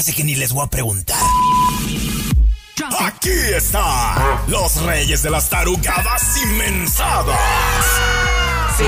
Hace 0.00 0.14
que 0.14 0.24
ni 0.24 0.34
les 0.34 0.54
voy 0.54 0.64
a 0.64 0.66
preguntar. 0.66 1.20
Aquí 3.00 3.28
están 3.54 4.16
los 4.46 4.80
reyes 4.80 5.22
de 5.22 5.28
las 5.28 5.50
tarugadas 5.50 6.38
inmensadas. 6.42 7.38
Sí. 8.78 8.84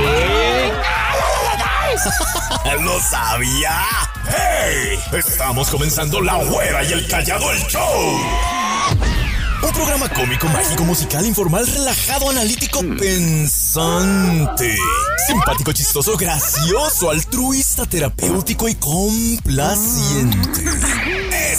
¿Lo 2.80 2.98
sabía? 3.02 3.82
¡Hey! 4.24 4.98
Estamos 5.12 5.68
comenzando 5.68 6.22
La 6.22 6.42
Güera 6.44 6.82
y 6.82 6.92
el 6.92 7.06
Callado 7.06 7.52
el 7.52 7.60
Show. 7.66 8.20
Un 9.62 9.72
programa 9.72 10.08
cómico, 10.08 10.48
mágico, 10.48 10.84
musical, 10.84 11.24
informal, 11.24 11.64
relajado, 11.66 12.30
analítico, 12.30 12.80
pensante. 12.98 14.76
Simpático, 15.28 15.72
chistoso, 15.72 16.16
gracioso, 16.16 17.10
altruista, 17.10 17.86
terapéutico 17.86 18.68
y 18.68 18.74
complaciente. 18.74 20.64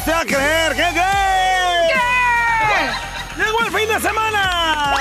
Usted 0.00 0.12
a 0.12 0.24
creer. 0.24 0.74
¿Qué 0.74 0.88
qué? 0.94 1.12
¿Qué? 1.88 3.42
¡Llegó 3.42 3.60
el 3.60 3.70
fin 3.70 3.88
de 3.88 4.00
semana! 4.00 4.96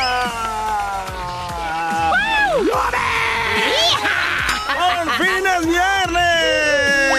¡Por 4.75 5.11
fin 5.25 5.47
es 5.47 5.65
viernes! 5.65 7.13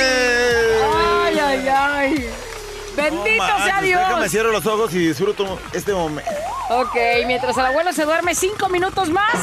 Ay, 1.24 1.38
ay, 1.38 1.68
ay. 1.68 2.30
Bendito 2.96 3.46
No 3.46 3.64
sea 3.64 3.80
Dios. 3.80 4.00
Déjame 4.00 4.28
cierro 4.28 4.52
los 4.52 4.66
ojos 4.66 4.92
y 4.94 4.98
disfruto 5.08 5.58
este 5.72 5.92
momento. 5.94 6.30
Ok, 6.68 6.94
mientras 7.26 7.56
el 7.56 7.66
abuelo 7.66 7.92
se 7.92 8.04
duerme 8.04 8.34
cinco 8.34 8.68
minutos 8.68 9.08
más. 9.10 9.32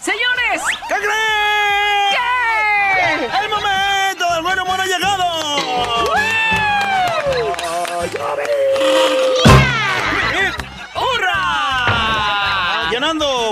Señores, 0.00 0.62
¿Qué 0.88 0.94
creen? 0.94 2.08
¿qué? 2.10 3.26
¡El 3.44 3.50
momento 3.50 4.34
del 4.34 4.42
buen 4.42 4.58
humor 4.60 4.80
ha 4.80 4.86
llegado! 4.86 5.47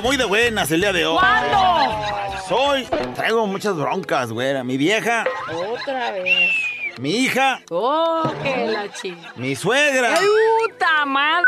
Muy 0.02 0.16
de 0.16 0.24
buenas 0.24 0.70
el 0.70 0.80
día 0.80 0.92
de 0.92 1.06
hoy. 1.06 1.18
¿Cuándo? 1.18 2.38
Soy. 2.48 2.84
Traigo 3.14 3.46
muchas 3.46 3.74
broncas, 3.76 4.30
güera. 4.30 4.62
Mi 4.62 4.76
vieja, 4.76 5.24
Otra 5.72 6.12
vez. 6.12 6.50
mi 6.98 7.10
hija, 7.16 7.60
Oh, 7.70 8.22
que 8.42 8.66
la 8.66 8.92
chica. 8.92 9.32
mi 9.36 9.56
suegra. 9.56 10.10
¡Ay, 10.18 10.26
puta 10.68 11.04
madre! 11.06 11.46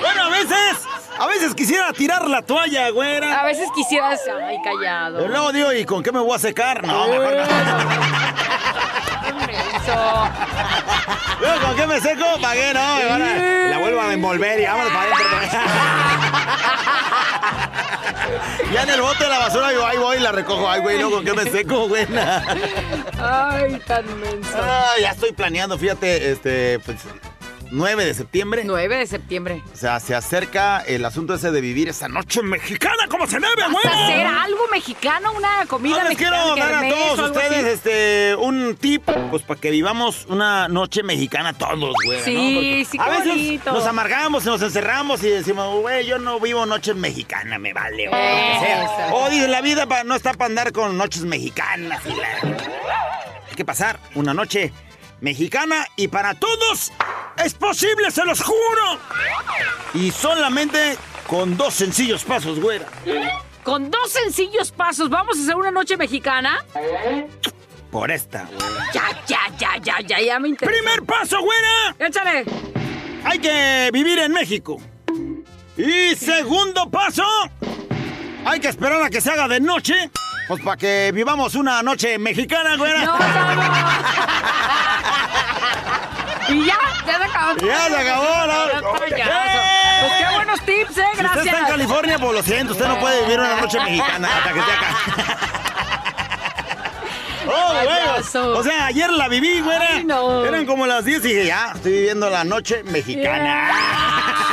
Bueno, 0.00 0.22
a 0.24 0.28
veces, 0.30 0.86
a 1.18 1.26
veces 1.26 1.54
quisiera 1.54 1.92
tirar 1.92 2.28
la 2.28 2.42
toalla, 2.42 2.86
A 2.86 2.90
güera. 2.90 3.44
veces 3.44 3.68
quisieras. 3.74 4.20
Ay, 4.44 4.56
callado. 4.64 5.18
Pero 5.18 5.28
luego 5.28 5.52
digo, 5.52 5.72
¿y 5.72 5.84
con 5.84 6.02
qué 6.02 6.12
me 6.12 6.20
voy 6.20 6.34
a 6.34 6.38
secar? 6.38 6.84
No, 6.86 7.06
mejor 7.08 7.34
no. 7.34 8.21
Eso. 9.82 10.28
Luego, 11.40 11.66
¿con 11.66 11.76
qué 11.76 11.86
me 11.86 12.00
seco? 12.00 12.24
¿Para 12.40 12.54
qué 12.54 12.72
no? 12.74 12.96
Me 12.96 13.04
van 13.06 13.22
a- 13.22 13.68
la 13.70 13.78
vuelvo 13.78 14.00
a 14.00 14.12
envolver 14.12 14.60
y 14.60 14.64
vámonos 14.66 14.92
para 14.92 15.04
adentro. 15.04 15.28
ya 18.72 18.82
en 18.84 18.90
el 18.90 19.00
bote 19.02 19.24
de 19.24 19.30
la 19.30 19.38
basura, 19.38 19.72
yo 19.72 19.86
ahí 19.86 19.98
voy 19.98 20.16
y 20.18 20.20
la 20.20 20.32
recojo. 20.32 20.68
Ay, 20.70 20.80
güey, 20.80 20.98
luego, 20.98 21.16
¿con 21.16 21.24
qué 21.24 21.32
me 21.32 21.50
seco, 21.50 21.88
güey? 21.88 22.06
Ay, 23.20 23.80
tan 23.86 24.04
menso. 24.20 24.56
Ah, 24.60 24.92
ya 25.00 25.10
estoy 25.10 25.32
planeando, 25.32 25.76
fíjate, 25.78 26.30
este, 26.32 26.78
pues, 26.80 26.98
9 27.72 28.04
de 28.04 28.12
septiembre. 28.14 28.62
9 28.66 28.96
de 28.98 29.06
septiembre. 29.06 29.62
O 29.72 29.76
sea, 29.76 29.98
se 29.98 30.14
acerca 30.14 30.80
el 30.80 31.04
asunto 31.04 31.34
ese 31.34 31.50
de 31.50 31.60
vivir 31.62 31.88
esa 31.88 32.06
noche 32.06 32.42
mexicana 32.42 33.06
como 33.08 33.26
se 33.26 33.40
debe, 33.40 33.62
güey. 33.70 33.84
¿Vas 33.84 33.86
a 33.94 34.04
hacer 34.04 34.26
algo 34.26 34.60
mexicano? 34.70 35.32
¿Una 35.32 35.64
comida 35.66 36.02
No, 36.02 36.08
les 36.10 36.18
quiero 36.18 36.36
mexicana? 36.54 36.72
dar 36.72 36.84
a 36.84 36.88
todos 36.88 37.18
ustedes 37.30 37.64
este 37.66 38.36
un 38.36 38.76
tip, 38.76 39.02
pues 39.30 39.42
para 39.42 39.58
que 39.58 39.70
vivamos 39.70 40.26
una 40.28 40.68
noche 40.68 41.02
mexicana 41.02 41.54
todos, 41.54 41.94
güey. 42.04 42.18
¿no? 42.18 42.24
Sí, 42.24 42.52
Porque 42.54 42.86
sí, 42.90 42.98
A 43.00 43.08
veces 43.08 43.26
bonito. 43.28 43.72
nos 43.72 43.86
amargamos, 43.86 44.44
nos 44.44 44.60
encerramos 44.60 45.22
y 45.24 45.30
decimos, 45.30 45.80
güey, 45.80 46.04
yo 46.06 46.18
no 46.18 46.38
vivo 46.40 46.66
noche 46.66 46.92
mexicana, 46.94 47.58
me 47.58 47.72
vale, 47.72 48.08
o 49.12 49.30
dice, 49.30 49.48
la 49.48 49.60
vida 49.62 49.86
no 50.04 50.14
está 50.14 50.34
para 50.34 50.46
andar 50.46 50.72
con 50.72 50.96
noches 50.98 51.24
mexicanas. 51.24 52.02
y 52.04 52.10
la- 52.14 52.58
Hay 53.48 53.54
que 53.56 53.64
pasar 53.64 53.98
una 54.14 54.34
noche 54.34 54.72
mexicana 55.22 55.86
y 55.96 56.08
para 56.08 56.34
todos 56.34 56.92
es 57.42 57.54
posible, 57.54 58.10
se 58.10 58.24
los 58.26 58.42
juro. 58.42 58.98
Y 59.94 60.10
solamente 60.10 60.98
con 61.26 61.56
dos 61.56 61.72
sencillos 61.72 62.24
pasos, 62.24 62.60
güera. 62.60 62.86
Con 63.62 63.90
dos 63.90 64.10
sencillos 64.10 64.72
pasos, 64.72 65.08
¿vamos 65.08 65.38
a 65.38 65.42
hacer 65.42 65.56
una 65.56 65.70
noche 65.70 65.96
mexicana? 65.96 66.64
Por 67.90 68.10
esta, 68.10 68.48
güera. 68.52 68.90
Ya, 68.92 69.22
ya, 69.26 69.38
ya, 69.58 69.76
ya, 69.82 70.00
ya, 70.00 70.20
ya 70.20 70.38
me 70.38 70.48
interesa. 70.48 70.76
Primer 70.76 71.02
paso, 71.04 71.40
güera. 71.40 71.96
Échale. 71.98 72.44
Hay 73.24 73.38
que 73.38 73.90
vivir 73.92 74.18
en 74.18 74.32
México. 74.32 74.80
Y 75.76 76.14
segundo 76.16 76.90
paso, 76.90 77.24
hay 78.44 78.60
que 78.60 78.68
esperar 78.68 79.02
a 79.02 79.10
que 79.10 79.20
se 79.20 79.30
haga 79.30 79.46
de 79.46 79.60
noche. 79.60 80.10
Pues 80.48 80.62
para 80.62 80.76
que 80.76 81.12
vivamos 81.14 81.54
una 81.54 81.82
noche 81.82 82.18
mexicana, 82.18 82.76
güera. 82.76 83.04
No, 83.04 83.18
no, 83.18 83.54
no. 83.54 83.62
Y 86.48 86.66
ya, 86.66 86.76
ya 87.06 87.18
se 87.18 87.24
acabó. 87.24 87.56
Ya 87.64 87.86
se 87.88 87.96
acabó, 87.96 88.24
está, 88.24 88.80
payaso. 88.98 89.32
Pues 90.00 90.12
qué 90.18 90.34
buenos 90.34 90.60
tips, 90.60 90.72
eh, 90.74 90.84
Si 90.84 90.90
usted 90.90 91.00
está 91.00 91.12
en 91.12 91.16
gracias. 91.46 91.70
California, 91.70 92.18
pues 92.18 92.32
lo 92.32 92.42
siento, 92.42 92.72
usted 92.72 92.88
no 92.88 92.98
puede 92.98 93.22
vivir 93.22 93.38
una 93.40 93.56
noche 93.60 93.78
mexicana 93.80 94.28
hasta 94.36 94.52
que 94.52 94.58
esté 94.58 94.72
acá. 94.72 95.38
Oh, 97.44 97.72
güey. 97.72 98.56
O 98.56 98.62
sea, 98.62 98.86
ayer 98.86 99.10
la 99.10 99.26
viví, 99.26 99.60
güera. 99.62 99.86
Ay, 99.96 100.04
no. 100.04 100.44
Eran 100.44 100.64
como 100.64 100.86
las 100.86 101.04
10 101.04 101.24
y 101.24 101.28
dije, 101.28 101.46
ya, 101.46 101.72
estoy 101.74 101.90
viviendo 101.90 102.30
la 102.30 102.44
noche 102.44 102.84
mexicana. 102.84 103.68
Está 103.68 104.51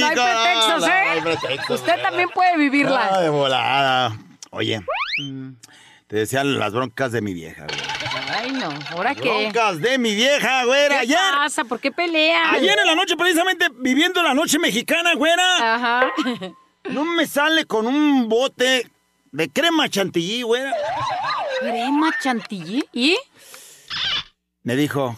No 0.00 0.06
hay 0.06 0.14
pretextos, 0.14 0.84
¿eh? 0.88 1.02
no 1.06 1.10
hay 1.12 1.20
pretextos, 1.20 1.80
Usted 1.80 2.02
también 2.02 2.28
puede 2.30 2.56
vivirla. 2.56 3.08
Ah, 3.12 3.20
de 3.20 3.28
volada. 3.28 4.16
Oye, 4.50 4.80
te 6.06 6.16
decía 6.16 6.44
las 6.44 6.72
broncas 6.72 7.12
de 7.12 7.20
mi 7.22 7.32
vieja, 7.34 7.66
güey. 7.66 7.80
Ay, 8.34 8.52
no. 8.52 8.70
¿Ahora 8.90 9.14
qué? 9.14 9.28
Broncas 9.28 9.80
de 9.80 9.98
mi 9.98 10.14
vieja, 10.14 10.64
güera. 10.64 10.96
¿Qué 10.96 11.00
Ayer, 11.02 11.18
pasa? 11.34 11.64
¿Por 11.64 11.80
qué 11.80 11.90
pelean? 11.92 12.54
ayer 12.54 12.78
en 12.78 12.86
la 12.86 12.94
noche, 12.94 13.16
precisamente 13.16 13.68
viviendo 13.76 14.22
la 14.22 14.34
noche 14.34 14.58
mexicana, 14.58 15.14
güera, 15.14 15.74
Ajá. 15.74 16.12
no 16.90 17.04
me 17.04 17.26
sale 17.26 17.64
con 17.66 17.86
un 17.86 18.28
bote 18.28 18.90
de 19.30 19.48
crema 19.48 19.88
chantilly, 19.88 20.42
güera. 20.42 20.72
Crema 21.60 22.10
chantilly. 22.20 22.84
¿Y? 22.92 23.16
Me 24.64 24.76
dijo, 24.76 25.16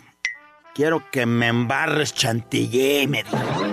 quiero 0.75 1.11
que 1.11 1.27
me 1.27 1.49
embarres 1.49 2.15
chantilly, 2.15 3.07
me 3.07 3.23
dijo. 3.25 3.64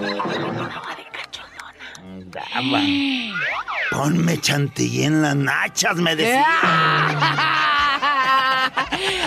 Ponme 3.91 4.39
chantilly 4.39 5.03
en 5.03 5.21
las 5.21 5.35
nachas, 5.35 5.97
me 5.97 6.15
decía. 6.15 6.45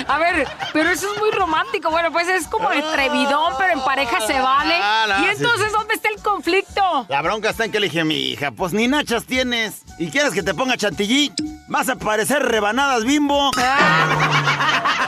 A 0.06 0.18
ver, 0.18 0.46
pero 0.72 0.90
eso 0.90 1.12
es 1.12 1.18
muy 1.18 1.30
romántico. 1.30 1.90
Bueno, 1.90 2.12
pues 2.12 2.28
es 2.28 2.46
como 2.46 2.68
atrevidón, 2.68 3.54
pero 3.58 3.72
en 3.72 3.80
pareja 3.80 4.20
se 4.26 4.38
vale. 4.40 4.74
Ah, 4.80 5.22
¿Y 5.22 5.26
entonces 5.28 5.72
dónde 5.72 5.94
está 5.94 6.08
el 6.08 6.22
conflicto? 6.22 7.06
La 7.08 7.22
bronca 7.22 7.50
está 7.50 7.64
en 7.64 7.72
que 7.72 7.80
le 7.80 7.86
dije 7.86 8.00
a 8.00 8.04
mi 8.04 8.16
hija, 8.16 8.50
pues 8.50 8.72
ni 8.72 8.88
nachas 8.88 9.24
tienes. 9.24 9.82
¿Y 9.98 10.10
quieres 10.10 10.32
que 10.32 10.42
te 10.42 10.54
ponga 10.54 10.76
chantilly? 10.76 11.32
Vas 11.68 11.88
a 11.88 11.96
parecer 11.96 12.42
rebanadas 12.42 13.04
bimbo. 13.04 13.50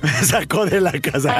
Me 0.00 0.12
sacó 0.24 0.66
de 0.66 0.80
la 0.80 0.92
casa. 0.92 1.34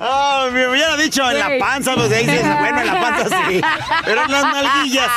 Oh, 0.00 0.48
me 0.50 0.66
hubiera 0.66 0.96
dicho 0.96 1.30
en 1.30 1.38
la 1.38 1.50
panza, 1.64 1.94
pues 1.94 2.10
ahí 2.10 2.26
dices, 2.26 2.58
bueno, 2.58 2.80
en 2.80 2.86
la 2.86 3.00
panza 3.00 3.28
sí. 3.48 3.60
Pero 4.04 4.24
en 4.24 4.32
las 4.32 4.44
nalguillas, 4.44 5.10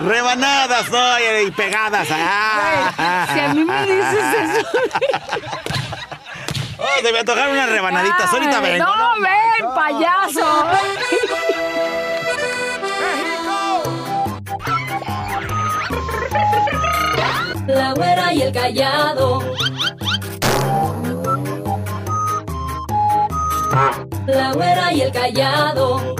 no. 0.00 0.08
Rebanadas, 0.08 0.90
no, 0.90 1.18
y 1.46 1.50
pegadas. 1.50 2.08
Ah. 2.10 3.26
Güey, 3.26 3.34
si 3.34 3.40
a 3.40 3.48
mí 3.54 3.64
me 3.64 3.82
dices 3.82 4.34
eso. 4.34 4.66
Oh, 6.78 7.02
debe 7.02 7.18
antojar 7.18 7.50
unas 7.50 7.68
rebanaditas. 7.68 8.32
Ahorita 8.32 8.60
vengo. 8.60 8.86
No, 8.86 9.14
ven, 9.20 9.74
payaso. 9.74 10.66
La 17.68 17.92
güera 17.92 18.32
y 18.32 18.40
el 18.40 18.50
callado. 18.50 19.40
La 24.26 24.52
güera 24.54 24.92
y 24.94 25.02
el 25.02 25.12
callado. 25.12 26.14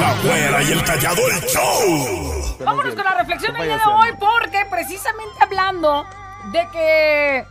La 0.00 0.14
güera 0.24 0.62
y 0.64 0.72
el 0.72 0.82
callado 0.82 1.22
el 1.28 1.40
show. 1.46 2.56
Vámonos 2.64 2.94
con 2.96 3.04
la 3.04 3.14
reflexión 3.14 3.54
del 3.54 3.62
día 3.62 3.76
de 3.76 3.92
hoy, 3.92 4.08
porque 4.18 4.66
precisamente 4.68 5.36
hablando 5.40 6.04
de 6.50 6.68
que 6.72 7.46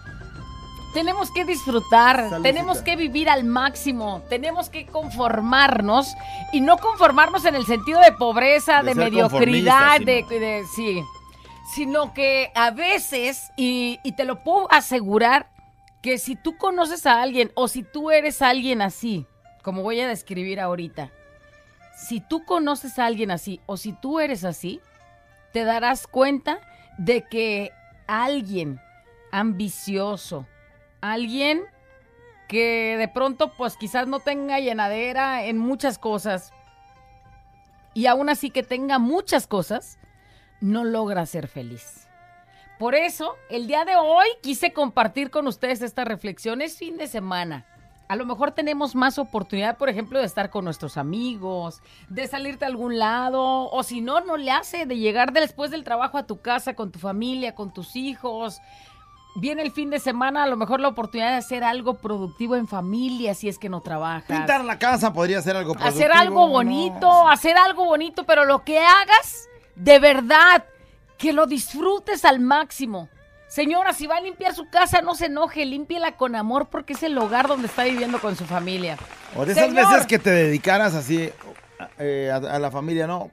tenemos 0.94 1.32
que 1.32 1.46
disfrutar, 1.46 2.42
tenemos 2.42 2.82
que 2.82 2.96
vivir 2.96 3.30
al 3.30 3.44
máximo, 3.44 4.22
tenemos 4.30 4.70
que 4.70 4.86
conformarnos 4.86 6.14
y 6.52 6.62
no 6.62 6.78
conformarnos 6.78 7.46
en 7.46 7.56
el 7.56 7.66
sentido 7.66 8.00
de 8.00 8.12
pobreza, 8.12 8.84
De 8.84 8.96
mediocridad, 8.96 10.00
de, 10.00 10.64
sí, 10.76 11.04
sino 11.74 12.14
que 12.14 12.52
a 12.56 12.72
veces, 12.72 13.52
y, 13.58 14.00
y 14.04 14.14
te 14.14 14.26
lo 14.26 14.44
puedo 14.44 14.72
asegurar, 14.72 15.50
que 16.02 16.18
si 16.18 16.36
tú 16.36 16.58
conoces 16.58 17.06
a 17.06 17.22
alguien 17.22 17.52
o 17.56 17.68
si 17.68 17.82
tú 17.82 18.12
eres 18.12 18.42
alguien 18.42 18.82
así, 18.82 19.26
como 19.64 19.82
voy 19.82 20.00
a 20.02 20.08
describir 20.08 20.60
ahorita, 20.60 21.12
si 21.96 22.20
tú 22.20 22.44
conoces 22.46 23.00
a 23.00 23.06
alguien 23.06 23.32
así 23.32 23.62
o 23.66 23.78
si 23.78 23.94
tú 23.94 24.20
eres 24.20 24.44
así, 24.44 24.82
te 25.54 25.64
darás 25.64 26.08
cuenta 26.08 26.60
de 26.98 27.24
que 27.24 27.72
alguien 28.08 28.80
ambicioso, 29.32 30.46
alguien 31.12 31.64
que 32.48 32.96
de 32.98 33.08
pronto 33.08 33.54
pues 33.58 33.78
quizás 33.78 34.08
no 34.08 34.20
tenga 34.20 34.60
llenadera 34.60 35.46
en 35.46 35.58
muchas 35.58 35.98
cosas 35.98 36.54
y 37.94 38.08
aún 38.08 38.30
así 38.30 38.50
que 38.50 38.64
tenga 38.64 39.00
muchas 39.00 39.48
cosas, 39.48 40.00
no 40.62 40.84
logra 40.84 41.26
ser 41.26 41.48
feliz. 41.48 42.08
Por 42.80 42.96
eso, 42.96 43.36
el 43.50 43.68
día 43.68 43.86
de 43.86 43.96
hoy 43.96 44.28
quise 44.42 44.74
compartir 44.74 45.30
con 45.30 45.48
ustedes 45.48 45.82
esta 45.82 46.06
reflexión. 46.06 46.62
Es 46.62 46.78
fin 46.78 46.98
de 46.98 47.08
semana. 47.08 47.66
A 48.08 48.16
lo 48.16 48.26
mejor 48.26 48.52
tenemos 48.52 48.96
más 48.96 49.18
oportunidad, 49.18 49.78
por 49.78 49.90
ejemplo, 49.90 50.20
de 50.20 50.26
estar 50.26 50.50
con 50.50 50.66
nuestros 50.66 50.98
amigos, 50.98 51.82
de 52.10 52.28
salirte 52.28 52.66
a 52.66 52.68
algún 52.68 53.00
lado, 53.00 53.70
o 53.70 53.84
si 53.84 54.02
no, 54.02 54.20
no 54.22 54.38
le 54.38 54.52
hace 54.52 54.86
de 54.86 54.98
llegar 54.98 55.32
después 55.32 55.72
del 55.72 55.84
trabajo 55.84 56.18
a 56.18 56.28
tu 56.28 56.42
casa 56.42 56.76
con 56.76 56.92
tu 56.92 57.00
familia, 57.00 57.56
con 57.56 57.74
tus 57.74 57.96
hijos. 57.96 58.60
Viene 59.36 59.64
el 59.64 59.72
fin 59.72 59.90
de 59.90 60.00
semana, 60.00 60.44
a 60.44 60.48
lo 60.48 60.58
mejor 60.58 60.80
la 60.80 60.90
oportunidad 60.90 61.32
de 61.32 61.38
hacer 61.38 61.64
algo 61.64 61.96
productivo 61.96 62.56
en 62.56 62.68
familia, 62.68 63.34
si 63.34 63.50
es 63.50 63.58
que 63.58 63.68
no 63.68 63.82
trabajas. 63.82 64.26
Pintar 64.38 64.64
la 64.64 64.78
casa 64.78 65.12
podría 65.12 65.42
ser 65.42 65.58
algo 65.58 65.74
hacer 65.74 66.12
productivo, 66.12 66.14
algo 66.22 66.46
¿no? 66.46 66.52
bonito, 66.52 67.28
hacer 67.28 67.58
algo 67.58 67.86
bonito, 67.86 68.26
pero 68.26 68.46
lo 68.46 68.64
que 68.64 68.78
hagas, 68.80 69.50
de 69.76 69.98
verdad, 69.98 70.66
que 71.18 71.34
lo 71.34 71.48
disfrutes 71.48 72.26
al 72.26 72.40
máximo. 72.40 73.10
Señora, 73.48 73.94
si 73.94 74.08
va 74.08 74.18
a 74.18 74.22
limpiar 74.22 74.54
su 74.54 74.70
casa, 74.70 75.02
no 75.02 75.16
se 75.16 75.28
enoje, 75.28 75.66
límpiela 75.66 76.14
con 76.14 76.36
amor 76.36 76.68
porque 76.70 76.94
es 76.94 77.04
el 77.04 77.18
hogar 77.18 77.48
donde 77.48 77.68
está 77.68 77.84
viviendo 77.84 78.20
con 78.20 78.36
su 78.36 78.46
familia. 78.46 78.98
O 79.36 79.46
de 79.46 79.54
esas 79.54 79.66
Señor. 79.66 79.90
veces 79.90 80.08
que 80.08 80.20
te 80.20 80.30
dedicaras 80.32 80.94
así 80.96 81.32
eh, 82.00 82.32
a, 82.32 82.38
a 82.38 82.60
la 82.60 82.72
familia, 82.72 83.08
¿no? 83.08 83.32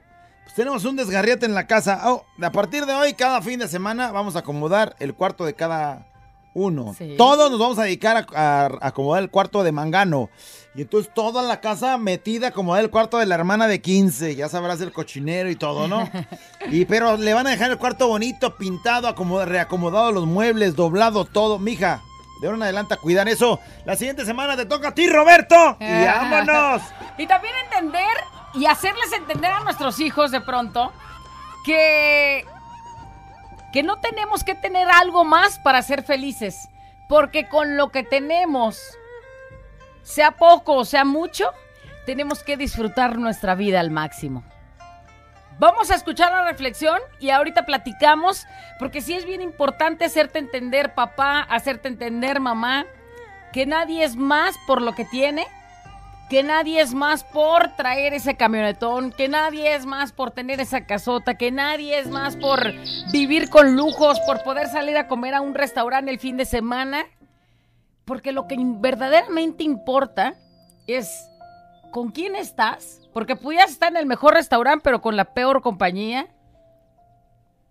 Pues 0.51 0.55
tenemos 0.57 0.83
un 0.83 0.97
desgarriete 0.97 1.45
en 1.45 1.53
la 1.53 1.65
casa. 1.65 2.01
Oh, 2.11 2.25
a 2.41 2.51
partir 2.51 2.85
de 2.85 2.93
hoy, 2.93 3.13
cada 3.13 3.41
fin 3.41 3.57
de 3.59 3.69
semana, 3.69 4.11
vamos 4.11 4.35
a 4.35 4.39
acomodar 4.39 4.97
el 4.99 5.13
cuarto 5.13 5.45
de 5.45 5.53
cada 5.53 6.07
uno. 6.53 6.93
Sí. 6.97 7.15
Todos 7.17 7.49
nos 7.49 7.57
vamos 7.57 7.79
a 7.79 7.83
dedicar 7.83 8.17
a, 8.35 8.65
a 8.65 8.69
acomodar 8.81 9.23
el 9.23 9.29
cuarto 9.29 9.63
de 9.63 9.71
Mangano. 9.71 10.29
Y 10.75 10.81
entonces 10.81 11.09
toda 11.13 11.41
la 11.41 11.61
casa 11.61 11.97
metida 11.97 12.47
a 12.47 12.49
acomodar 12.49 12.83
el 12.83 12.89
cuarto 12.89 13.17
de 13.17 13.27
la 13.27 13.35
hermana 13.35 13.69
de 13.69 13.79
15. 13.81 14.35
Ya 14.35 14.49
sabrás 14.49 14.81
el 14.81 14.91
cochinero 14.91 15.49
y 15.49 15.55
todo, 15.55 15.87
¿no? 15.87 16.09
y 16.69 16.83
pero 16.83 17.15
le 17.15 17.33
van 17.33 17.47
a 17.47 17.51
dejar 17.51 17.71
el 17.71 17.77
cuarto 17.77 18.09
bonito, 18.09 18.57
pintado, 18.57 19.07
acomoda- 19.07 19.45
reacomodado 19.45 20.11
los 20.11 20.25
muebles, 20.25 20.75
doblado 20.75 21.23
todo. 21.23 21.59
Mija, 21.59 22.01
de 22.41 22.47
ahora 22.47 22.57
en 22.57 22.63
adelante 22.63 22.93
a 22.95 22.97
cuidar 22.97 23.29
eso. 23.29 23.61
La 23.85 23.95
siguiente 23.95 24.25
semana 24.25 24.57
te 24.57 24.65
toca 24.65 24.89
a 24.89 24.93
ti, 24.93 25.07
Roberto. 25.07 25.77
Y 25.79 25.85
vámonos. 26.05 26.81
Y 27.17 27.25
también 27.25 27.53
entender 27.71 28.05
y 28.53 28.65
hacerles 28.65 29.13
entender 29.13 29.51
a 29.51 29.61
nuestros 29.61 29.99
hijos 29.99 30.31
de 30.31 30.41
pronto 30.41 30.91
que 31.65 32.45
que 33.71 33.83
no 33.83 33.99
tenemos 33.99 34.43
que 34.43 34.55
tener 34.55 34.89
algo 34.89 35.23
más 35.23 35.59
para 35.59 35.81
ser 35.81 36.03
felices, 36.03 36.67
porque 37.07 37.47
con 37.47 37.77
lo 37.77 37.89
que 37.89 38.03
tenemos, 38.03 38.97
sea 40.03 40.31
poco 40.31 40.75
o 40.75 40.85
sea 40.85 41.05
mucho, 41.05 41.51
tenemos 42.05 42.43
que 42.43 42.57
disfrutar 42.57 43.17
nuestra 43.17 43.55
vida 43.55 43.79
al 43.79 43.91
máximo. 43.91 44.43
Vamos 45.57 45.91
a 45.91 45.95
escuchar 45.95 46.31
la 46.31 46.43
reflexión 46.43 46.99
y 47.19 47.29
ahorita 47.29 47.65
platicamos, 47.65 48.45
porque 48.79 49.01
sí 49.01 49.13
es 49.13 49.25
bien 49.25 49.41
importante 49.41 50.05
hacerte 50.05 50.39
entender, 50.39 50.95
papá, 50.95 51.41
hacerte 51.41 51.87
entender, 51.87 52.39
mamá, 52.39 52.85
que 53.53 53.65
nadie 53.65 54.03
es 54.03 54.15
más 54.15 54.55
por 54.65 54.81
lo 54.81 54.95
que 54.95 55.05
tiene, 55.05 55.47
que 56.31 56.43
nadie 56.43 56.79
es 56.79 56.93
más 56.93 57.25
por 57.25 57.75
traer 57.75 58.13
ese 58.13 58.37
camionetón, 58.37 59.11
que 59.11 59.27
nadie 59.27 59.75
es 59.75 59.85
más 59.85 60.13
por 60.13 60.31
tener 60.31 60.61
esa 60.61 60.85
casota, 60.85 61.35
que 61.35 61.51
nadie 61.51 61.99
es 61.99 62.07
más 62.07 62.37
por 62.37 62.71
vivir 63.11 63.49
con 63.49 63.75
lujos, 63.75 64.17
por 64.21 64.41
poder 64.41 64.67
salir 64.67 64.95
a 64.95 65.09
comer 65.09 65.33
a 65.33 65.41
un 65.41 65.53
restaurante 65.53 66.09
el 66.09 66.19
fin 66.19 66.37
de 66.37 66.45
semana, 66.45 67.03
porque 68.05 68.31
lo 68.31 68.47
que 68.47 68.55
verdaderamente 68.57 69.65
importa 69.65 70.35
es 70.87 71.27
con 71.91 72.11
quién 72.11 72.37
estás, 72.37 73.09
porque 73.11 73.35
pudieras 73.35 73.71
estar 73.71 73.91
en 73.91 73.97
el 73.97 74.05
mejor 74.05 74.35
restaurante 74.35 74.83
pero 74.85 75.01
con 75.01 75.17
la 75.17 75.33
peor 75.33 75.61
compañía, 75.61 76.33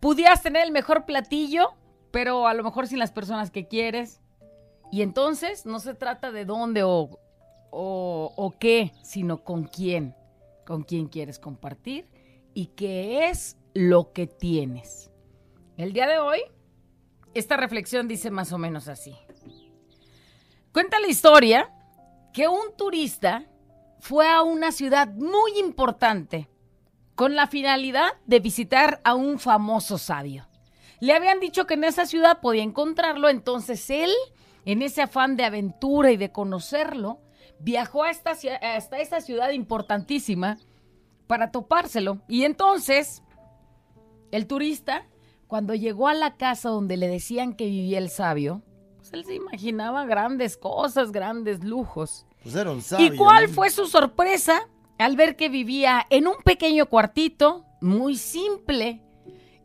pudieras 0.00 0.42
tener 0.42 0.64
el 0.64 0.70
mejor 0.70 1.06
platillo, 1.06 1.70
pero 2.10 2.46
a 2.46 2.52
lo 2.52 2.62
mejor 2.62 2.88
sin 2.88 2.98
las 2.98 3.10
personas 3.10 3.50
que 3.50 3.66
quieres, 3.66 4.20
y 4.92 5.00
entonces 5.00 5.64
no 5.64 5.80
se 5.80 5.94
trata 5.94 6.30
de 6.30 6.44
dónde 6.44 6.82
o 6.82 7.18
o, 7.70 8.32
o 8.36 8.58
qué, 8.58 8.92
sino 9.02 9.44
con 9.44 9.64
quién, 9.64 10.14
con 10.66 10.82
quién 10.82 11.08
quieres 11.08 11.38
compartir 11.38 12.08
y 12.54 12.66
qué 12.66 13.28
es 13.28 13.56
lo 13.74 14.12
que 14.12 14.26
tienes. 14.26 15.10
El 15.76 15.92
día 15.92 16.06
de 16.06 16.18
hoy, 16.18 16.40
esta 17.34 17.56
reflexión 17.56 18.08
dice 18.08 18.30
más 18.30 18.52
o 18.52 18.58
menos 18.58 18.88
así. 18.88 19.14
Cuenta 20.72 21.00
la 21.00 21.08
historia 21.08 21.72
que 22.32 22.48
un 22.48 22.76
turista 22.76 23.46
fue 23.98 24.28
a 24.28 24.42
una 24.42 24.72
ciudad 24.72 25.08
muy 25.08 25.58
importante 25.58 26.48
con 27.14 27.36
la 27.36 27.46
finalidad 27.46 28.12
de 28.26 28.40
visitar 28.40 29.00
a 29.04 29.14
un 29.14 29.38
famoso 29.38 29.98
sabio. 29.98 30.48
Le 31.00 31.12
habían 31.12 31.40
dicho 31.40 31.66
que 31.66 31.74
en 31.74 31.84
esa 31.84 32.06
ciudad 32.06 32.40
podía 32.40 32.62
encontrarlo, 32.62 33.28
entonces 33.28 33.88
él, 33.90 34.10
en 34.64 34.82
ese 34.82 35.02
afán 35.02 35.36
de 35.36 35.44
aventura 35.44 36.12
y 36.12 36.16
de 36.16 36.32
conocerlo, 36.32 37.20
viajó 37.60 38.02
a 38.04 38.10
esta, 38.10 38.32
ci- 38.32 38.58
hasta 38.60 38.98
esta 38.98 39.20
ciudad 39.20 39.50
importantísima 39.50 40.58
para 41.26 41.50
topárselo. 41.50 42.18
Y 42.28 42.44
entonces, 42.44 43.22
el 44.32 44.46
turista, 44.46 45.06
cuando 45.46 45.74
llegó 45.74 46.08
a 46.08 46.14
la 46.14 46.36
casa 46.36 46.70
donde 46.70 46.96
le 46.96 47.08
decían 47.08 47.54
que 47.54 47.66
vivía 47.66 47.98
el 47.98 48.08
sabio, 48.10 48.62
pues 48.96 49.12
él 49.12 49.24
se 49.24 49.34
imaginaba 49.34 50.04
grandes 50.04 50.56
cosas, 50.56 51.12
grandes 51.12 51.64
lujos. 51.64 52.26
Pues 52.42 52.54
era 52.54 52.70
un 52.70 52.82
sabio, 52.82 53.12
¿Y 53.12 53.16
cuál 53.16 53.46
¿no? 53.48 53.52
fue 53.52 53.70
su 53.70 53.86
sorpresa 53.86 54.68
al 54.98 55.16
ver 55.16 55.36
que 55.36 55.48
vivía 55.48 56.06
en 56.10 56.26
un 56.26 56.36
pequeño 56.44 56.86
cuartito, 56.86 57.64
muy 57.80 58.16
simple, 58.16 59.02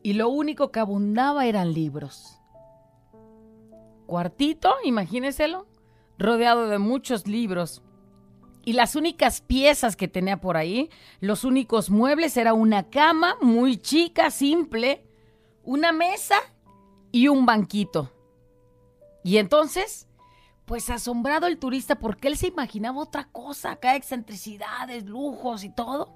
y 0.04 0.14
lo 0.14 0.30
único 0.30 0.72
que 0.72 0.80
abundaba 0.80 1.46
eran 1.46 1.74
libros. 1.74 2.40
Cuartito, 4.06 4.74
imagíneselo, 4.84 5.68
rodeado 6.18 6.68
de 6.68 6.78
muchos 6.78 7.28
libros. 7.28 7.82
Y 8.66 8.74
las 8.74 8.96
únicas 8.96 9.42
piezas 9.42 9.96
que 9.96 10.08
tenía 10.08 10.42
por 10.42 10.58
ahí, 10.58 10.90
los 11.20 11.44
únicos 11.44 11.92
muebles, 11.92 12.36
era 12.36 12.54
una 12.54 12.90
cama 12.90 13.38
muy 13.40 13.78
chica, 13.78 14.32
simple, 14.32 15.06
una 15.64 15.92
mesa 15.92 16.36
y 17.12 17.28
un 17.28 17.46
banquito. 17.46 18.12
Y 19.24 19.38
entonces, 19.38 20.08
pues 20.66 20.90
asombrado 20.90 21.46
el 21.46 21.60
turista 21.60 22.00
porque 22.00 22.28
él 22.28 22.38
se 22.38 22.48
imaginaba 22.48 23.00
otra 23.00 23.30
cosa, 23.32 23.72
acá 23.72 23.96
excentricidades, 23.96 25.06
lujos 25.06 25.64
y 25.64 25.70
todo. 25.70 26.12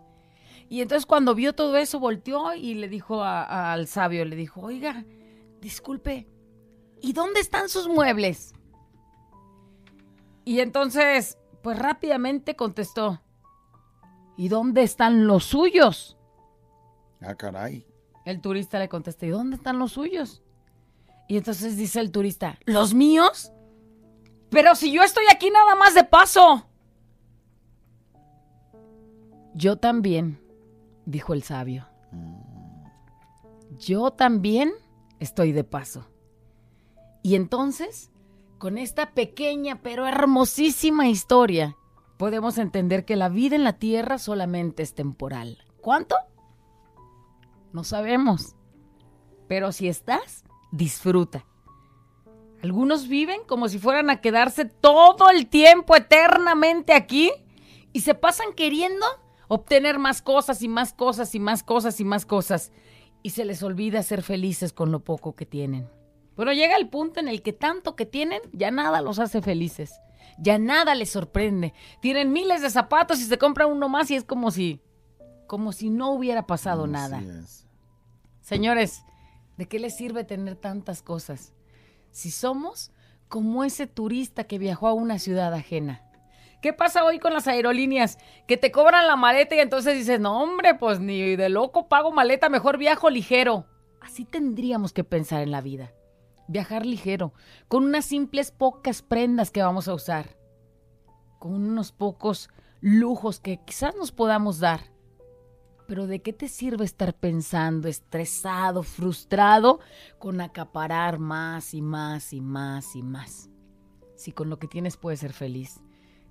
Y 0.70 0.82
entonces 0.82 1.06
cuando 1.06 1.36
vio 1.36 1.53
todo 1.53 1.77
eso, 1.77 2.00
volteó 2.00 2.53
y 2.53 2.74
le 2.75 2.89
dijo 2.89 3.24
al 3.24 3.88
sabio, 3.88 4.25
le 4.25 4.36
dijo, 4.36 4.62
oiga, 4.62 5.06
disculpe, 5.62 6.27
¿y 7.01 7.13
dónde 7.13 7.39
están 7.39 7.70
sus 7.70 7.88
muebles? 7.88 8.53
Y 10.46 10.62
entonces, 10.62 11.38
pues 11.62 11.78
rápidamente 11.78 12.56
contestó, 12.56 13.22
¿y 14.38 14.48
dónde 14.48 14.84
están 14.84 15.28
los 15.28 15.46
suyos? 15.46 16.18
Ah, 17.22 17.36
caray. 17.36 17.86
El 18.25 18.42
turista 18.42 18.80
le 18.80 18.89
contesta, 18.89 19.25
¿y 19.25 19.30
dónde 19.30 19.56
están 19.56 19.80
los 19.80 19.94
suyos? 19.94 20.44
Y 21.28 21.38
entonces 21.38 21.78
dice 21.78 22.00
el 22.00 22.12
turista, 22.12 22.58
¿los 22.66 22.94
míos? 22.94 23.51
Pero 24.50 24.75
si 24.75 24.92
yo 24.92 25.04
estoy 25.04 25.25
aquí 25.32 25.50
nada 25.50 25.75
más 25.75 25.94
de 25.94 26.04
paso. 26.04 26.66
Yo 29.54 29.78
también, 29.78 30.42
dijo 31.06 31.34
el 31.34 31.44
sabio. 31.44 31.88
Yo 33.78 34.12
también 34.12 34.72
estoy 35.20 35.51
de 35.51 35.63
paso. 35.63 36.08
Y 37.22 37.36
entonces, 37.36 38.12
con 38.60 38.78
esta 38.78 39.12
pequeña 39.13 39.82
pero 39.82 40.06
hermosísima 40.06 41.08
historia, 41.08 41.78
podemos 42.18 42.58
entender 42.58 43.06
que 43.06 43.16
la 43.16 43.30
vida 43.30 43.56
en 43.56 43.63
la 43.63 43.80
tierra 43.80 44.20
solamente 44.20 44.84
es 44.84 44.94
temporal. 44.94 45.58
¿Cuánto? 45.82 46.16
No 47.72 47.84
sabemos. 47.84 48.56
Pero 49.48 49.72
si 49.72 49.88
estás, 49.88 50.44
disfruta. 50.72 51.46
Algunos 52.62 53.08
viven 53.08 53.42
como 53.48 53.70
si 53.70 53.80
fueran 53.80 54.10
a 54.10 54.20
quedarse 54.20 54.66
todo 54.66 55.30
el 55.30 55.48
tiempo 55.48 55.96
eternamente 55.96 56.94
aquí 56.94 57.32
y 57.94 58.01
se 58.01 58.13
pasan 58.13 58.54
queriendo 58.54 59.06
obtener 59.48 59.98
más 59.98 60.22
cosas 60.22 60.62
y 60.62 60.68
más 60.68 60.94
cosas 60.94 61.34
y 61.34 61.39
más 61.39 61.63
cosas 61.63 62.00
y 62.01 62.04
más 62.04 62.25
cosas 62.25 62.72
y 63.24 63.30
se 63.30 63.46
les 63.46 63.63
olvida 63.63 64.04
ser 64.04 64.22
felices 64.22 64.74
con 64.74 64.92
lo 64.92 65.00
poco 65.00 65.36
que 65.36 65.46
tienen. 65.46 65.89
Pero 66.39 66.53
llega 66.53 66.77
el 66.77 66.88
punto 66.88 67.19
en 67.19 67.27
el 67.27 67.41
que 67.41 67.51
tanto 67.51 67.98
que 67.98 68.05
tienen 68.05 68.39
ya 68.53 68.72
nada 68.72 69.01
los 69.01 69.19
hace 69.19 69.41
felices. 69.41 70.00
Ya 70.38 70.58
nada 70.58 70.96
les 70.96 71.10
sorprende. 71.10 71.74
Tienen 72.00 72.31
miles 72.31 72.62
de 72.62 72.69
zapatos 72.69 73.19
y 73.19 73.25
se 73.25 73.38
compran 73.38 73.69
uno 73.69 73.89
más 73.89 74.10
y 74.10 74.15
es 74.15 74.24
como 74.24 74.50
si 74.50 74.81
como 75.48 75.74
si 75.74 75.89
no 75.89 76.13
hubiera 76.13 76.48
pasado 76.48 76.88
nada. 76.88 77.19
Es. 77.19 77.67
Señores, 78.39 79.03
¿de 79.58 79.67
qué 79.67 79.79
les 79.79 79.98
sirve 79.98 80.24
tener 80.24 80.55
tantas 80.55 81.01
cosas? 81.01 81.51
Si 82.12 82.31
somos 82.31 82.93
como 83.27 83.65
ese 83.65 83.86
turista 83.86 84.46
que 84.46 84.60
viajó 84.60 84.88
a 84.88 84.93
una 84.93 85.19
ciudad 85.19 85.53
ajena. 85.53 86.05
¿Qué 86.62 86.72
pasa 86.72 87.03
hoy 87.03 87.19
con 87.19 87.34
las 87.34 87.50
aerolíneas? 87.50 88.17
Que 88.48 88.55
te 88.55 88.72
cobran 88.72 89.08
la 89.08 89.17
maleta 89.17 89.55
y 89.55 89.60
entonces 89.60 89.98
dices, 89.98 90.22
no 90.22 90.41
hombre, 90.41 90.74
pues 90.74 91.01
ni 91.01 91.36
de 91.36 91.50
loco 91.50 91.89
pago 91.89 92.13
maleta, 92.13 92.48
mejor 92.48 92.77
viajo 92.77 93.10
ligero. 93.10 93.65
Así 94.00 94.24
tendríamos 94.24 94.93
que 94.93 95.03
pensar 95.03 95.41
en 95.41 95.51
la 95.51 95.60
vida. 95.60 95.91
Viajar 96.50 96.84
ligero, 96.84 97.32
con 97.68 97.84
unas 97.84 98.06
simples 98.06 98.50
pocas 98.50 99.03
prendas 99.03 99.51
que 99.51 99.62
vamos 99.62 99.88
a 99.88 99.94
usar, 99.94 100.36
con 101.38 101.53
unos 101.53 101.91
pocos 101.91 102.50
lujos 102.82 103.39
que 103.39 103.63
quizás 103.63 103.96
nos 103.96 104.12
podamos 104.12 104.58
dar. 104.58 104.82
Pero 105.88 106.08
¿de 106.08 106.24
qué 106.24 106.34
te 106.34 106.48
sirve 106.48 106.86
estar 106.86 107.13
pensando, 107.13 107.88
estresado, 107.88 108.82
frustrado, 108.82 109.79
con 110.18 110.41
acaparar 110.41 111.20
más 111.20 111.75
y 111.75 111.84
más 111.84 112.34
y 112.34 112.41
más 112.41 112.96
y 112.96 113.03
más? 113.03 113.51
Si 114.15 114.32
con 114.32 114.50
lo 114.50 114.58
que 114.58 114.68
tienes 114.68 114.98
puedes 114.98 115.20
ser 115.20 115.34
feliz. 115.34 115.84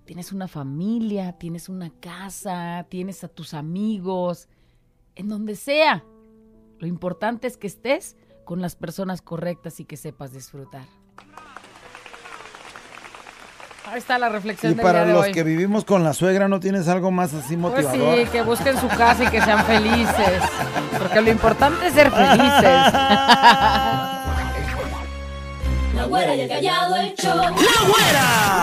Tienes 0.04 0.32
una 0.32 0.48
familia, 0.48 1.38
tienes 1.38 1.68
una 1.68 1.90
casa, 1.90 2.88
tienes 2.88 3.22
a 3.22 3.28
tus 3.28 3.54
amigos, 3.54 4.48
en 5.14 5.28
donde 5.28 5.54
sea. 5.54 6.04
Lo 6.80 6.88
importante 6.88 7.46
es 7.46 7.56
que 7.56 7.68
estés 7.68 8.16
con 8.49 8.62
las 8.62 8.76
personas 8.76 9.21
correctas 9.21 9.78
y 9.78 9.85
que 9.85 9.99
sepas 9.99 10.33
disfrutar. 10.33 10.81
Ahí 13.85 13.99
está 13.99 14.19
la 14.19 14.31
reflexión 14.31 14.73
Y 14.73 14.75
del 14.75 14.83
para 14.83 15.00
día 15.00 15.09
de 15.09 15.12
los 15.12 15.26
hoy. 15.26 15.33
que 15.33 15.43
vivimos 15.43 15.85
con 15.85 16.02
la 16.02 16.14
suegra, 16.14 16.49
¿no 16.49 16.59
tienes 16.59 16.88
algo 16.88 17.11
más 17.11 17.35
así 17.35 17.59
Pues 17.59 17.85
motivador? 17.85 18.17
sí, 18.17 18.25
que 18.33 18.40
busquen 18.40 18.78
su 18.81 18.88
casa 18.88 19.25
y 19.25 19.26
que 19.28 19.43
sean 19.43 19.62
felices. 19.67 20.43
Porque 20.99 21.21
lo 21.21 21.31
importante 21.31 21.88
es 21.88 21.93
ser 21.93 22.11
felices. 22.11 22.93
La 26.08 26.16
güera 26.16 26.34
y 26.36 26.40
el 26.40 26.48
callado, 26.48 26.96
el 26.96 27.14
show. 27.16 27.38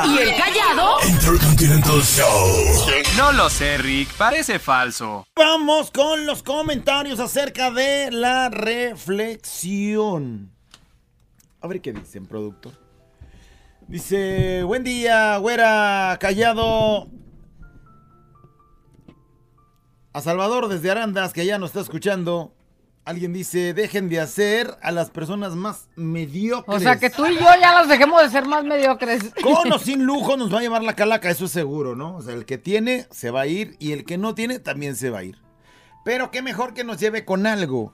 ¿Y 0.06 0.18
el 0.18 0.36
callado? 0.36 0.98
Intercontinental 1.08 2.02
Show. 2.02 2.88
No 3.18 3.34
lo 3.34 3.52
sé, 3.52 3.78
Rick, 3.78 4.10
parece 4.18 4.58
falso. 4.58 5.28
Vamos 5.36 5.92
con 5.92 6.26
los 6.26 6.42
comentarios 6.42 7.20
acerca 7.20 7.70
de 7.70 8.10
la 8.10 8.50
reflexión. 8.50 10.50
A 11.62 11.68
ver 11.68 11.82
qué 11.82 11.94
dicen, 11.94 12.26
productor. 12.26 12.74
Dice, 13.88 14.64
buen 14.64 14.84
día, 14.84 15.38
güera, 15.38 16.18
callado. 16.20 17.10
A 20.14 20.22
Salvador 20.22 20.68
desde 20.68 20.90
Arandas, 20.90 21.32
que 21.32 21.46
ya 21.46 21.60
nos 21.60 21.70
está 21.70 21.82
escuchando. 21.82 22.56
Alguien 23.06 23.34
dice, 23.34 23.76
dejen 23.76 24.10
de 24.10 24.20
hacer 24.20 24.78
a 24.82 24.92
las 24.92 25.12
personas 25.12 25.56
más 25.56 25.90
mediocres. 25.96 26.76
O 26.76 26.80
sea, 26.80 26.98
que 26.98 27.12
tú 27.12 27.26
y 27.28 27.36
yo 27.36 27.46
ya 27.62 27.80
los 27.80 27.88
dejemos 27.88 28.20
de 28.24 28.30
ser 28.30 28.46
más 28.48 28.64
mediocres. 28.64 29.32
Con 29.44 29.72
o 29.72 29.78
sin 29.80 30.06
lujo 30.06 30.38
nos 30.38 30.52
va 30.52 30.58
a 30.58 30.62
llevar 30.64 30.84
la 30.84 30.96
calaca, 30.96 31.30
eso 31.30 31.46
es 31.46 31.52
seguro, 31.52 31.96
¿no? 31.96 32.18
O 32.18 32.22
sea, 32.24 32.34
el 32.34 32.46
que 32.46 32.58
tiene 32.58 33.08
se 33.12 33.30
va 33.30 33.42
a 33.42 33.48
ir 33.48 33.76
y 33.78 33.92
el 33.92 34.06
que 34.06 34.18
no 34.18 34.34
tiene 34.34 34.58
también 34.58 34.96
se 34.96 35.12
va 35.12 35.20
a 35.20 35.24
ir. 35.24 35.40
Pero 36.04 36.32
qué 36.32 36.42
mejor 36.42 36.74
que 36.74 36.84
nos 36.84 37.00
lleve 37.00 37.26
con 37.26 37.46
algo, 37.46 37.94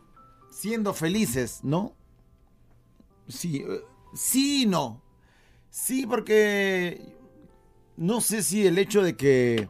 siendo 0.50 0.94
felices, 0.94 1.60
¿no? 1.62 1.94
Sí, 3.28 3.66
eh, 3.68 3.82
sí 4.14 4.64
y 4.64 4.66
no. 4.66 5.04
Sí, 5.70 6.06
porque 6.06 7.18
no 7.98 8.22
sé 8.22 8.44
si 8.44 8.66
el 8.66 8.78
hecho 8.78 9.04
de 9.04 9.18
que 9.18 9.68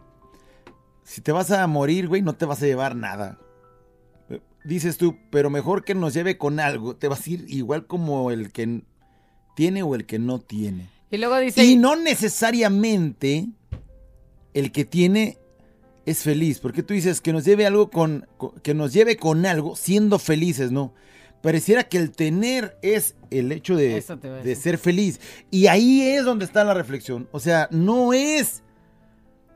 si 1.04 1.22
te 1.22 1.32
vas 1.32 1.52
a 1.52 1.66
morir, 1.68 2.08
güey, 2.08 2.22
no 2.22 2.34
te 2.34 2.46
vas 2.46 2.62
a 2.62 2.66
llevar 2.66 2.96
nada. 2.96 3.40
Dices 4.64 4.98
tú, 4.98 5.18
pero 5.32 5.50
mejor 5.50 5.84
que 5.84 5.96
nos 5.96 6.14
lleve 6.14 6.38
con 6.38 6.60
algo, 6.60 6.96
te 6.96 7.08
vas 7.08 7.26
a 7.26 7.30
ir 7.30 7.46
igual 7.48 7.88
como 7.88 8.32
el 8.32 8.52
que 8.52 8.82
tiene 9.56 9.84
o 9.84 9.96
el 9.96 10.06
que 10.06 10.20
no 10.20 10.40
tiene. 10.40 10.88
Y 11.10 11.18
luego 11.18 11.38
dice, 11.40 11.64
Y 11.64 11.76
no 11.76 11.96
necesariamente 11.96 13.48
el 14.54 14.72
que 14.72 14.86
tiene 14.86 15.38
es 16.06 16.20
feliz, 16.20 16.60
porque 16.60 16.84
tú 16.84 16.94
dices 16.94 17.22
que 17.22 17.34
nos 17.34 17.46
lleve 17.46 17.66
algo 17.66 17.90
con, 17.90 18.28
que 18.64 18.74
nos 18.74 18.94
lleve 18.94 19.18
con 19.18 19.46
algo 19.46 19.76
siendo 19.76 20.20
felices, 20.20 20.72
¿no? 20.72 20.94
Pareciera 21.42 21.84
que 21.84 21.98
el 21.98 22.12
tener 22.12 22.78
es 22.82 23.16
el 23.32 23.52
hecho 23.52 23.76
de, 23.76 24.04
de 24.44 24.56
ser 24.56 24.78
feliz. 24.78 25.20
Y 25.50 25.68
ahí 25.68 26.02
es 26.02 26.24
donde 26.24 26.46
está 26.46 26.64
la 26.64 26.76
reflexión. 26.76 27.28
O 27.32 27.40
sea, 27.40 27.68
no 27.72 28.14
es 28.14 28.62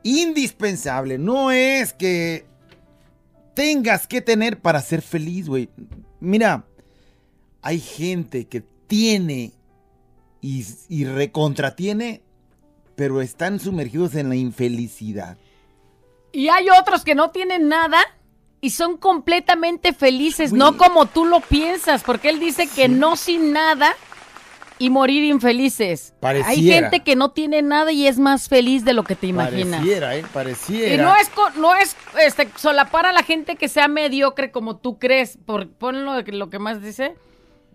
indispensable, 0.01 1.19
no 1.19 1.51
es 1.51 1.93
que 1.93 2.45
tengas 3.55 4.05
que 4.05 4.21
tener 4.21 4.61
para 4.61 4.81
ser 4.81 5.01
feliz, 5.01 5.47
güey. 5.47 5.69
Mira, 6.19 6.65
hay 7.61 7.79
gente 7.79 8.47
que 8.47 8.61
tiene 8.61 9.53
y, 10.41 10.63
y 10.89 11.05
recontratiene, 11.05 12.21
pero 12.95 13.21
están 13.21 13.59
sumergidos 13.59 14.13
en 14.15 14.29
la 14.29 14.35
infelicidad. 14.35 15.37
y 16.31 16.49
hay 16.49 16.69
otros 16.69 17.03
que 17.03 17.15
no 17.15 17.31
tienen 17.31 17.67
nada 17.69 17.99
y 18.61 18.71
son 18.71 18.97
completamente 18.97 19.93
felices, 19.93 20.51
no 20.51 20.75
como 20.77 21.05
tú 21.05 21.25
lo 21.25 21.39
piensas, 21.39 22.03
porque 22.03 22.29
él 22.29 22.39
dice 22.39 22.67
que 22.67 22.87
no 22.87 23.15
sin 23.15 23.53
nada 23.53 23.95
y 24.77 24.89
morir 24.89 25.23
infelices. 25.23 26.13
Hay 26.21 26.61
gente 26.63 26.99
que 27.01 27.15
no 27.15 27.31
tiene 27.31 27.61
nada 27.61 27.91
y 27.91 28.07
es 28.07 28.17
más 28.19 28.49
feliz 28.49 28.83
de 28.83 28.93
lo 28.93 29.03
que 29.03 29.15
te 29.15 29.27
imaginas. 29.27 29.79
Pareciera, 29.79 30.15
¿eh? 30.17 30.25
Pareciera. 30.33 30.93
Y 30.95 30.97
no 30.97 31.15
es, 31.15 31.31
no 31.57 31.75
es 31.75 31.95
este, 32.21 32.49
solapar 32.57 33.05
a 33.05 33.13
la 33.13 33.23
gente 33.23 33.55
que 33.55 33.67
sea 33.69 33.87
mediocre 33.87 34.51
como 34.51 34.77
tú 34.77 34.99
crees, 34.99 35.37
por 35.45 35.69
ponlo 35.69 36.23
que- 36.23 36.31
lo 36.33 36.49
que 36.49 36.59
más 36.59 36.81
dice, 36.81 37.15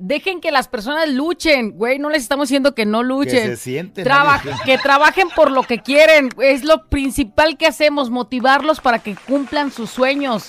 Dejen 0.02 0.40
que 0.40 0.50
las 0.50 0.66
personas 0.66 1.10
luchen, 1.10 1.72
güey. 1.72 1.98
No 1.98 2.08
les 2.08 2.22
estamos 2.22 2.48
diciendo 2.48 2.74
que 2.74 2.86
no 2.86 3.02
luchen. 3.02 3.48
se 3.48 3.56
sienten, 3.58 4.02
Traba- 4.02 4.40
que 4.64 4.78
trabajen 4.78 5.28
por 5.36 5.50
lo 5.50 5.62
que 5.62 5.80
quieren. 5.82 6.30
Es 6.42 6.64
lo 6.64 6.86
principal 6.86 7.58
que 7.58 7.66
hacemos, 7.66 8.08
motivarlos 8.08 8.80
para 8.80 9.00
que 9.00 9.14
cumplan 9.14 9.70
sus 9.70 9.90
sueños. 9.90 10.48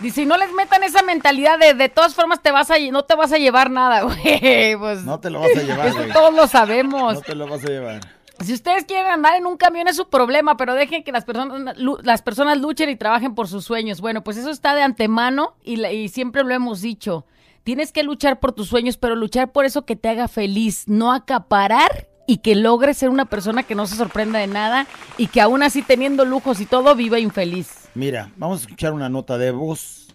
Dice, 0.00 0.22
y 0.22 0.26
no 0.26 0.36
les 0.36 0.52
metan 0.52 0.82
esa 0.82 1.02
mentalidad 1.02 1.58
de 1.58 1.74
de 1.74 1.88
todas 1.88 2.14
formas 2.14 2.42
te 2.42 2.50
vas 2.50 2.70
a 2.70 2.78
no 2.92 3.04
te 3.04 3.14
vas 3.14 3.32
a 3.32 3.38
llevar 3.38 3.70
nada, 3.70 4.02
güey. 4.02 4.76
Pues 4.76 5.04
No 5.04 5.20
te 5.20 5.30
lo 5.30 5.40
vas 5.40 5.56
a 5.56 5.62
llevar, 5.62 5.86
eso 5.88 5.96
güey. 5.98 6.12
todos 6.12 6.34
lo 6.34 6.46
sabemos. 6.46 7.14
No 7.14 7.20
te 7.22 7.34
lo 7.34 7.46
vas 7.48 7.64
a 7.64 7.68
llevar. 7.68 8.00
Si 8.44 8.52
ustedes 8.52 8.84
quieren 8.84 9.06
andar 9.10 9.34
en 9.36 9.46
un 9.46 9.56
camión 9.56 9.88
es 9.88 9.96
su 9.96 10.08
problema, 10.10 10.58
pero 10.58 10.74
dejen 10.74 11.02
que 11.02 11.10
las 11.12 11.24
personas, 11.24 11.76
las 12.02 12.20
personas 12.20 12.58
luchen 12.58 12.90
y 12.90 12.96
trabajen 12.96 13.34
por 13.34 13.48
sus 13.48 13.64
sueños. 13.64 14.02
Bueno, 14.02 14.22
pues 14.22 14.36
eso 14.36 14.50
está 14.50 14.74
de 14.74 14.82
antemano 14.82 15.54
y, 15.64 15.82
y 15.86 16.08
siempre 16.08 16.44
lo 16.44 16.52
hemos 16.52 16.82
dicho. 16.82 17.24
Tienes 17.64 17.92
que 17.92 18.02
luchar 18.02 18.38
por 18.38 18.52
tus 18.52 18.68
sueños, 18.68 18.98
pero 18.98 19.16
luchar 19.16 19.52
por 19.52 19.64
eso 19.64 19.86
que 19.86 19.96
te 19.96 20.10
haga 20.10 20.28
feliz, 20.28 20.84
no 20.86 21.12
acaparar 21.12 22.08
y 22.26 22.38
que 22.38 22.54
logres 22.54 22.98
ser 22.98 23.08
una 23.08 23.24
persona 23.24 23.62
que 23.62 23.74
no 23.74 23.86
se 23.86 23.96
sorprenda 23.96 24.38
de 24.38 24.46
nada 24.46 24.86
y 25.16 25.28
que 25.28 25.40
aún 25.40 25.62
así 25.62 25.82
teniendo 25.82 26.24
lujos 26.24 26.60
y 26.60 26.66
todo 26.66 26.94
viva 26.94 27.18
infeliz. 27.18 27.68
Mira, 27.94 28.32
vamos 28.36 28.60
a 28.60 28.62
escuchar 28.62 28.92
una 28.92 29.08
nota 29.08 29.38
de 29.38 29.52
voz. 29.52 30.08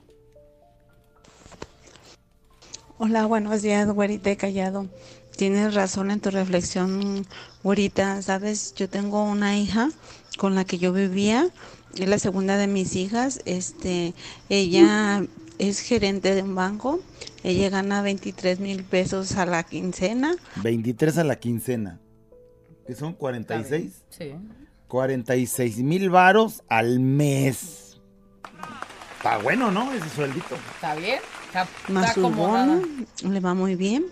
Hola, 2.98 3.25
buenos 3.25 3.62
días, 3.62 3.89
güerita 3.89 4.30
de 4.30 4.38
callado. 4.38 4.88
Tienes 5.36 5.74
razón 5.74 6.12
en 6.12 6.20
tu 6.20 6.30
reflexión, 6.30 7.25
güerita. 7.63 8.22
Sabes, 8.22 8.75
yo 8.75 8.89
tengo 8.89 9.24
una 9.24 9.58
hija 9.58 9.89
con 10.38 10.53
la 10.53 10.65
que 10.65 10.77
yo 10.77 10.94
vivía, 10.94 11.48
es 11.98 12.08
la 12.08 12.20
segunda 12.20 12.58
de 12.58 12.68
mis 12.68 12.96
hijas. 12.96 13.41
Este, 13.46 14.13
ella 14.50 15.24
es 15.70 15.80
gerente 15.80 16.34
de 16.34 16.41
un 16.44 16.56
banco. 16.56 17.00
Ella 17.44 17.70
gana 17.70 18.01
23 18.01 18.60
mil 18.60 18.84
pesos 18.84 19.36
a 19.36 19.46
la 19.46 19.63
quincena. 19.63 20.36
23 20.58 21.18
a 21.20 21.24
la 21.24 21.38
quincena. 21.38 22.00
Que 22.88 22.96
son 22.96 23.13
46. 23.13 23.91
Sí. 24.10 24.34
46 24.88 25.77
mil 25.77 26.10
varos 26.10 26.63
al 26.68 27.00
mes. 27.00 28.00
Está 29.18 29.38
bueno, 29.38 29.72
¿no? 29.72 29.94
Ese 29.94 30.10
sueldito. 30.10 30.56
¿Está 30.75 30.96
bien? 30.96 31.20
Está, 31.48 31.68
Más 31.89 32.10
está 32.10 32.13
su 32.15 32.27
acomodada. 32.27 32.75
bono, 32.77 32.88
le 33.34 33.39
va 33.39 33.53
muy 33.53 33.75
bien. 33.75 34.06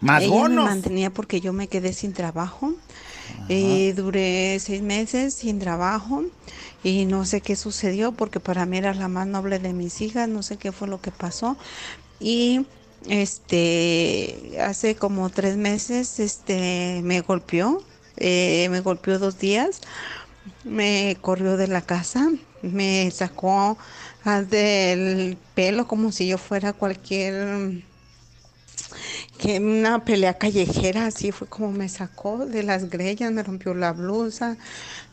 Más 0.00 0.22
Ella 0.22 0.32
bonos. 0.32 0.64
me 0.64 0.70
mantenía 0.70 1.10
porque 1.10 1.40
yo 1.40 1.52
me 1.52 1.66
quedé 1.68 1.92
sin 1.92 2.12
trabajo. 2.12 2.72
Eh, 3.48 3.92
duré 3.94 4.58
seis 4.60 4.82
meses 4.82 5.34
sin 5.34 5.58
trabajo 5.58 6.24
y 6.82 7.04
no 7.06 7.24
sé 7.24 7.40
qué 7.40 7.56
sucedió 7.56 8.12
porque 8.12 8.40
para 8.40 8.66
mí 8.66 8.78
era 8.78 8.94
la 8.94 9.08
más 9.08 9.26
noble 9.26 9.58
de 9.58 9.72
mis 9.72 10.00
hijas, 10.00 10.28
no 10.28 10.42
sé 10.42 10.56
qué 10.56 10.72
fue 10.72 10.88
lo 10.88 11.00
que 11.00 11.10
pasó. 11.10 11.56
Y 12.20 12.66
este, 13.08 14.56
hace 14.60 14.94
como 14.94 15.30
tres 15.30 15.56
meses, 15.56 16.20
este, 16.20 17.00
me 17.02 17.20
golpeó, 17.20 17.82
eh, 18.16 18.68
me 18.70 18.80
golpeó 18.80 19.18
dos 19.18 19.38
días, 19.38 19.80
me 20.64 21.16
corrió 21.20 21.56
de 21.56 21.68
la 21.68 21.82
casa, 21.82 22.30
me 22.62 23.10
sacó 23.10 23.76
ah, 24.24 24.42
del 24.42 25.36
pelo 25.54 25.86
como 25.86 26.12
si 26.12 26.28
yo 26.28 26.38
fuera 26.38 26.72
cualquier 26.72 27.84
que 29.42 29.58
una 29.58 30.04
pelea 30.04 30.34
callejera, 30.34 31.06
así 31.06 31.32
fue 31.32 31.48
como 31.48 31.72
me 31.72 31.88
sacó 31.88 32.46
de 32.46 32.62
las 32.62 32.88
grellas, 32.88 33.32
me 33.32 33.42
rompió 33.42 33.74
la 33.74 33.92
blusa, 33.92 34.56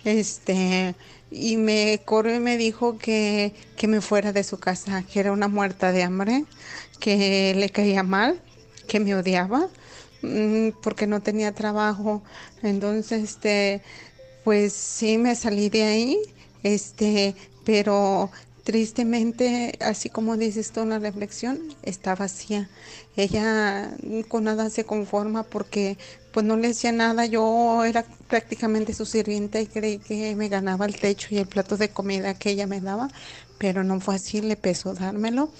este, 0.05 0.93
y 1.31 1.57
me 1.57 2.01
corrió 2.05 2.35
y 2.35 2.39
me 2.39 2.55
dijo 2.57 2.99
que, 2.99 3.55
que 3.75 3.87
me 3.87 4.01
fuera 4.01 4.31
de 4.31 4.43
su 4.43 4.59
casa, 4.59 5.01
que 5.03 5.19
era 5.19 5.31
una 5.31 5.47
muerta 5.47 5.91
de 5.91 6.03
hambre, 6.03 6.45
que 6.99 7.55
le 7.55 7.71
caía 7.71 8.03
mal, 8.03 8.39
que 8.87 8.99
me 8.99 9.15
odiaba, 9.15 9.67
mm, 10.21 10.69
porque 10.83 11.07
no 11.07 11.21
tenía 11.21 11.53
trabajo. 11.53 12.21
Entonces, 12.61 13.23
este, 13.23 13.81
pues 14.43 14.73
sí 14.73 15.17
me 15.17 15.35
salí 15.35 15.69
de 15.69 15.83
ahí, 15.83 16.19
este, 16.63 17.35
pero 17.65 18.31
tristemente, 18.63 19.77
así 19.81 20.09
como 20.09 20.37
dices 20.37 20.71
tú 20.71 20.81
en 20.81 20.89
la 20.89 20.99
reflexión, 20.99 21.59
está 21.83 22.15
vacía. 22.15 22.69
Ella 23.15 23.91
con 24.27 24.45
nada 24.45 24.69
se 24.69 24.85
conforma 24.85 25.43
porque 25.43 25.97
pues 26.31 26.45
no 26.45 26.57
le 26.57 26.69
hacía 26.69 26.91
nada. 26.91 27.25
Yo 27.25 27.83
era 27.85 28.05
prácticamente 28.27 28.93
su 28.93 29.05
sirvienta 29.05 29.59
y 29.59 29.67
creí 29.67 29.99
que 29.99 30.35
me 30.35 30.49
ganaba 30.49 30.85
el 30.85 30.99
techo 30.99 31.27
y 31.31 31.37
el 31.37 31.47
plato 31.47 31.77
de 31.77 31.89
comida 31.89 32.33
que 32.37 32.51
ella 32.51 32.67
me 32.67 32.81
daba, 32.81 33.09
pero 33.57 33.83
no 33.83 33.99
fue 33.99 34.15
así, 34.15 34.41
le 34.41 34.55
pesó 34.55 34.93
dármelo. 34.93 35.51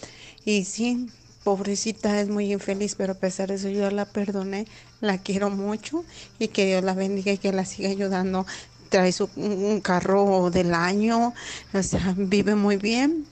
Y 0.45 0.65
sí, 0.65 1.08
pobrecita, 1.43 2.19
es 2.21 2.30
muy 2.30 2.52
infeliz, 2.54 2.95
pero 2.95 3.13
a 3.13 3.19
pesar 3.19 3.50
de 3.50 3.56
eso 3.56 3.69
yo 3.69 3.89
la 3.91 4.06
perdoné, 4.06 4.67
la 5.02 5.17
quiero 5.17 5.50
mucho 5.50 6.06
y 6.38 6.50
que 6.50 6.65
Dios 6.65 6.84
la 6.84 6.93
bendiga 6.93 7.32
y 7.32 7.38
que 7.38 7.52
la 7.54 7.65
siga 7.65 7.89
ayudando. 7.89 8.45
Trae 8.89 9.12
su, 9.12 9.30
un 9.36 9.82
carro 9.82 10.49
del 10.52 10.73
año, 10.73 11.34
o 11.73 11.84
sea, 11.84 12.13
vive 12.17 12.56
muy 12.56 12.78
bien, 12.78 13.25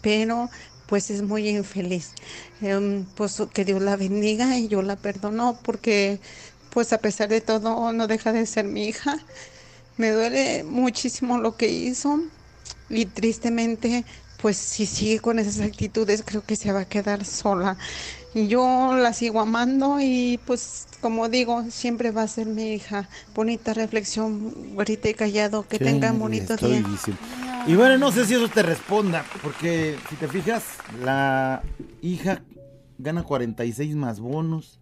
pero 0.00 0.50
pues 0.86 1.10
es 1.10 1.22
muy 1.22 1.48
infeliz. 1.48 2.12
Em, 2.60 3.04
pues 3.16 3.42
que 3.52 3.64
Dios 3.64 3.82
la 3.82 3.96
bendiga 3.96 4.58
y 4.58 4.68
yo 4.68 4.82
la 4.82 4.96
perdono 4.96 5.58
porque 5.62 6.20
pues 6.70 6.92
a 6.92 6.98
pesar 6.98 7.28
de 7.28 7.40
todo 7.40 7.92
no 7.92 8.06
deja 8.06 8.32
de 8.32 8.46
ser 8.46 8.66
mi 8.66 8.86
hija. 8.88 9.18
Me 9.96 10.10
duele 10.10 10.64
muchísimo 10.64 11.38
lo 11.38 11.56
que 11.56 11.68
hizo 11.68 12.20
y 12.88 13.06
tristemente 13.06 14.04
pues 14.36 14.56
si 14.56 14.86
sigue 14.86 15.20
con 15.20 15.38
esas 15.38 15.60
actitudes 15.60 16.22
creo 16.26 16.44
que 16.44 16.56
se 16.56 16.72
va 16.72 16.80
a 16.80 16.88
quedar 16.88 17.24
sola. 17.24 17.78
Yo 18.34 18.94
la 18.96 19.12
sigo 19.12 19.40
amando 19.40 19.98
y 20.00 20.40
pues 20.46 20.86
como 21.00 21.28
digo, 21.28 21.64
siempre 21.70 22.10
va 22.12 22.22
a 22.22 22.28
ser 22.28 22.46
mi 22.46 22.72
hija. 22.74 23.08
Bonita 23.34 23.74
reflexión, 23.74 24.74
güerita 24.74 25.08
y 25.10 25.14
callado, 25.14 25.66
que 25.68 25.78
Sí, 25.78 25.84
tengan 25.84 26.18
bonito 26.18 26.54
estoy 26.54 26.78
día. 26.78 26.88
diciendo. 26.88 27.20
Y 27.66 27.74
bueno, 27.74 27.98
no 27.98 28.10
sé 28.10 28.24
si 28.26 28.34
eso 28.34 28.48
te 28.48 28.62
responda, 28.62 29.24
porque 29.42 29.96
si 30.08 30.16
te 30.16 30.28
fijas, 30.28 30.64
la 31.04 31.62
hija 32.00 32.42
gana 32.98 33.22
46 33.22 33.94
más 33.96 34.18
bonos 34.20 34.80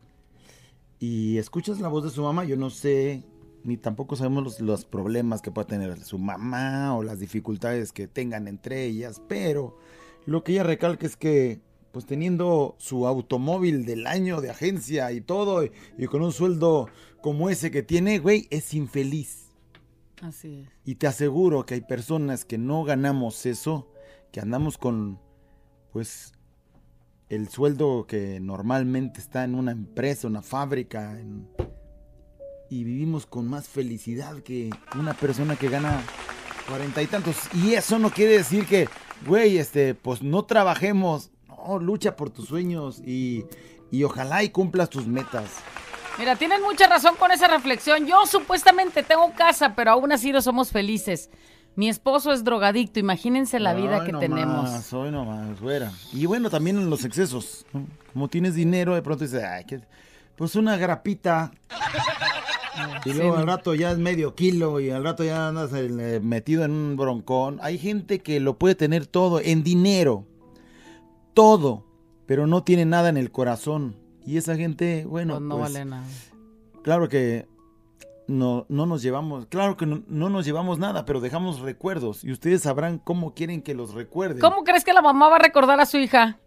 y 0.98 1.38
escuchas 1.38 1.80
la 1.80 1.88
voz 1.88 2.04
de 2.04 2.10
su 2.10 2.22
mamá, 2.22 2.44
yo 2.44 2.56
no 2.56 2.70
sé, 2.70 3.22
ni 3.64 3.76
tampoco 3.76 4.16
sabemos 4.16 4.44
los, 4.44 4.60
los 4.60 4.84
problemas 4.84 5.42
que 5.42 5.50
pueda 5.50 5.66
tener 5.66 6.02
su 6.04 6.18
mamá 6.18 6.94
o 6.96 7.02
las 7.02 7.18
dificultades 7.18 7.92
que 7.92 8.06
tengan 8.06 8.48
entre 8.48 8.84
ellas, 8.84 9.20
pero 9.28 9.76
lo 10.26 10.44
que 10.44 10.52
ella 10.52 10.62
recalca 10.62 11.06
es 11.06 11.16
que, 11.16 11.60
pues 11.92 12.06
teniendo 12.06 12.76
su 12.78 13.06
automóvil 13.06 13.84
del 13.84 14.06
año 14.06 14.40
de 14.40 14.50
agencia 14.50 15.10
y 15.12 15.20
todo, 15.20 15.64
y, 15.64 15.72
y 15.98 16.06
con 16.06 16.22
un 16.22 16.32
sueldo 16.32 16.88
como 17.20 17.50
ese 17.50 17.70
que 17.70 17.82
tiene, 17.82 18.18
güey, 18.18 18.46
es 18.50 18.74
infeliz. 18.74 19.48
Así 20.22 20.60
es. 20.62 20.68
Y 20.84 20.96
te 20.96 21.06
aseguro 21.06 21.64
que 21.66 21.74
hay 21.74 21.80
personas 21.80 22.44
que 22.44 22.58
no 22.58 22.84
ganamos 22.84 23.46
eso, 23.46 23.90
que 24.32 24.40
andamos 24.40 24.78
con, 24.78 25.18
pues, 25.92 26.32
el 27.28 27.48
sueldo 27.48 28.06
que 28.06 28.40
normalmente 28.40 29.20
está 29.20 29.44
en 29.44 29.54
una 29.54 29.72
empresa, 29.72 30.28
una 30.28 30.42
fábrica, 30.42 31.18
en- 31.18 31.48
y 32.68 32.84
vivimos 32.84 33.26
con 33.26 33.48
más 33.48 33.66
felicidad 33.68 34.42
que 34.42 34.70
una 34.96 35.14
persona 35.14 35.56
que 35.56 35.68
gana 35.68 36.02
cuarenta 36.68 37.02
y 37.02 37.06
tantos. 37.06 37.36
Y 37.54 37.74
eso 37.74 37.98
no 37.98 38.10
quiere 38.10 38.34
decir 38.34 38.64
que, 38.66 38.88
güey, 39.26 39.58
este, 39.58 39.94
pues 39.96 40.22
no 40.22 40.44
trabajemos. 40.44 41.29
No, 41.66 41.78
lucha 41.78 42.16
por 42.16 42.30
tus 42.30 42.48
sueños 42.48 43.00
y, 43.04 43.44
y 43.90 44.04
ojalá 44.04 44.42
y 44.42 44.50
cumplas 44.50 44.90
tus 44.90 45.06
metas. 45.06 45.56
Mira, 46.18 46.36
tienen 46.36 46.62
mucha 46.62 46.86
razón 46.86 47.14
con 47.16 47.32
esa 47.32 47.48
reflexión. 47.48 48.06
Yo 48.06 48.26
supuestamente 48.26 49.02
tengo 49.02 49.32
casa, 49.32 49.74
pero 49.74 49.92
aún 49.92 50.12
así 50.12 50.32
no 50.32 50.42
somos 50.42 50.70
felices. 50.70 51.30
Mi 51.76 51.88
esposo 51.88 52.32
es 52.32 52.44
drogadicto, 52.44 52.98
imagínense 52.98 53.60
la 53.60 53.74
vida 53.74 54.00
Ay, 54.00 54.06
que 54.06 54.12
no 54.12 54.18
tenemos. 54.18 54.70
Más, 54.70 54.92
hoy 54.92 55.10
nomás, 55.10 55.58
fuera. 55.58 55.92
Y 56.12 56.26
bueno, 56.26 56.50
también 56.50 56.78
en 56.78 56.90
los 56.90 57.04
excesos. 57.04 57.64
¿no? 57.72 57.86
Como 58.12 58.28
tienes 58.28 58.54
dinero, 58.54 58.94
de 58.94 59.02
pronto 59.02 59.24
dices, 59.24 59.42
ay, 59.42 59.64
pues 60.36 60.54
una 60.56 60.76
grapita. 60.76 61.52
Y 63.04 63.12
luego 63.12 63.36
al 63.36 63.46
rato 63.46 63.74
ya 63.74 63.90
es 63.90 63.98
medio 63.98 64.34
kilo 64.34 64.80
y 64.80 64.90
al 64.90 65.04
rato 65.04 65.22
ya 65.24 65.48
andas 65.48 65.70
eh, 65.74 66.20
metido 66.22 66.64
en 66.64 66.70
un 66.70 66.96
broncón. 66.96 67.58
Hay 67.62 67.78
gente 67.78 68.20
que 68.20 68.40
lo 68.40 68.58
puede 68.58 68.74
tener 68.74 69.06
todo 69.06 69.40
en 69.40 69.62
dinero. 69.62 70.26
Todo. 71.34 71.84
Pero 72.26 72.46
no 72.46 72.62
tiene 72.62 72.84
nada 72.84 73.08
en 73.08 73.16
el 73.16 73.30
corazón. 73.30 73.96
Y 74.24 74.36
esa 74.36 74.56
gente, 74.56 75.04
bueno, 75.06 75.34
Pues 75.34 75.42
no 75.42 75.58
pues, 75.58 75.72
vale 75.72 75.84
nada. 75.84 76.04
claro 76.82 77.08
que 77.08 77.48
no, 78.28 78.64
no 78.68 78.86
nos 78.86 79.02
llevamos, 79.02 79.46
claro 79.46 79.76
que 79.76 79.86
no, 79.86 80.02
no 80.06 80.28
nos 80.30 80.44
llevamos 80.44 80.78
nada, 80.78 81.04
pero 81.04 81.20
dejamos 81.20 81.60
recuerdos. 81.60 82.22
Y 82.22 82.30
ustedes 82.30 82.62
sabrán 82.62 82.98
cómo 82.98 83.34
quieren 83.34 83.60
que 83.62 83.74
los 83.74 83.94
recuerden. 83.94 84.40
¿Cómo 84.40 84.62
crees 84.62 84.84
que 84.84 84.92
la 84.92 85.02
mamá 85.02 85.28
va 85.28 85.36
a 85.36 85.40
recordar 85.40 85.80
a 85.80 85.86
su 85.86 85.96
hija? 85.96 86.38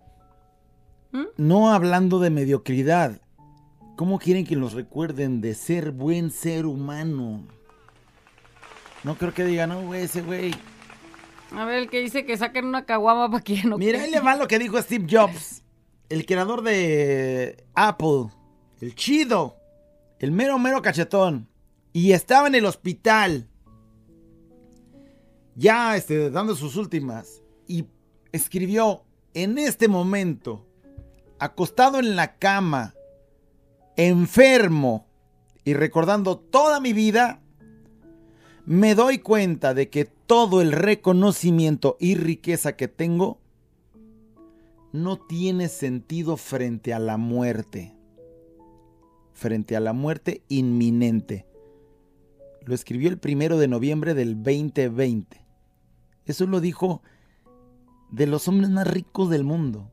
No 1.37 1.71
hablando 1.73 2.19
de 2.19 2.29
mediocridad. 2.29 3.19
¿Cómo 3.97 4.17
quieren 4.17 4.45
que 4.45 4.55
los 4.55 4.73
recuerden 4.73 5.41
de 5.41 5.53
ser 5.53 5.91
buen 5.91 6.31
ser 6.31 6.65
humano? 6.65 7.43
No 9.03 9.15
creo 9.15 9.33
que 9.33 9.43
digan, 9.43 9.69
no, 9.69 9.81
güey, 9.81 10.03
ese 10.03 10.21
güey. 10.21 10.51
A 11.55 11.65
ver, 11.65 11.75
el 11.75 11.89
que 11.89 11.99
dice 12.01 12.25
que 12.25 12.35
saquen 12.35 12.65
una 12.65 12.85
caguama 12.85 13.29
para 13.29 13.43
que 13.43 13.63
no 13.63 13.77
Mira, 13.77 14.01
ahí 14.01 14.09
le 14.09 14.19
va 14.19 14.35
lo 14.35 14.47
que 14.47 14.57
dijo 14.57 14.81
Steve 14.81 15.05
Jobs. 15.09 15.63
el 16.09 16.25
creador 16.25 16.63
de 16.63 17.65
Apple, 17.75 18.27
el 18.81 18.95
chido, 18.95 19.57
el 20.19 20.31
mero 20.31 20.57
mero 20.57 20.81
cachetón, 20.81 21.47
y 21.91 22.13
estaba 22.13 22.47
en 22.47 22.55
el 22.55 22.65
hospital, 22.65 23.47
ya 25.55 25.95
este, 25.95 26.31
dando 26.31 26.55
sus 26.55 26.75
últimas, 26.75 27.43
y 27.67 27.85
escribió, 28.31 29.03
en 29.35 29.57
este 29.57 29.87
momento, 29.87 30.67
acostado 31.39 31.99
en 31.99 32.15
la 32.15 32.37
cama, 32.37 32.95
enfermo, 33.95 35.07
y 35.63 35.75
recordando 35.75 36.37
toda 36.39 36.79
mi 36.79 36.93
vida, 36.93 37.42
me 38.65 38.95
doy 38.95 39.19
cuenta 39.19 39.73
de 39.73 39.89
que 39.89 40.05
todo 40.05 40.61
el 40.61 40.71
reconocimiento 40.71 41.97
y 41.99 42.15
riqueza 42.15 42.75
que 42.75 42.87
tengo 42.87 43.39
no 44.91 45.17
tiene 45.17 45.67
sentido 45.67 46.37
frente 46.37 46.93
a 46.93 46.99
la 46.99 47.17
muerte. 47.17 47.93
Frente 49.33 49.75
a 49.75 49.79
la 49.79 49.93
muerte 49.93 50.43
inminente. 50.47 51.45
Lo 52.65 52.73
escribió 52.73 53.09
el 53.09 53.17
primero 53.17 53.57
de 53.57 53.67
noviembre 53.67 54.13
del 54.13 54.35
2020. 54.41 55.41
Eso 56.25 56.45
lo 56.45 56.61
dijo 56.61 57.01
de 58.11 58.27
los 58.27 58.47
hombres 58.47 58.69
más 58.69 58.87
ricos 58.87 59.29
del 59.29 59.43
mundo. 59.43 59.91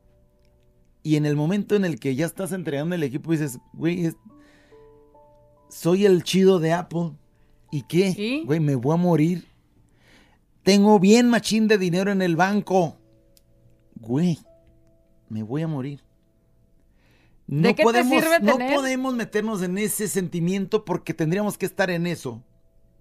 Y 1.03 1.15
en 1.15 1.25
el 1.25 1.35
momento 1.35 1.75
en 1.75 1.83
el 1.83 1.99
que 1.99 2.15
ya 2.15 2.27
estás 2.27 2.51
entregando 2.51 2.95
el 2.95 3.03
equipo, 3.03 3.31
dices, 3.31 3.59
güey, 3.73 4.13
soy 5.67 6.05
el 6.05 6.23
chido 6.23 6.59
de 6.59 6.73
Apple. 6.73 7.13
¿Y 7.71 7.83
qué? 7.83 8.43
Güey, 8.45 8.59
me 8.59 8.75
voy 8.75 8.93
a 8.93 8.97
morir. 8.97 9.47
Tengo 10.63 10.99
bien 10.99 11.29
machín 11.29 11.67
de 11.67 11.77
dinero 11.77 12.11
en 12.11 12.21
el 12.21 12.35
banco. 12.35 12.97
Güey, 13.95 14.37
me 15.29 15.41
voy 15.43 15.61
a 15.61 15.67
morir. 15.67 16.01
No, 17.47 17.67
¿De 17.69 17.75
qué 17.75 17.83
podemos, 17.83 18.11
te 18.13 18.21
sirve 18.21 18.39
no 18.39 18.57
tener? 18.57 18.75
podemos 18.75 19.13
meternos 19.15 19.61
en 19.61 19.77
ese 19.77 20.07
sentimiento 20.07 20.85
porque 20.85 21.13
tendríamos 21.13 21.57
que 21.57 21.65
estar 21.65 21.89
en 21.89 22.07
eso. 22.07 22.43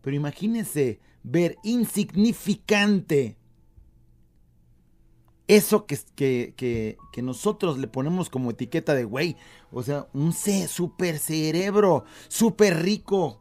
Pero 0.03 0.17
imagínense 0.17 0.99
ver 1.23 1.57
insignificante 1.63 3.37
eso 5.47 5.85
que, 5.87 5.99
que, 6.15 6.55
que, 6.57 6.97
que 7.13 7.23
nosotros 7.23 7.77
le 7.79 7.89
ponemos 7.89 8.31
como 8.31 8.51
etiqueta 8.51 8.95
de 8.95 9.05
güey. 9.05 9.37
O 9.73 9.83
sea, 9.83 10.07
un 10.15 10.33
ce- 10.33 10.69
super 10.69 11.19
cerebro, 11.19 12.05
súper 12.29 12.83
rico, 12.83 13.41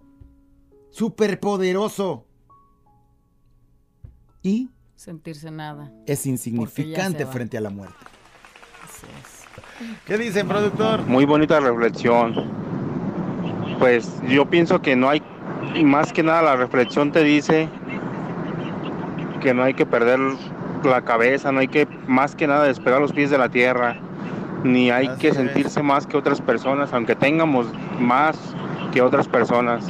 súper 0.90 1.40
poderoso. 1.40 2.26
Y 4.42 4.70
Sentirse 4.96 5.50
nada. 5.52 5.92
es 6.06 6.26
insignificante 6.26 7.26
frente 7.26 7.58
a 7.58 7.62
la 7.62 7.70
muerte. 7.70 7.96
¿Qué 10.06 10.18
dice, 10.18 10.44
productor? 10.44 11.06
Muy 11.06 11.26
bonita 11.26 11.60
reflexión. 11.60 12.34
Pues 13.80 14.12
yo 14.28 14.50
pienso 14.50 14.82
que 14.82 14.96
no 14.98 15.10
hay, 15.10 15.22
y 15.74 15.86
más 15.86 16.12
que 16.12 16.22
nada 16.22 16.42
la 16.42 16.56
reflexión 16.58 17.14
te 17.14 17.24
dice 17.24 17.70
que 19.42 19.54
no 19.54 19.64
hay 19.64 19.74
que 19.74 19.86
perder 19.86 20.20
la 20.84 21.02
cabeza, 21.04 21.52
no 21.54 21.60
hay 21.60 21.70
que 21.70 21.88
más 22.08 22.36
que 22.36 22.46
nada 22.48 22.66
despegar 22.66 23.00
los 23.00 23.14
pies 23.14 23.30
de 23.30 23.38
la 23.38 23.48
tierra, 23.48 23.98
ni 24.66 24.92
hay 24.92 25.08
Así 25.08 25.22
que 25.22 25.28
es. 25.30 25.36
sentirse 25.36 25.82
más 25.82 26.06
que 26.08 26.18
otras 26.18 26.42
personas, 26.42 26.92
aunque 26.92 27.16
tengamos 27.16 27.68
más 28.00 28.38
que 28.92 29.02
otras 29.02 29.30
personas. 29.30 29.86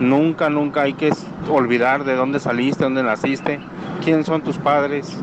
Nunca, 0.00 0.50
nunca 0.50 0.82
hay 0.82 0.94
que 0.94 1.12
olvidar 1.48 2.04
de 2.04 2.14
dónde 2.14 2.40
saliste, 2.40 2.84
dónde 2.84 3.02
naciste, 3.02 3.60
quiénes 4.02 4.26
son 4.26 4.42
tus 4.42 4.58
padres, 4.58 5.16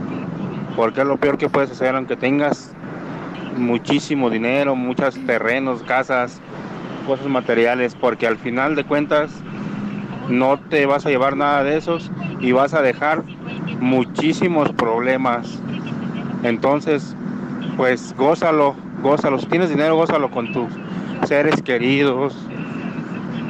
porque 0.76 1.02
es 1.02 1.08
lo 1.08 1.18
peor 1.18 1.38
que 1.38 1.50
puedes 1.50 1.72
hacer, 1.72 1.96
aunque 1.96 2.16
tengas 2.16 2.74
muchísimo 3.58 4.30
dinero, 4.30 4.76
muchos 4.76 5.16
terrenos, 5.26 5.84
casas, 5.84 6.42
cosas 7.06 7.28
materiales, 7.28 7.96
porque 7.96 8.28
al 8.28 8.38
final 8.38 8.76
de 8.76 8.86
cuentas 8.86 9.32
no 10.30 10.58
te 10.58 10.86
vas 10.86 11.06
a 11.06 11.10
llevar 11.10 11.36
nada 11.36 11.64
de 11.64 11.78
esos 11.78 12.10
y 12.40 12.54
vas 12.54 12.74
a 12.74 12.82
dejar 12.82 13.24
muchísimos 13.82 14.72
problemas. 14.72 15.62
Entonces, 16.44 17.16
pues 17.76 18.16
gózalo, 18.18 18.76
gózalo. 19.02 19.38
Si 19.40 19.48
tienes 19.48 19.70
dinero, 19.70 19.96
gózalo 19.96 20.32
con 20.32 20.52
tus 20.54 20.72
seres 21.28 21.62
queridos. 21.62 22.38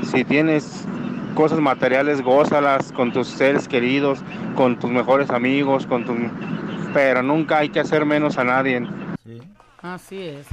Si 0.03 0.23
tienes 0.23 0.87
cosas 1.35 1.59
materiales, 1.59 2.21
gózalas 2.21 2.91
con 2.91 3.11
tus 3.11 3.27
seres 3.27 3.67
queridos, 3.67 4.19
con 4.55 4.77
tus 4.79 4.89
mejores 4.89 5.29
amigos, 5.29 5.85
con 5.85 6.05
tu... 6.05 6.15
Pero 6.93 7.23
nunca 7.23 7.59
hay 7.59 7.69
que 7.69 7.79
hacer 7.79 8.05
menos 8.05 8.37
a 8.37 8.43
nadie. 8.43 8.85
Así 9.81 10.21
es. 10.21 10.45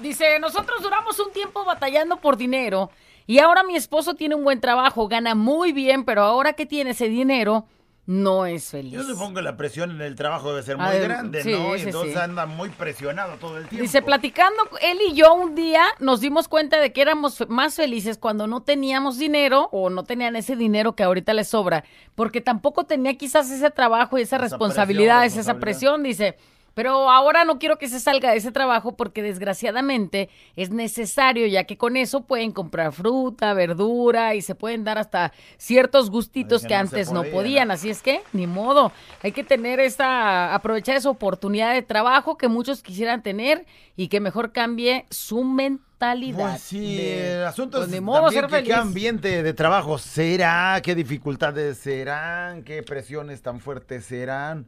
Dice, 0.00 0.38
nosotros 0.40 0.82
duramos 0.82 1.18
un 1.20 1.32
tiempo 1.32 1.64
batallando 1.64 2.16
por 2.16 2.36
dinero 2.36 2.90
y 3.26 3.38
ahora 3.38 3.62
mi 3.62 3.76
esposo 3.76 4.14
tiene 4.14 4.34
un 4.34 4.44
buen 4.44 4.60
trabajo, 4.60 5.08
gana 5.08 5.34
muy 5.34 5.72
bien, 5.72 6.04
pero 6.04 6.22
ahora 6.22 6.52
que 6.52 6.66
tiene 6.66 6.90
ese 6.90 7.08
dinero, 7.08 7.64
no 8.06 8.44
es 8.44 8.70
feliz. 8.70 8.92
Yo 8.92 9.02
supongo 9.02 9.36
que 9.36 9.42
la 9.42 9.56
presión 9.56 9.90
en 9.90 10.02
el 10.02 10.14
trabajo 10.14 10.50
debe 10.50 10.62
ser 10.62 10.76
muy 10.76 10.98
grande, 10.98 11.42
sí, 11.42 11.52
¿no? 11.52 11.74
Y 11.76 11.80
entonces 11.82 12.12
sí. 12.12 12.18
anda 12.18 12.44
muy 12.44 12.68
presionado 12.68 13.36
todo 13.38 13.56
el 13.56 13.66
tiempo. 13.66 13.82
Dice, 13.82 14.02
platicando 14.02 14.62
él 14.82 14.98
y 15.08 15.14
yo 15.14 15.32
un 15.32 15.54
día, 15.54 15.84
nos 16.00 16.20
dimos 16.20 16.46
cuenta 16.48 16.80
de 16.80 16.92
que 16.92 17.00
éramos 17.00 17.48
más 17.48 17.76
felices 17.76 18.18
cuando 18.18 18.46
no 18.46 18.62
teníamos 18.62 19.16
dinero 19.18 19.68
o 19.72 19.88
no 19.88 20.04
tenían 20.04 20.36
ese 20.36 20.54
dinero 20.54 20.94
que 20.94 21.02
ahorita 21.02 21.32
les 21.32 21.48
sobra, 21.48 21.84
porque 22.14 22.40
tampoco 22.42 22.84
tenía 22.84 23.16
quizás 23.16 23.50
ese 23.50 23.70
trabajo 23.70 24.18
y 24.18 24.22
esa, 24.22 24.36
Esa 24.36 24.44
responsabilidad, 24.44 25.20
presión, 25.20 25.40
esa 25.40 25.52
responsabilidad. 25.52 25.60
presión, 25.60 26.02
dice. 26.02 26.53
Pero 26.74 27.08
ahora 27.10 27.44
no 27.44 27.58
quiero 27.58 27.78
que 27.78 27.88
se 27.88 28.00
salga 28.00 28.32
de 28.32 28.36
ese 28.38 28.50
trabajo 28.52 28.96
porque 28.96 29.22
desgraciadamente 29.22 30.28
es 30.56 30.70
necesario, 30.70 31.46
ya 31.46 31.64
que 31.64 31.76
con 31.76 31.96
eso 31.96 32.22
pueden 32.22 32.52
comprar 32.52 32.92
fruta, 32.92 33.54
verdura 33.54 34.34
y 34.34 34.42
se 34.42 34.54
pueden 34.54 34.84
dar 34.84 34.98
hasta 34.98 35.32
ciertos 35.56 36.10
gustitos 36.10 36.62
que, 36.62 36.68
que 36.68 36.74
no 36.74 36.80
se 36.88 36.96
antes 36.96 37.12
no 37.12 37.20
podía, 37.20 37.32
podían. 37.32 37.70
Así 37.70 37.90
es 37.90 38.02
que, 38.02 38.22
ni 38.32 38.46
modo. 38.46 38.92
Hay 39.22 39.32
que 39.32 39.44
tener 39.44 39.80
esta, 39.80 40.54
aprovechar 40.54 40.96
esa 40.96 41.10
oportunidad 41.10 41.72
de 41.72 41.82
trabajo 41.82 42.36
que 42.36 42.48
muchos 42.48 42.82
quisieran 42.82 43.22
tener 43.22 43.64
y 43.96 44.08
que 44.08 44.20
mejor 44.20 44.52
cambie 44.52 45.06
su 45.10 45.44
mentalidad. 45.44 46.50
Pues 46.50 46.62
sí, 46.62 46.96
de- 46.96 47.34
el 47.36 47.44
asunto 47.44 47.78
pues 47.78 47.92
es 47.92 48.00
modo 48.02 48.30
también 48.30 48.48
que 48.48 48.62
qué 48.64 48.74
ambiente 48.74 49.42
de 49.42 49.54
trabajo 49.54 49.98
será, 49.98 50.80
qué 50.82 50.94
dificultades 50.94 51.78
serán, 51.78 52.62
qué 52.64 52.82
presiones 52.82 53.42
tan 53.42 53.60
fuertes 53.60 54.04
serán. 54.04 54.66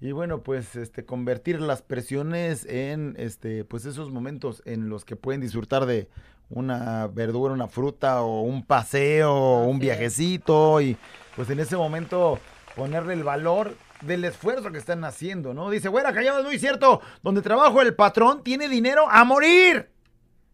Y 0.00 0.12
bueno, 0.12 0.42
pues 0.42 0.76
este 0.76 1.04
convertir 1.04 1.60
las 1.60 1.82
presiones 1.82 2.64
en 2.66 3.16
este 3.18 3.64
pues 3.64 3.84
esos 3.84 4.12
momentos 4.12 4.62
en 4.64 4.88
los 4.88 5.04
que 5.04 5.16
pueden 5.16 5.40
disfrutar 5.40 5.86
de 5.86 6.08
una 6.50 7.08
verdura, 7.08 7.52
una 7.52 7.66
fruta 7.66 8.22
o 8.22 8.42
un 8.42 8.64
paseo, 8.64 9.32
o 9.32 9.64
un 9.66 9.80
viajecito 9.80 10.80
y 10.80 10.96
pues 11.34 11.50
en 11.50 11.58
ese 11.58 11.76
momento 11.76 12.38
ponerle 12.76 13.14
el 13.14 13.24
valor 13.24 13.76
del 14.02 14.24
esfuerzo 14.24 14.70
que 14.70 14.78
están 14.78 15.02
haciendo, 15.04 15.52
¿no? 15.52 15.68
Dice, 15.68 15.88
güera, 15.88 16.12
callado, 16.12 16.38
es 16.38 16.44
muy 16.44 16.60
cierto, 16.60 17.00
donde 17.24 17.42
trabajo 17.42 17.82
el 17.82 17.94
patrón 17.96 18.44
tiene 18.44 18.68
dinero 18.68 19.08
a 19.10 19.24
morir. 19.24 19.90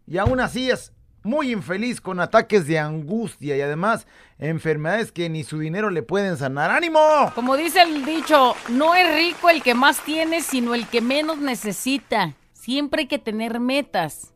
Y 0.07 0.17
aún 0.17 0.39
así 0.39 0.71
es 0.71 0.91
muy 1.25 1.51
infeliz 1.51 1.99
con 1.99 2.19
ataques 2.19 2.67
de 2.67 2.79
angustia 2.79 3.57
y 3.57 3.61
además 3.61 4.07
enfermedades 4.39 5.11
que 5.11 5.27
ni 5.29 5.43
su 5.43 5.59
dinero 5.59 5.89
le 5.89 6.03
pueden 6.03 6.37
sanar. 6.37 6.71
¡Ánimo! 6.71 6.99
Como 7.35 7.57
dice 7.57 7.81
el 7.81 8.05
dicho, 8.05 8.55
no 8.69 8.95
es 8.95 9.13
rico 9.15 9.49
el 9.49 9.61
que 9.63 9.73
más 9.73 9.99
tiene, 10.01 10.41
sino 10.41 10.75
el 10.75 10.87
que 10.87 11.01
menos 11.01 11.39
necesita. 11.39 12.33
Siempre 12.53 13.01
hay 13.01 13.07
que 13.07 13.19
tener 13.19 13.59
metas. 13.59 14.33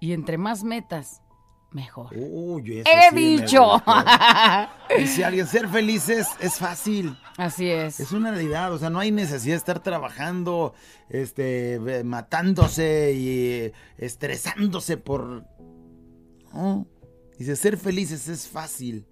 Y 0.00 0.12
entre 0.14 0.38
más 0.38 0.64
metas, 0.64 1.20
mejor. 1.72 2.08
Uy, 2.16 2.78
eso 2.80 2.90
He 2.90 3.08
sí 3.10 3.14
me 3.14 3.20
dicho. 3.20 3.64
gustó. 3.64 3.94
Dice 4.98 5.24
alguien, 5.24 5.46
ser 5.46 5.68
felices 5.68 6.26
es 6.40 6.56
fácil. 6.58 7.18
Así 7.36 7.70
es. 7.70 8.00
Es 8.00 8.12
una 8.12 8.30
realidad, 8.30 8.72
o 8.72 8.78
sea, 8.78 8.88
no 8.90 8.98
hay 8.98 9.10
necesidad 9.10 9.54
de 9.54 9.58
estar 9.58 9.80
trabajando, 9.80 10.72
este, 11.10 12.02
matándose 12.04 13.12
y 13.14 13.72
estresándose 13.98 14.96
por... 14.96 15.44
No. 16.52 16.86
Dice, 17.38 17.56
ser 17.56 17.76
felices 17.78 18.28
es 18.28 18.48
fácil. 18.48 19.06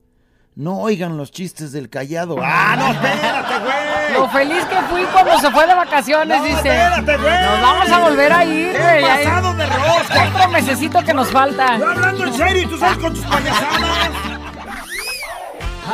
No 0.54 0.78
oigan 0.80 1.16
los 1.16 1.30
chistes 1.30 1.70
del 1.70 1.88
callado. 1.88 2.36
¡Ah, 2.42 2.74
no, 2.76 2.88
espérate, 2.90 3.58
güey! 3.64 4.12
Lo 4.12 4.28
feliz 4.30 4.64
que 4.64 4.76
fui 4.90 5.04
cuando 5.12 5.38
se 5.38 5.50
fue 5.52 5.66
de 5.68 5.74
vacaciones, 5.74 6.38
No, 6.38 6.44
dice. 6.44 6.56
espérate, 6.58 7.16
güey. 7.16 7.42
Nos 7.44 7.60
vamos 7.62 7.88
a 7.90 7.98
volver 8.00 8.32
a 8.32 8.44
ir, 8.44 8.72
¡Qué 8.72 8.78
güey. 8.78 9.02
Pasado 9.24 9.54
de 9.54 9.66
rosca! 9.66 10.28
Otro 10.34 10.48
mesecito 10.50 11.02
que 11.04 11.14
nos 11.14 11.28
falta. 11.30 11.78
Yo 11.78 11.88
hablando 11.88 12.24
en 12.24 12.34
serio 12.34 12.62
y 12.62 12.66
tú 12.66 12.76
sales 12.76 12.98
con 12.98 13.14
tus 13.14 13.24
payasadas. 13.24 14.10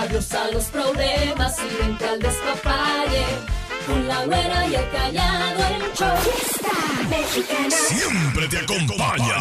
Adiós 0.00 0.32
a 0.32 0.50
los 0.50 0.64
problemas 0.64 1.56
y 1.58 1.82
vente 1.82 2.08
al 2.08 2.18
despapalle. 2.20 3.26
Con 3.86 4.08
la 4.08 4.24
güera 4.24 4.66
y 4.66 4.74
el 4.76 4.90
callado 4.90 5.60
el 5.66 5.92
show. 5.92 6.16
mexicana. 7.10 7.70
Siempre 7.70 8.48
te 8.48 8.58
acompaña. 8.60 9.34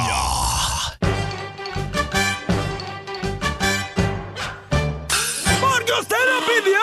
usted 5.99 6.17
lo 6.29 6.39
pidió. 6.45 6.79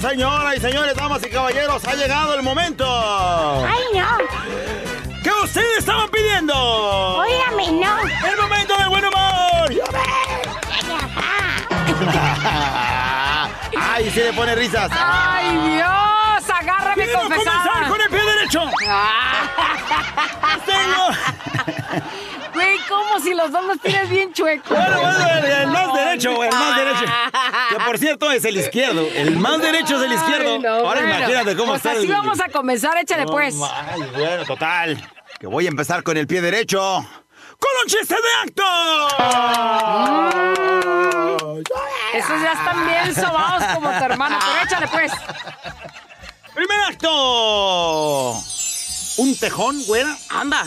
Señoras 0.00 0.56
y 0.56 0.60
señores, 0.60 0.94
damas 0.94 1.22
y 1.26 1.30
caballeros, 1.30 1.84
ha 1.84 1.94
llegado 1.94 2.34
el 2.34 2.42
momento. 2.42 2.84
¡Ay, 3.66 3.82
no! 3.94 4.18
¿Qué 5.22 5.30
ustedes 5.42 5.78
estaban 5.78 6.08
pidiendo? 6.10 6.54
Óigame, 6.54 7.72
no. 7.72 7.98
El 8.28 8.36
momento 8.40 8.76
del 8.76 8.88
buen 8.88 9.04
humor. 9.04 9.72
¡Ay, 13.78 14.10
se 14.10 14.24
le 14.24 14.32
pone 14.32 14.54
risas! 14.54 14.90
¡Ay, 14.92 15.56
Dios! 15.56 16.50
¡Agárrame 16.54 17.04
Quiero 17.04 17.20
confesada! 17.20 17.62
comenzar 17.62 17.88
con 17.88 18.00
el 18.00 18.08
pie 18.10 18.24
derecho! 18.24 18.70
Ah 18.88 20.35
los 23.36 23.52
dos 23.52 23.64
los 23.64 23.80
tienes 23.80 24.08
bien 24.08 24.32
chuecos? 24.32 24.68
Bueno, 24.68 25.00
bueno, 25.00 25.28
el, 25.28 25.44
el 25.44 25.66
más 25.68 25.94
derecho, 25.94 26.34
güey, 26.34 26.48
el 26.48 26.54
más 26.56 26.76
derecho. 26.76 27.04
Que 27.70 27.76
por 27.84 27.98
cierto 27.98 28.30
es 28.32 28.44
el 28.44 28.56
izquierdo. 28.56 29.06
El 29.14 29.36
más 29.36 29.60
derecho 29.60 29.96
es 29.98 30.02
el 30.04 30.12
izquierdo. 30.12 30.54
Ay, 30.54 30.58
no, 30.60 30.68
Ahora 30.70 31.00
bueno. 31.02 31.16
imagínate 31.18 31.56
cómo 31.56 31.72
Pues 31.72 31.84
está 31.84 31.92
así 31.98 32.06
el. 32.06 32.12
vamos 32.12 32.40
a 32.40 32.48
comenzar, 32.48 32.96
échale 32.98 33.24
No, 33.24 33.30
pues. 33.32 33.54
Ay, 33.62 34.02
bueno, 34.14 34.44
total. 34.44 35.10
Que 35.38 35.46
voy 35.46 35.66
a 35.66 35.68
empezar 35.68 36.02
con 36.02 36.16
el 36.16 36.26
pie 36.26 36.40
derecho. 36.40 36.80
¡Con 37.58 37.70
un 37.82 37.88
chiste 37.88 38.14
de 38.14 38.20
acto! 38.44 38.62
Esos 42.14 42.40
ya 42.42 42.52
están 42.52 42.86
bien 42.86 43.14
sobados 43.14 43.64
como 43.74 43.88
tu 43.98 44.04
hermano, 44.04 44.38
pero 44.40 44.64
échale 44.64 44.88
pues. 44.88 45.12
¡Primer 46.54 46.80
acto! 46.88 48.32
Un 49.18 49.36
tejón, 49.38 49.82
güera, 49.86 50.16
Anda. 50.30 50.64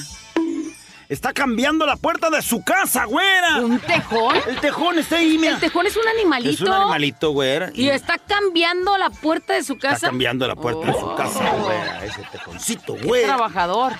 Está 1.10 1.34
cambiando 1.34 1.86
la 1.88 1.96
puerta 1.98 2.30
de 2.30 2.42
su 2.42 2.64
casa, 2.64 3.04
güera. 3.06 3.58
¿Un 3.58 3.80
tejón? 3.80 4.36
El 4.48 4.60
tejón 4.62 4.98
está 5.00 5.18
ahí, 5.18 5.38
mira. 5.38 5.56
El 5.56 5.60
tejón 5.60 5.86
es 5.88 5.98
un 5.98 6.08
animalito. 6.08 6.50
Es 6.52 6.62
un 6.62 6.72
animalito, 6.72 7.32
güera. 7.32 7.72
Y 7.74 7.90
está 7.90 8.18
cambiando 8.20 8.98
la 8.98 9.10
puerta 9.10 9.54
de 9.56 9.64
su 9.64 9.78
casa. 9.78 9.96
Está 9.96 10.08
cambiando 10.10 10.48
la 10.48 10.56
puerta 10.56 10.86
de 10.88 10.94
su 10.94 11.16
casa, 11.16 11.52
Oh. 11.54 11.64
güera. 11.64 12.06
Ese 12.06 12.22
tejoncito, 12.32 12.96
Qué 12.96 13.06
güera. 13.08 13.28
trabajador. 13.28 13.94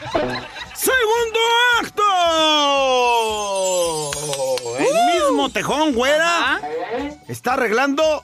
¡Segundo 0.76 1.40
acto! 1.82 2.04
El 4.80 5.20
mismo 5.22 5.50
tejón, 5.50 5.94
güera. 5.94 6.56
Ajá. 6.56 6.62
Está 7.28 7.54
arreglando 7.54 8.24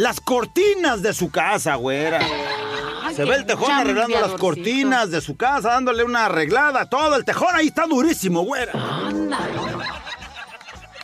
las 0.00 0.20
cortinas 0.20 1.02
de 1.02 1.12
su 1.12 1.30
casa, 1.30 1.74
güera. 1.74 2.20
Ay, 3.02 3.14
Se 3.14 3.24
ve 3.24 3.36
el 3.36 3.44
tejón 3.44 3.70
arreglando 3.70 4.18
las 4.18 4.32
cortinas 4.32 5.10
de 5.10 5.20
su 5.20 5.36
casa, 5.36 5.72
dándole 5.72 6.04
una 6.04 6.24
arreglada. 6.26 6.88
Todo 6.88 7.16
el 7.16 7.24
tejón 7.26 7.54
ahí 7.54 7.66
está 7.66 7.86
durísimo, 7.86 8.40
güera. 8.40 8.72
Anda. 8.72 9.38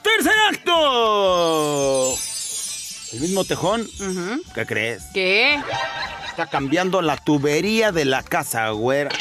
¡Tercer 0.02 0.32
acto! 0.50 2.14
El 3.12 3.20
mismo 3.20 3.44
tejón. 3.44 3.86
¿qué 4.54 4.64
crees? 4.64 5.04
¿Qué? 5.12 5.60
Está 6.30 6.46
cambiando 6.46 7.02
la 7.02 7.18
tubería 7.18 7.92
de 7.92 8.06
la 8.06 8.22
casa, 8.22 8.70
güera. 8.70 9.10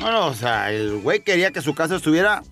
No, 0.00 0.10
no, 0.10 0.26
o 0.26 0.34
sea, 0.34 0.70
el 0.70 0.98
güey 0.98 1.20
quería 1.20 1.50
que 1.50 1.62
su 1.62 1.74
casa 1.74 1.96
estuviera 1.96 2.42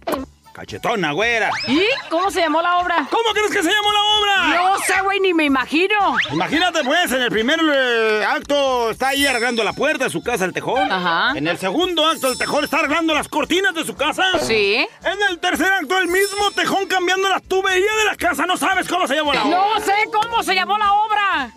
cachetona, 0.53 1.13
güera. 1.13 1.51
¿Y 1.67 1.83
cómo 2.11 2.31
se 2.31 2.41
llamó 2.41 2.63
la 2.63 2.79
obra? 2.79 3.07
¿Cómo 3.11 3.31
crees 3.33 3.51
que 3.51 3.63
se 3.63 3.71
llamó 3.71 3.93
la 3.93 4.01
obra? 4.01 4.63
No 4.63 4.79
sé, 4.81 5.01
güey, 5.03 5.21
ni 5.21 5.35
me 5.35 5.45
imagino. 5.45 6.17
Imagínate, 6.31 6.85
pues, 6.85 7.11
en 7.13 7.23
el 7.23 7.31
primer 7.31 7.61
eh, 7.63 8.25
acto 8.25 8.91
está 8.91 9.09
ahí 9.09 9.27
arreglando 9.27 9.65
la 9.65 9.73
puerta 9.73 10.05
de 10.05 10.11
su 10.11 10.23
casa, 10.23 10.45
el 10.45 10.53
tejón. 10.53 10.91
Ajá. 10.91 11.33
En 11.37 11.47
el 11.49 11.59
segundo 11.59 12.07
acto, 12.07 12.29
el 12.29 12.39
tejón 12.39 12.65
está 12.65 12.79
arreglando 12.79 13.15
las 13.15 13.29
cortinas 13.29 13.75
de 13.75 13.85
su 13.85 13.95
casa. 13.95 14.25
Sí. 14.41 14.87
En 15.05 15.23
el 15.31 15.39
tercer 15.39 15.73
acto, 15.73 15.99
el 15.99 16.09
mismo 16.09 16.51
tejón 16.55 16.87
cambiando 16.87 17.29
la 17.29 17.41
tubería 17.41 17.95
de 17.97 18.05
la 18.05 18.17
casa. 18.17 18.47
No 18.47 18.57
sabes 18.57 18.89
cómo 18.89 19.07
se 19.07 19.17
llamó 19.17 19.33
la 19.33 19.45
obra. 19.45 19.57
No 19.57 19.81
sé 19.81 19.95
cómo 20.13 20.43
se 20.43 20.55
llamó 20.55 20.79
la 20.79 20.93
obra. 20.93 21.51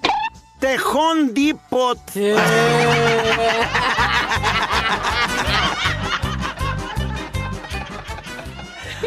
Tejón 0.60 1.34
Depot. 1.34 2.00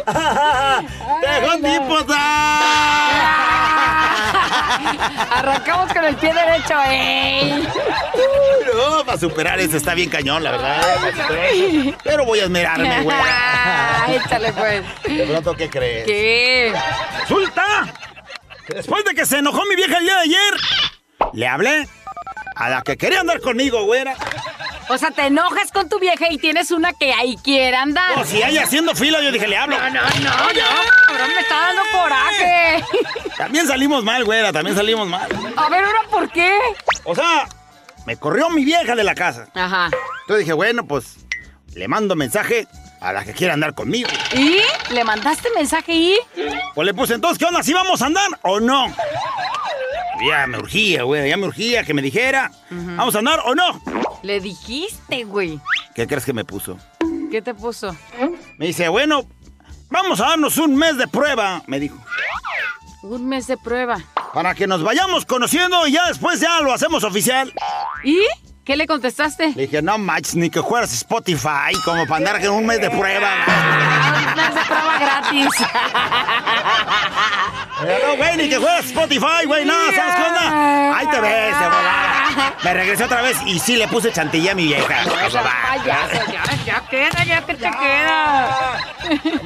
Depot. 1.63 2.07
¡ah! 2.11 3.39
Arrancamos 5.39 5.93
con 5.93 6.05
el 6.05 6.17
pie 6.17 6.33
derecho, 6.33 6.75
ey. 6.87 7.69
No, 8.75 9.05
para 9.05 9.19
superar 9.19 9.59
eso 9.61 9.77
está 9.77 9.95
bien 9.95 10.11
cañón, 10.11 10.43
la 10.43 10.53
verdad. 10.53 10.81
Pero 12.05 12.25
voy 12.25 12.41
a 12.41 12.45
esmerarme, 12.45 13.03
güey. 13.03 13.17
Échale, 14.11 14.53
pues. 14.53 14.83
De 15.05 15.27
pronto, 15.27 15.55
¿qué 15.57 15.71
crees? 15.71 16.07
¿Qué? 16.07 16.73
Resulta 17.21 17.93
después 18.75 19.05
de 19.05 19.15
que 19.15 19.27
se 19.27 19.39
enojó 19.39 19.65
mi 19.67 19.77
vieja 19.77 19.99
el 19.99 20.05
día 20.05 20.17
de 20.17 20.23
ayer, 20.23 20.55
le 21.33 21.47
hablé 21.47 21.89
a 22.57 22.69
la 22.69 22.83
que 22.83 22.97
quería 22.97 23.21
andar 23.21 23.41
conmigo, 23.41 23.85
güera. 23.85 24.15
O 24.91 24.97
sea, 24.97 25.11
te 25.11 25.27
enojas 25.27 25.71
con 25.71 25.89
tu 25.89 25.99
vieja 25.99 26.31
y 26.31 26.39
tienes 26.39 26.71
una 26.71 26.93
que 26.93 27.13
ahí 27.13 27.37
quiere 27.37 27.77
andar. 27.77 28.19
O 28.19 28.25
si 28.25 28.43
ella 28.43 28.63
haciendo 28.65 28.95
fila, 28.95 29.21
yo 29.23 29.31
dije, 29.31 29.47
le 29.47 29.57
hablo. 29.57 29.79
No, 29.79 29.91
no, 29.91 30.03
no, 30.03 30.31
cabrón, 31.07 31.35
me 31.35 31.41
está 31.41 31.57
dando 31.59 31.83
coraje. 31.93 32.85
También 33.37 33.67
salimos 33.67 34.03
mal, 34.05 34.25
güera, 34.25 34.53
también 34.53 34.77
salimos 34.77 35.07
mal. 35.07 35.29
A 35.57 35.69
ver, 35.69 35.85
¿ahora 35.85 36.01
por 36.11 36.31
qué? 36.31 36.57
O 37.05 37.15
sea, 37.15 37.47
me 38.07 38.17
corrió 38.17 38.49
mi 38.51 38.65
vieja 38.65 38.95
de 38.95 39.05
la 39.05 39.15
casa. 39.15 39.49
Ajá. 39.55 39.91
Entonces 40.23 40.47
dije, 40.47 40.55
bueno, 40.55 40.87
pues 40.87 41.17
le 41.75 41.87
mando 41.87 42.17
mensaje 42.17 42.67
a 43.01 43.13
la 43.13 43.25
que 43.25 43.33
quiera 43.33 43.55
andar 43.55 43.75
conmigo. 43.75 44.09
¿Y? 44.35 44.61
¿Le 44.91 45.05
mandaste 45.05 45.49
mensaje 45.55 45.93
y? 45.93 46.19
Pues 46.75 46.87
le 46.87 46.95
puse, 46.95 47.15
entonces, 47.15 47.39
¿qué 47.39 47.45
onda? 47.45 47.63
¿Si 47.63 47.73
vamos 47.73 48.01
a 48.03 48.07
andar 48.07 48.29
o 48.43 48.59
no? 48.59 48.93
Ya 50.29 50.47
me 50.47 50.59
urgía, 50.59 51.05
güey, 51.05 51.29
ya 51.29 51.37
me 51.37 51.47
urgía 51.47 51.85
que 51.85 51.95
me 51.95 52.03
dijera, 52.03 52.51
¿vamos 52.71 53.15
a 53.15 53.19
andar 53.19 53.41
o 53.45 53.55
no? 53.55 53.81
Le 54.23 54.41
dijiste, 54.41 55.25
güey. 55.25 55.61
¿Qué 55.95 56.07
crees 56.07 56.25
que 56.25 56.33
me 56.33 56.45
puso? 56.45 56.79
¿Qué 57.31 57.43
te 57.43 57.55
puso? 57.55 57.95
Me 58.57 58.67
dice, 58.67 58.89
bueno, 58.89 59.23
vamos 59.91 60.21
a 60.21 60.29
darnos 60.29 60.57
un 60.59 60.77
mes 60.77 60.97
de 60.97 61.07
prueba, 61.07 61.63
me 61.67 61.79
dijo. 61.79 61.99
Un 63.03 63.29
mes 63.29 63.47
de 63.47 63.57
prueba. 63.57 63.99
Para 64.35 64.55
que 64.55 64.67
nos 64.67 64.83
vayamos 64.83 65.25
conociendo 65.25 65.87
y 65.87 65.93
ya 65.93 66.09
después 66.09 66.41
ya 66.41 66.61
lo 66.61 66.73
hacemos 66.73 67.05
oficial. 67.05 67.53
¿Y? 68.05 68.19
¿Qué 68.65 68.77
le 68.77 68.87
contestaste? 68.87 69.53
Le 69.55 69.63
dije, 69.63 69.81
no 69.81 69.97
manches, 69.97 70.35
ni 70.35 70.51
que 70.51 70.63
fueras 70.63 70.93
Spotify, 70.93 71.73
como 71.85 72.07
para 72.07 72.17
andar 72.17 72.45
con 72.45 72.57
un 72.57 72.67
mes 72.67 72.81
de 72.81 72.91
prueba. 72.91 73.31
Un 74.29 74.37
mes 74.37 74.55
de 74.55 74.61
prueba 74.61 74.99
gratis. 74.99 75.49
No, 77.81 78.17
güey, 78.17 78.37
ni 78.37 78.49
que 78.49 78.59
fueras 78.59 78.85
Spotify, 78.87 79.47
güey, 79.47 79.65
no, 79.65 79.75
¿sabes 79.93 80.15
qué 80.17 80.23
onda? 80.23 80.97
Ahí 80.99 81.07
te 81.07 81.21
ves, 81.21 81.55
volada. 81.55 82.55
Me 82.65 82.75
regresé 82.75 83.05
otra 83.05 83.23
vez 83.23 83.37
y 83.47 83.59
sí 83.59 83.77
le 83.77 83.87
puse 83.89 84.13
chantilly 84.13 84.49
a 84.49 84.55
mi 84.55 84.67
vieja. 84.67 84.85
Payaso, 85.05 85.39
ya, 86.33 86.45
ya 86.67 86.81
queda, 86.89 87.25
ya 87.25 87.47
que 87.47 87.55
te 87.55 87.71
queda. 87.71 88.79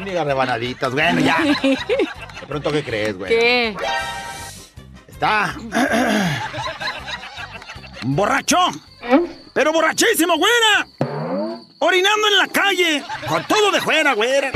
Diga 0.05 0.25
rebanaditas, 0.25 0.93
bueno, 0.93 1.21
ya. 1.21 1.37
De 1.43 2.47
pronto, 2.49 2.73
¿qué 2.73 2.83
crees, 2.83 3.17
güey? 3.17 3.29
¿Qué? 3.31 3.77
Está. 5.09 5.55
borracho. 8.03 8.59
Pero 9.53 9.73
borrachísimo, 9.73 10.37
güera. 10.37 10.87
Orinando 11.79 12.29
en 12.29 12.39
la 12.39 12.49
calle. 12.49 13.05
Con 13.29 13.45
todo 13.45 13.71
de 13.71 13.81
fuera, 13.81 14.15
güera. 14.15 14.53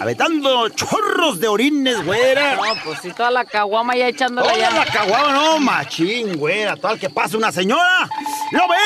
Aventando 0.00 0.68
chorros 0.68 1.40
de 1.40 1.48
orines, 1.48 2.04
güera. 2.04 2.54
No, 2.54 2.62
pues 2.84 3.00
sí, 3.02 3.10
toda 3.12 3.32
la 3.32 3.44
caguama 3.44 3.96
ya 3.96 4.06
echándola 4.08 4.46
Toda 4.52 4.60
ya. 4.60 4.70
la 4.70 4.84
caguaba, 4.84 5.32
no, 5.32 5.58
machín, 5.58 6.36
güera. 6.38 6.76
Tal 6.76 7.00
que 7.00 7.10
pasa 7.10 7.36
una 7.36 7.50
señora. 7.50 8.08
¡Lo 8.52 8.68
ve! 8.68 8.76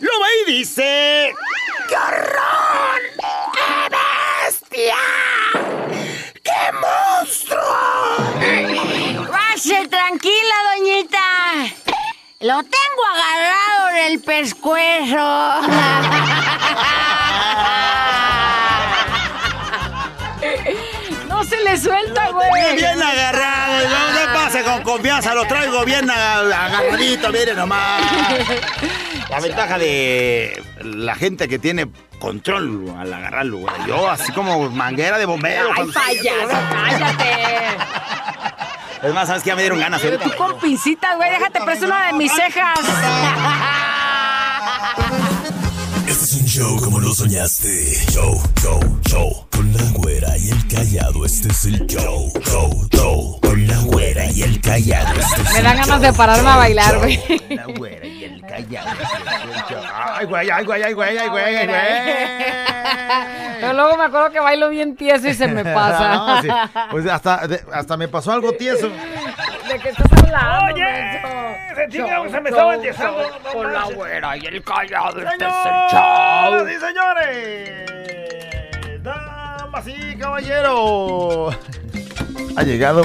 ¡Lo 0.00 0.10
ve 0.20 0.26
y 0.46 0.52
dice! 0.52 1.34
¡Qué 1.88 1.94
horror! 1.96 3.00
¡Qué 3.52 3.90
bestia! 4.46 4.96
¡Qué 6.42 6.72
monstruo! 6.72 7.60
Pase 9.30 9.88
tranquila, 9.88 10.54
doñita. 10.76 11.20
Lo 12.40 12.62
tengo 12.62 13.04
agarrado 13.12 13.88
en 13.90 13.96
el 14.12 14.20
pescuezo. 14.20 15.60
se 21.48 21.62
le 21.64 21.76
suelta, 21.78 22.30
güey. 22.30 22.50
Bien, 22.62 22.76
bien 22.76 23.02
agarrado, 23.02 23.88
no 23.88 24.18
se 24.18 24.26
pase 24.34 24.62
con 24.64 24.82
confianza, 24.82 25.34
lo 25.34 25.46
traigo 25.46 25.84
bien 25.84 26.06
ag- 26.08 26.52
agarradito, 26.52 27.30
mire 27.30 27.54
nomás. 27.54 28.02
La 29.30 29.40
ventaja 29.40 29.76
de 29.78 30.62
la 30.82 31.14
gente 31.14 31.48
que 31.48 31.58
tiene 31.58 31.86
control 32.18 32.94
al 32.98 33.12
agarrarlo, 33.12 33.58
güey. 33.58 33.74
Yo 33.86 34.10
así 34.10 34.32
como 34.32 34.70
manguera 34.70 35.18
de 35.18 35.26
bombero. 35.26 35.68
Ay, 35.76 35.90
payaso, 35.92 36.58
cállate. 36.72 37.76
Es 39.02 39.12
más, 39.14 39.28
¿sabes 39.28 39.42
qué? 39.42 39.50
Ya 39.50 39.54
me 39.56 39.62
dieron 39.62 39.78
ganas 39.78 40.00
Pero 40.00 40.18
tú 40.18 40.30
con 40.36 40.58
pincitas, 40.58 41.14
güey, 41.16 41.30
déjate 41.30 41.60
preso 41.60 41.84
una 41.86 42.06
de 42.08 42.12
mis 42.14 42.32
cejas. 42.32 42.78
Este 46.06 46.24
es 46.24 46.32
un 46.34 46.46
show 46.46 46.80
como 46.80 46.98
lo 47.00 47.14
soñaste. 47.14 47.94
Show, 48.10 48.42
show, 48.62 48.80
show. 49.06 49.46
Con 49.50 49.72
la 49.74 49.82
este 51.40 51.52
es 51.52 51.64
el 51.66 51.86
show, 51.86 52.32
show, 52.42 52.88
show. 52.90 53.40
Con 53.40 53.66
la 53.68 53.78
güera 53.82 54.24
y 54.26 54.42
el 54.42 54.60
callado, 54.60 55.14
este 55.20 55.42
es 55.42 55.52
Me 55.54 55.62
dan 55.62 55.76
ganas 55.76 56.00
de 56.00 56.12
pararme 56.12 56.50
a 56.50 56.56
bailar, 56.56 56.98
güey. 56.98 57.16
Con 57.18 57.56
la 57.56 57.64
güera 57.66 58.06
y 58.06 58.24
el 58.24 58.40
callado. 58.40 58.88
este. 58.90 59.74
Ay, 59.94 60.26
güey, 60.26 60.50
ay, 60.50 60.64
güey, 60.64 60.82
ay, 60.82 60.92
güey, 60.94 61.18
ay, 61.18 61.28
güey, 61.28 61.44
ay, 61.56 61.66
güey. 61.66 61.78
Pero 63.60 63.72
luego 63.72 63.96
me 63.96 64.04
acuerdo 64.04 64.30
que 64.30 64.40
bailo 64.40 64.68
bien 64.68 64.96
tieso 64.96 65.28
y 65.28 65.34
se 65.34 65.46
me 65.46 65.62
No, 65.68 65.74
pasa. 65.74 66.42
sí. 66.42 66.48
Pues 66.90 67.06
hasta, 67.06 67.46
de- 67.46 67.62
hasta 67.72 67.96
me 67.96 68.08
pasó 68.08 68.32
algo 68.32 68.52
tieso. 68.52 68.88
¿De 68.88 69.78
qué 69.80 69.90
estás 69.90 70.06
hablando, 70.24 70.74
Oye, 70.74 70.84
que 71.90 71.98
Show, 71.98 72.28
se 72.30 72.40
me 72.40 72.50
estaba 72.50 72.74
entiesando, 72.74 73.22
Con 73.52 73.72
la 73.72 73.84
güera 73.84 74.36
y 74.36 74.46
el 74.46 74.62
callado, 74.64 75.20
este 75.20 75.34
es 75.36 75.40
el 75.42 75.90
show. 75.90 76.68
y 76.68 76.80
señores, 76.80 77.97
damas 79.78 79.86
y 79.86 80.16
caballeros, 80.16 81.56
ha 82.56 82.62
llegado. 82.62 83.02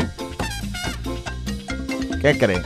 ¿Qué 2.22 2.38
cree? 2.38 2.62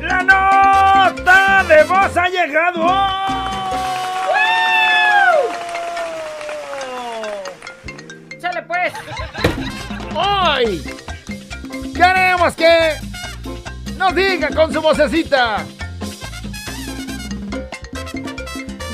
La 0.00 0.22
nota 0.22 1.64
de 1.68 1.84
voz 1.84 2.16
ha 2.16 2.28
llegado. 2.28 2.86
Chale, 8.40 8.62
pues. 8.62 8.92
Hoy 10.14 10.82
queremos 11.94 12.54
que 12.54 12.94
nos 13.96 14.14
diga 14.14 14.48
con 14.50 14.72
su 14.72 14.80
vocecita. 14.80 15.64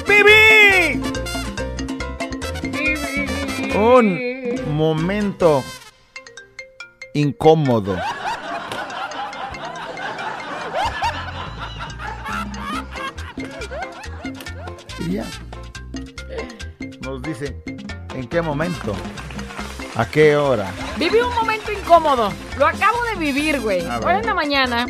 ¡Viví! 0.06 1.02
Un 3.74 4.76
momento 4.76 5.62
incómodo. 7.14 7.96
Y 15.00 15.12
ya. 15.12 15.24
Nos 17.00 17.22
dice 17.22 17.56
en 18.14 18.28
qué 18.28 18.42
momento, 18.42 18.94
a 19.94 20.06
qué 20.06 20.36
hora. 20.36 20.70
Viví 20.98 21.18
un 21.20 21.34
momento 21.34 21.70
incómodo. 21.72 22.32
Lo 22.58 22.66
acabo 22.66 23.02
de 23.04 23.16
vivir, 23.16 23.60
güey. 23.60 23.84
A 23.86 23.98
Hoy 23.98 24.04
ver. 24.06 24.16
en 24.16 24.26
la 24.26 24.34
mañana. 24.34 24.86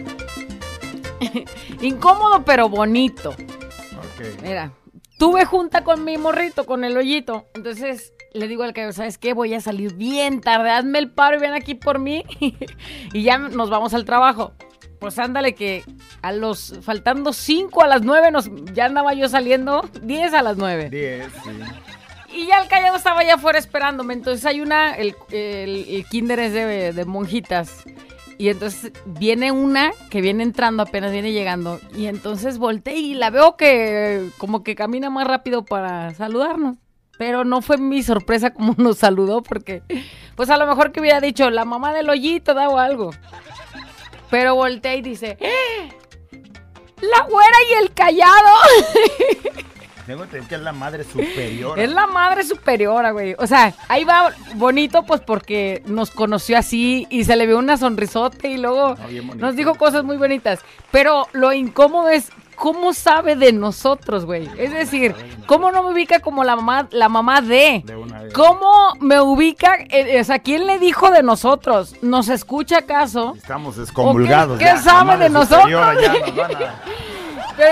incómodo, 1.80 2.42
pero 2.44 2.68
bonito. 2.68 3.30
Ok. 3.30 4.42
Mira, 4.42 4.70
tuve 5.18 5.44
junta 5.44 5.82
con 5.84 6.04
mi 6.04 6.18
morrito, 6.18 6.66
con 6.66 6.84
el 6.84 6.96
hoyito. 6.96 7.46
Entonces 7.54 8.12
le 8.32 8.48
digo 8.48 8.62
al 8.64 8.72
que, 8.74 8.92
¿sabes 8.92 9.18
qué? 9.18 9.32
Voy 9.32 9.54
a 9.54 9.60
salir 9.60 9.94
bien 9.94 10.40
tarde. 10.40 10.70
Hazme 10.70 10.98
el 10.98 11.10
paro 11.10 11.36
y 11.36 11.40
ven 11.40 11.54
aquí 11.54 11.74
por 11.74 11.98
mí. 11.98 12.24
y 13.12 13.22
ya 13.22 13.38
nos 13.38 13.70
vamos 13.70 13.94
al 13.94 14.04
trabajo. 14.04 14.52
Pues 14.98 15.18
ándale 15.18 15.54
que 15.54 15.84
a 16.22 16.32
los, 16.32 16.78
faltando 16.82 17.32
5 17.32 17.82
a 17.82 17.86
las 17.86 18.02
9, 18.02 18.30
nos, 18.30 18.50
ya 18.72 18.86
andaba 18.86 19.12
yo 19.12 19.28
saliendo, 19.28 19.88
10 20.02 20.32
a 20.34 20.42
las 20.42 20.56
9. 20.56 20.88
10, 20.90 21.26
sí. 21.44 21.50
Y 22.34 22.46
ya 22.46 22.60
el 22.60 22.68
callado 22.68 22.96
estaba 22.96 23.20
allá 23.20 23.34
afuera 23.34 23.58
esperándome. 23.58 24.14
Entonces 24.14 24.44
hay 24.46 24.60
una, 24.60 24.94
el, 24.94 25.14
el- 25.30 25.86
el 25.88 26.06
kinder 26.10 26.38
es 26.40 26.52
de, 26.52 26.92
de 26.92 27.04
monjitas. 27.04 27.84
Y 28.38 28.48
entonces 28.50 28.92
viene 29.06 29.50
una 29.52 29.92
que 30.10 30.20
viene 30.20 30.42
entrando, 30.42 30.82
apenas 30.82 31.12
viene 31.12 31.32
llegando. 31.32 31.80
Y 31.94 32.06
entonces 32.06 32.58
volteé 32.58 32.96
y 32.96 33.14
la 33.14 33.30
veo 33.30 33.56
que 33.56 34.30
como 34.38 34.62
que 34.62 34.74
camina 34.74 35.08
más 35.10 35.26
rápido 35.26 35.64
para 35.64 36.12
saludarnos. 36.14 36.76
Pero 37.18 37.44
no 37.44 37.62
fue 37.62 37.78
mi 37.78 38.02
sorpresa 38.02 38.52
como 38.52 38.74
nos 38.78 38.98
saludó 38.98 39.42
porque 39.42 39.82
pues 40.34 40.50
a 40.50 40.58
lo 40.58 40.66
mejor 40.66 40.92
que 40.92 41.00
hubiera 41.00 41.20
dicho 41.20 41.48
la 41.50 41.64
mamá 41.64 41.94
del 41.94 42.10
hoyito 42.10 42.52
da 42.52 42.68
o 42.68 42.78
algo. 42.78 43.10
Pero 44.30 44.54
volteé 44.54 44.96
y 44.96 45.02
dice, 45.02 45.38
¡Eh! 45.40 45.88
la 47.00 47.24
güera 47.24 47.56
y 47.70 47.84
el 47.84 47.92
callado. 47.94 48.54
Tengo 50.06 50.22
entendido 50.22 50.48
que 50.48 50.54
es 50.54 50.60
la 50.60 50.72
madre 50.72 51.04
superior. 51.04 51.78
Es 51.78 51.90
la 51.90 52.06
madre 52.06 52.44
superiora, 52.44 53.10
güey. 53.10 53.34
O 53.38 53.46
sea, 53.46 53.74
ahí 53.88 54.04
va 54.04 54.30
bonito, 54.54 55.02
pues 55.02 55.20
porque 55.20 55.82
nos 55.86 56.10
conoció 56.10 56.56
así 56.58 57.06
y 57.10 57.24
se 57.24 57.34
le 57.36 57.46
vio 57.46 57.58
una 57.58 57.76
sonrisote 57.76 58.48
y 58.48 58.56
luego 58.58 58.96
nos 59.36 59.56
dijo 59.56 59.74
cosas 59.74 60.04
muy 60.04 60.16
bonitas. 60.16 60.60
Pero 60.92 61.26
lo 61.32 61.52
incómodo 61.52 62.08
es 62.08 62.30
cómo 62.54 62.92
sabe 62.94 63.36
de 63.36 63.52
nosotros, 63.52 64.24
güey. 64.24 64.48
Es 64.56 64.72
decir, 64.72 65.14
cómo 65.46 65.70
no 65.72 65.82
me 65.82 65.92
ubica 65.92 66.20
como 66.20 66.44
la 66.44 66.56
mamá, 66.56 66.88
la 66.92 67.08
mamá 67.08 67.40
de. 67.40 67.82
De 67.84 67.96
una 67.96 68.22
vez. 68.22 68.32
¿Cómo 68.32 68.94
me 69.00 69.20
ubica? 69.20 69.76
eh, 69.90 70.20
o 70.20 70.24
sea, 70.24 70.38
¿quién 70.38 70.66
le 70.66 70.78
dijo 70.78 71.10
de 71.10 71.22
nosotros? 71.22 71.96
¿Nos 72.00 72.28
escucha 72.28 72.78
acaso? 72.78 73.34
Estamos 73.36 73.76
excomulgados. 73.78 74.56
¿O 74.56 74.58
qué- 74.58 74.64
ya, 74.66 74.78
sabe 74.78 75.16
de 75.18 75.30
nosotros? 75.30 75.68
nos 75.70 75.96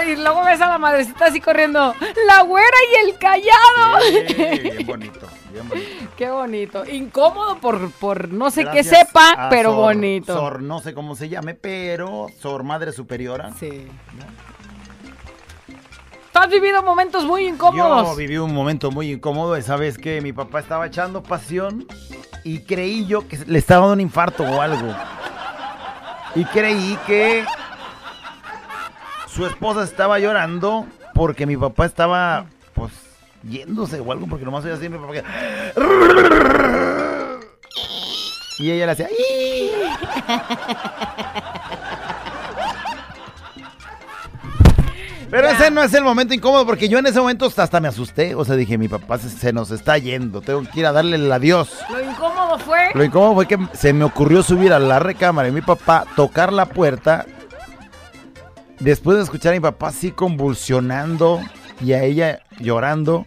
Y 0.07 0.17
luego 0.17 0.43
ves 0.45 0.61
a 0.61 0.67
la 0.69 0.79
madrecita 0.79 1.27
así 1.27 1.41
corriendo. 1.41 1.95
La 2.27 2.43
güera 2.43 2.77
y 2.93 3.09
el 3.11 3.19
callado. 3.19 4.01
Sí, 4.27 4.35
bien 4.63 4.87
bonito, 4.87 5.27
bien 5.53 5.69
bonito. 5.69 5.89
Qué 6.17 6.31
bonito. 6.31 6.85
Incómodo 6.87 7.59
por, 7.59 7.91
por 7.93 8.29
no 8.31 8.51
sé 8.51 8.65
qué 8.73 8.83
sepa, 8.85 9.49
pero 9.51 9.71
Sor- 9.73 9.81
bonito. 9.83 10.33
Sor, 10.35 10.63
no 10.63 10.81
sé 10.81 10.95
cómo 10.95 11.15
se 11.17 11.29
llame, 11.29 11.55
pero 11.55 12.29
Sor 12.41 12.63
Madre 12.63 12.93
Superiora. 12.93 13.51
Sí. 13.59 13.87
¿Tú 16.33 16.41
has 16.41 16.49
vivido 16.49 16.83
momentos 16.83 17.25
muy 17.25 17.47
incómodos? 17.47 18.09
Yo 18.09 18.17
viví 18.17 18.39
un 18.39 18.53
momento 18.53 18.91
muy 18.91 19.13
incómodo 19.13 19.55
esa 19.55 19.77
vez 19.77 19.97
que 19.99 20.21
mi 20.21 20.33
papá 20.33 20.61
estaba 20.61 20.87
echando 20.87 21.23
pasión 21.23 21.87
y 22.43 22.61
creí 22.65 23.07
yo 23.07 23.29
que 23.29 23.39
le 23.47 23.59
estaba 23.59 23.83
dando 23.83 23.95
un 23.95 24.01
infarto 24.01 24.43
o 24.43 24.61
algo. 24.61 24.93
Y 26.35 26.45
creí 26.47 26.99
que 27.07 27.45
su 29.35 29.47
esposa 29.47 29.83
estaba 29.83 30.19
llorando 30.19 30.87
porque 31.15 31.47
mi 31.47 31.57
papá 31.57 31.87
estaba, 31.87 32.47
pues, 32.75 32.93
yéndose 33.43 34.01
o 34.01 34.13
algo, 34.13 34.27
porque 34.27 34.45
nomás 34.45 34.65
oía 34.65 34.75
así 34.75 34.89
mi 34.89 34.99
papá 34.99 35.13
que... 35.13 35.25
Y 38.61 38.71
ella 38.71 38.87
le 38.87 38.93
hacía... 38.93 39.09
Pero 45.31 45.49
ese 45.49 45.69
no 45.73 45.83
es 45.83 45.93
el 45.95 46.05
momento 46.05 46.33
incómodo 46.33 46.65
porque 46.65 46.89
yo 46.89 47.01
en 47.01 47.07
ese 47.07 47.19
momento 47.19 47.51
hasta, 47.57 47.81
me 47.81 47.89
asusté. 47.89 48.37
O 48.37 48.45
sea, 48.45 48.55
dije, 48.55 48.79
mi 48.79 48.87
papá 48.87 49.19
se, 49.19 49.29
se 49.29 49.53
nos 49.53 49.73
está 49.73 49.99
yendo, 49.99 50.43
tengo 50.43 50.63
que 50.63 50.79
ir 50.79 50.87
a 50.87 50.93
darle 50.93 51.17
el 51.17 51.33
adiós. 51.33 51.77
Lo 51.91 52.01
incómodo 52.01 52.57
fue. 52.61 52.91
Lo 52.95 53.03
incómodo 53.03 53.35
fue 53.35 53.49
que 53.49 53.59
se 53.73 53.93
me 53.93 54.05
ocurrió 54.05 54.45
subir 54.45 54.73
a 54.73 54.79
la 54.79 55.01
recámara 55.01 55.47
de 55.47 55.53
mi 55.53 55.61
papá, 55.61 56.05
tocar 56.15 56.53
la 56.53 56.67
puerta. 56.67 57.27
Después 58.81 59.17
de 59.17 59.23
escuchar 59.23 59.53
a 59.53 59.57
mi 59.57 59.61
papá 59.61 59.89
así 59.89 60.11
convulsionando 60.11 61.41
y 61.81 61.93
a 61.93 62.03
ella 62.03 62.41
llorando, 62.59 63.25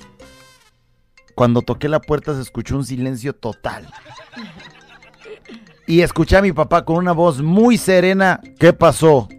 cuando 1.35 1.61
toqué 1.61 1.87
la 1.89 1.99
puerta 1.99 2.33
se 2.35 2.41
escuchó 2.41 2.75
un 2.75 2.85
silencio 2.85 3.33
total. 3.33 3.87
Y 5.85 6.01
escuché 6.01 6.35
a 6.35 6.41
mi 6.41 6.51
papá 6.51 6.83
con 6.83 6.97
una 6.97 7.13
voz 7.13 7.41
muy 7.41 7.77
serena. 7.77 8.41
¿Qué 8.59 8.73
pasó? 8.73 9.29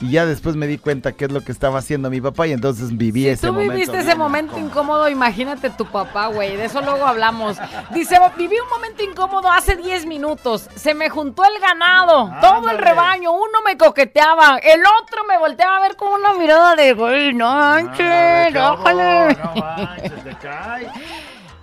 Y 0.00 0.10
ya 0.10 0.26
después 0.26 0.56
me 0.56 0.66
di 0.66 0.76
cuenta 0.76 1.12
qué 1.12 1.24
es 1.24 1.32
lo 1.32 1.40
que 1.42 1.52
estaba 1.52 1.78
haciendo 1.78 2.10
mi 2.10 2.20
papá 2.20 2.46
y 2.46 2.52
entonces 2.52 2.96
viví 2.96 3.26
ese 3.28 3.46
Tú 3.46 3.52
momento. 3.54 3.72
viviste 3.72 3.98
ese 3.98 4.14
momento 4.14 4.52
incómodo. 4.58 4.68
incómodo, 4.68 5.08
imagínate 5.08 5.70
tu 5.70 5.86
papá, 5.86 6.26
güey. 6.26 6.54
De 6.56 6.66
eso 6.66 6.82
luego 6.82 7.06
hablamos. 7.06 7.56
Dice, 7.94 8.18
viví 8.36 8.56
un 8.62 8.68
momento 8.68 9.02
incómodo 9.02 9.50
hace 9.50 9.74
10 9.76 10.04
minutos. 10.04 10.68
Se 10.74 10.92
me 10.94 11.08
juntó 11.08 11.44
el 11.44 11.58
ganado, 11.60 12.30
todo 12.42 12.68
el 12.70 12.78
rebaño. 12.78 13.32
Uno 13.32 13.62
me 13.64 13.78
coqueteaba, 13.78 14.58
el 14.58 14.80
otro 15.02 15.24
me 15.26 15.38
volteaba 15.38 15.78
a 15.78 15.80
ver 15.80 15.96
con 15.96 16.12
una 16.12 16.34
mirada 16.34 16.76
de, 16.76 16.92
güey, 16.92 17.32
no 17.32 17.54
manches, 17.54 18.06
Ah, 18.06 18.48
no, 18.52 18.76
bájale". 18.76 19.34
no 19.34 19.54
manches, 19.54 20.24
te 20.24 20.34
cae. 20.42 20.90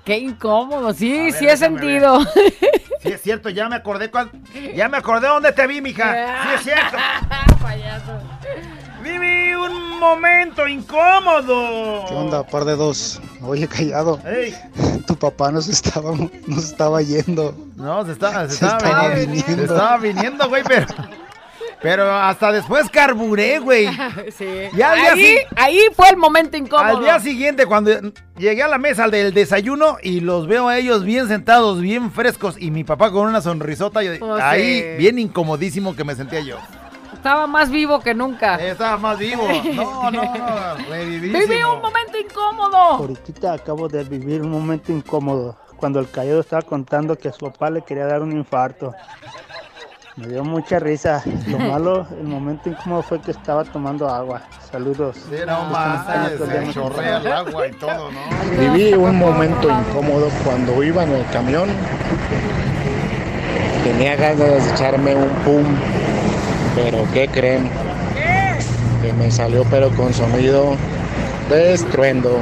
Qué 0.03 0.17
incómodo, 0.17 0.91
sí, 0.93 1.11
ver, 1.13 1.33
sí 1.33 1.47
he 1.47 1.55
sentido. 1.55 2.19
Sí, 3.03 3.09
es 3.09 3.21
cierto, 3.21 3.49
ya 3.49 3.67
me 3.69 3.75
acordé 3.75 4.09
cuan- 4.09 4.31
Ya 4.75 4.87
me 4.89 4.97
acordé 4.97 5.27
dónde 5.27 5.51
te 5.51 5.67
vi, 5.67 5.81
mija. 5.81 6.13
Sí, 6.43 6.49
es 6.55 6.61
cierto. 6.63 6.97
Payaso. 7.61 8.13
Viví 9.03 9.53
un 9.55 9.99
momento 9.99 10.65
incómodo. 10.67 12.05
¿Qué 12.07 12.13
onda, 12.13 12.43
par 12.47 12.63
de 12.65 12.75
dos? 12.77 13.21
Oye, 13.41 13.67
callado, 13.67 14.19
Ey, 14.25 14.55
tu 15.05 15.17
papá 15.17 15.51
nos 15.51 15.67
estaba, 15.67 16.11
nos 16.47 16.63
estaba 16.63 17.01
yendo. 17.01 17.53
no, 17.75 18.05
se 18.05 18.13
estaba, 18.13 18.47
se 18.47 18.55
Se 18.55 18.65
estaba, 18.65 18.77
estaba 18.77 19.07
viniendo. 19.09 19.31
viniendo. 19.33 19.55
Se 19.67 19.73
estaba 19.73 19.97
viniendo, 19.97 20.49
güey, 20.49 20.63
pero. 20.63 20.85
Pero 21.83 22.09
hasta 22.11 22.51
después 22.51 22.89
carburé, 22.89 23.59
güey. 23.59 23.87
Sí. 24.37 24.47
Ya 24.73 24.91
al 24.93 24.99
día 24.99 25.11
ahí, 25.13 25.19
si- 25.37 25.55
ahí 25.57 25.79
fue 25.95 26.09
el 26.09 26.17
momento 26.17 26.57
incómodo. 26.57 26.97
Al 26.97 27.03
día 27.03 27.19
siguiente, 27.19 27.65
cuando 27.65 27.91
llegué 28.37 28.63
a 28.63 28.67
la 28.67 28.77
mesa 28.79 29.07
del 29.09 29.33
desayuno 29.33 29.97
y 30.01 30.21
los 30.21 30.47
veo 30.47 30.69
a 30.69 30.77
ellos 30.77 31.03
bien 31.03 31.27
sentados, 31.27 31.81
bien 31.81 32.11
frescos, 32.11 32.55
y 32.57 32.71
mi 32.71 32.83
papá 32.83 33.11
con 33.11 33.27
una 33.27 33.41
sonrisota, 33.41 34.01
yo- 34.01 34.13
Oh, 34.21 34.35
ahí 34.41 34.79
sí. 34.81 34.85
bien 34.97 35.19
incomodísimo 35.19 35.95
que 35.95 36.03
me 36.03 36.15
sentía 36.15 36.39
yo. 36.39 36.57
Estaba 37.13 37.47
más 37.47 37.69
vivo 37.69 37.99
que 38.01 38.13
nunca. 38.13 38.55
Estaba 38.55 38.97
más 38.97 39.17
vivo. 39.19 39.47
No, 39.75 40.09
no. 40.11 40.21
Viví 40.89 41.63
un 41.63 41.81
momento 41.81 42.17
incómodo. 42.17 42.75
Ahorita 42.77 43.53
acabo 43.53 43.87
de 43.87 44.03
vivir 44.03 44.41
un 44.41 44.51
momento 44.51 44.91
incómodo 44.91 45.57
cuando 45.77 45.99
el 45.99 46.09
callado 46.09 46.39
estaba 46.41 46.61
contando 46.61 47.17
que 47.17 47.27
a 47.29 47.33
su 47.33 47.39
papá 47.45 47.69
le 47.69 47.81
quería 47.81 48.05
dar 48.05 48.21
un 48.21 48.31
infarto. 48.31 48.93
Me 50.15 50.27
dio 50.27 50.43
mucha 50.43 50.77
risa. 50.79 51.23
Lo 51.47 51.57
malo, 51.71 52.05
el 52.19 52.27
momento 52.27 52.69
incómodo 52.69 53.01
fue 53.01 53.19
que 53.19 53.31
estaba 53.31 53.63
tomando 53.63 54.07
agua. 54.07 54.43
Saludos. 54.71 55.17
Sí, 55.29 55.37
no 55.45 55.65
más, 55.65 56.05
se 56.37 56.73
chorrea 56.73 57.17
el 57.17 57.27
agua 57.27 57.67
y 57.67 57.71
todo, 57.73 58.11
¿no? 58.11 58.19
Viví 58.59 58.93
un 58.93 59.17
momento 59.17 59.69
incómodo 59.69 60.29
cuando 60.43 60.83
iba 60.83 61.03
en 61.03 61.13
el 61.13 61.25
camión. 61.27 61.69
Tenía 63.83 64.15
ganas 64.15 64.37
de 64.37 64.71
echarme 64.71 65.15
un 65.15 65.29
pum, 65.43 65.63
pero 66.75 67.05
¿qué 67.11 67.27
creen? 67.27 67.69
Que 69.01 69.11
me 69.13 69.29
salió 69.31 69.65
pero 69.65 69.89
con 69.91 70.13
sonido 70.13 70.75
de 71.49 71.73
estruendo. 71.73 72.39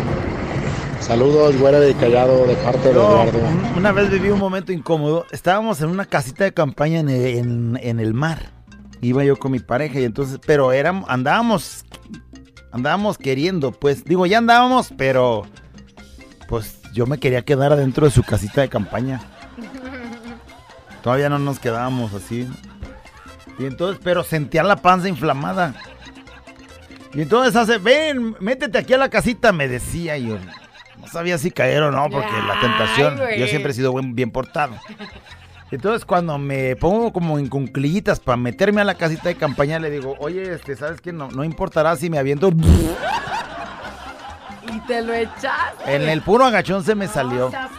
Saludos, 1.02 1.58
güera 1.58 1.80
de 1.80 1.94
Callado, 1.96 2.46
de 2.46 2.56
parte 2.56 2.80
de 2.90 2.92
Eduardo. 2.92 3.38
un- 3.40 3.78
una 3.78 3.92
vez 3.92 4.10
viví 4.10 4.30
un 4.30 4.40
momento 4.40 4.72
incómodo. 4.72 5.26
Estábamos 5.32 5.82
en 5.82 5.90
una 5.90 6.06
casita 6.06 6.44
de 6.44 6.54
campaña 6.54 7.00
en 7.00 7.10
el, 7.10 7.26
en- 7.26 7.80
en 7.82 8.00
el 8.00 8.14
mar. 8.14 8.52
Iba 9.02 9.24
yo 9.24 9.38
con 9.38 9.52
mi 9.52 9.60
pareja 9.60 10.00
y 10.00 10.04
entonces, 10.06 10.40
pero 10.46 10.72
éramos, 10.72 11.10
andábamos, 11.10 11.84
andábamos 12.72 13.18
queriendo, 13.18 13.72
pues, 13.72 14.06
digo, 14.06 14.26
ya 14.28 14.38
andábamos, 14.38 14.94
pero, 14.96 15.44
pues, 16.48 16.80
yo 16.94 17.08
me 17.08 17.18
quería 17.18 17.42
quedar 17.44 17.74
adentro 17.74 18.06
de 18.06 18.12
su 18.12 18.24
casita 18.24 18.62
de 18.62 18.70
campaña. 18.70 19.22
Todavía 21.02 21.30
no 21.30 21.40
nos 21.40 21.60
quedábamos 21.60 22.14
así. 22.14 22.48
Y 23.58 23.66
entonces, 23.66 24.00
pero 24.04 24.24
sentía 24.24 24.64
la 24.64 24.76
panza 24.78 25.10
inflamada. 25.10 25.74
Y 27.14 27.22
entonces 27.24 27.56
hace, 27.56 27.80
ven, 27.80 28.36
métete 28.40 28.78
aquí 28.78 28.94
a 28.94 28.98
la 28.98 29.10
casita, 29.10 29.52
me 29.52 29.68
decía 29.68 30.18
yo. 30.18 30.38
No 31.02 31.08
sabía 31.08 31.38
si 31.38 31.52
caer 31.52 31.84
o 31.84 31.92
no, 31.92 32.10
porque 32.10 32.32
la 32.48 32.60
tentación. 32.60 33.18
yo 33.38 33.48
siempre 33.48 33.72
he 33.72 33.74
sido 33.76 33.92
buen- 33.92 34.16
bien 34.16 34.32
portado. 34.32 34.74
Entonces 35.72 36.04
cuando 36.06 36.38
me 36.38 36.76
pongo 36.76 37.14
como 37.14 37.40
en 37.40 37.48
cunclillitas 37.48 38.20
para 38.20 38.36
meterme 38.38 38.82
a 38.82 38.84
la 38.84 38.96
casita 38.96 39.30
de 39.30 39.36
campaña, 39.36 39.80
le 39.80 39.90
digo, 39.90 40.16
oye, 40.20 40.54
este, 40.54 40.76
¿sabes 40.76 41.00
qué? 41.02 41.14
No, 41.14 41.30
no 41.32 41.44
importará 41.46 41.96
si 41.96 42.10
me 42.10 42.18
aviento. 42.20 42.52
Y 44.74 44.80
te 44.82 45.02
lo 45.02 45.14
echaste. 45.14 45.96
En 45.96 46.08
el 46.08 46.22
puro 46.22 46.46
agachón 46.46 46.84
se 46.84 46.94
me 46.96 47.08
salió. 47.08 47.48
Estás. 47.48 47.70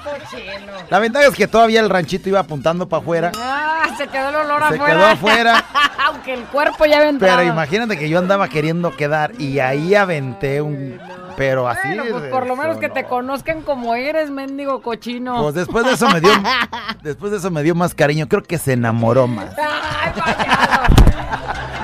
La 0.91 0.99
ventaja 0.99 1.27
es 1.27 1.35
que 1.35 1.47
todavía 1.47 1.81
el 1.81 1.89
ranchito 1.91 2.29
iba 2.29 2.41
apuntando 2.41 2.89
para 2.89 3.03
afuera. 3.03 3.33
Ah, 3.39 3.85
se 3.97 4.07
quedó 4.09 4.29
el 4.31 4.35
olor 4.37 4.59
Se 4.69 4.75
afuera. 4.75 4.87
quedó 4.87 5.07
afuera. 5.07 5.65
Aunque 6.07 6.35
el 6.35 6.45
cuerpo 6.45 6.85
ya 6.87 7.07
entrado. 7.09 7.39
Pero 7.39 7.49
imagínate 7.51 7.99
que 7.99 8.09
yo 8.09 8.19
andaba 8.19 8.49
queriendo 8.49 8.95
quedar 8.97 9.33
y 9.39 9.59
ahí 9.61 9.95
aventé 9.95 10.61
un... 10.61 10.99
Pero 11.43 11.67
así... 11.67 11.89
Bueno, 11.89 12.05
pues 12.09 12.31
por 12.31 12.47
lo 12.47 12.55
menos 12.55 12.77
que 12.79 12.87
no. 12.87 12.95
te 12.95 13.05
conozcan 13.05 13.63
como 13.63 13.97
eres, 13.97 14.31
mendigo 14.31 14.81
cochino. 14.81 15.43
Pues 15.43 15.57
después 15.57 15.85
de 15.85 15.95
eso 15.95 16.09
me 16.09 16.21
dio... 16.21 16.31
Después 17.03 17.33
de 17.33 17.39
eso 17.39 17.51
me 17.51 17.65
dio 17.65 17.75
más 17.75 17.97
cariño. 17.97 18.29
Creo 18.29 18.45
que 18.45 18.59
se 18.59 18.75
enamoró 18.75 19.27
más. 19.27 19.51
Ay. 19.59 20.13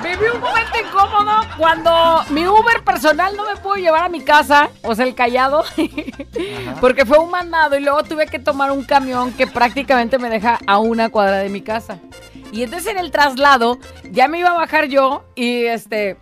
Viví 0.04 0.30
un 0.32 0.40
momento 0.40 0.78
incómodo 0.80 1.32
cuando 1.56 2.24
mi 2.30 2.46
Uber 2.46 2.84
personal 2.84 3.36
no 3.36 3.46
me 3.46 3.56
pudo 3.56 3.74
llevar 3.74 4.04
a 4.04 4.08
mi 4.08 4.20
casa, 4.20 4.70
o 4.82 4.94
sea, 4.94 5.04
el 5.04 5.16
callado, 5.16 5.64
porque 6.80 7.04
fue 7.04 7.18
un 7.18 7.32
mandado 7.32 7.76
y 7.76 7.80
luego 7.82 8.04
tuve 8.04 8.26
que 8.26 8.38
tomar 8.38 8.70
un 8.70 8.84
camión 8.84 9.32
que 9.32 9.48
prácticamente 9.48 10.18
me 10.18 10.30
deja 10.30 10.60
a 10.68 10.78
una 10.78 11.08
cuadra 11.08 11.38
de 11.38 11.48
mi 11.48 11.62
casa. 11.62 11.98
Y 12.52 12.62
entonces 12.62 12.92
en 12.92 12.98
el 12.98 13.10
traslado 13.10 13.78
ya 14.12 14.28
me 14.28 14.38
iba 14.38 14.50
a 14.50 14.54
bajar 14.54 14.86
yo 14.86 15.24
y 15.34 15.64
este, 15.64 16.16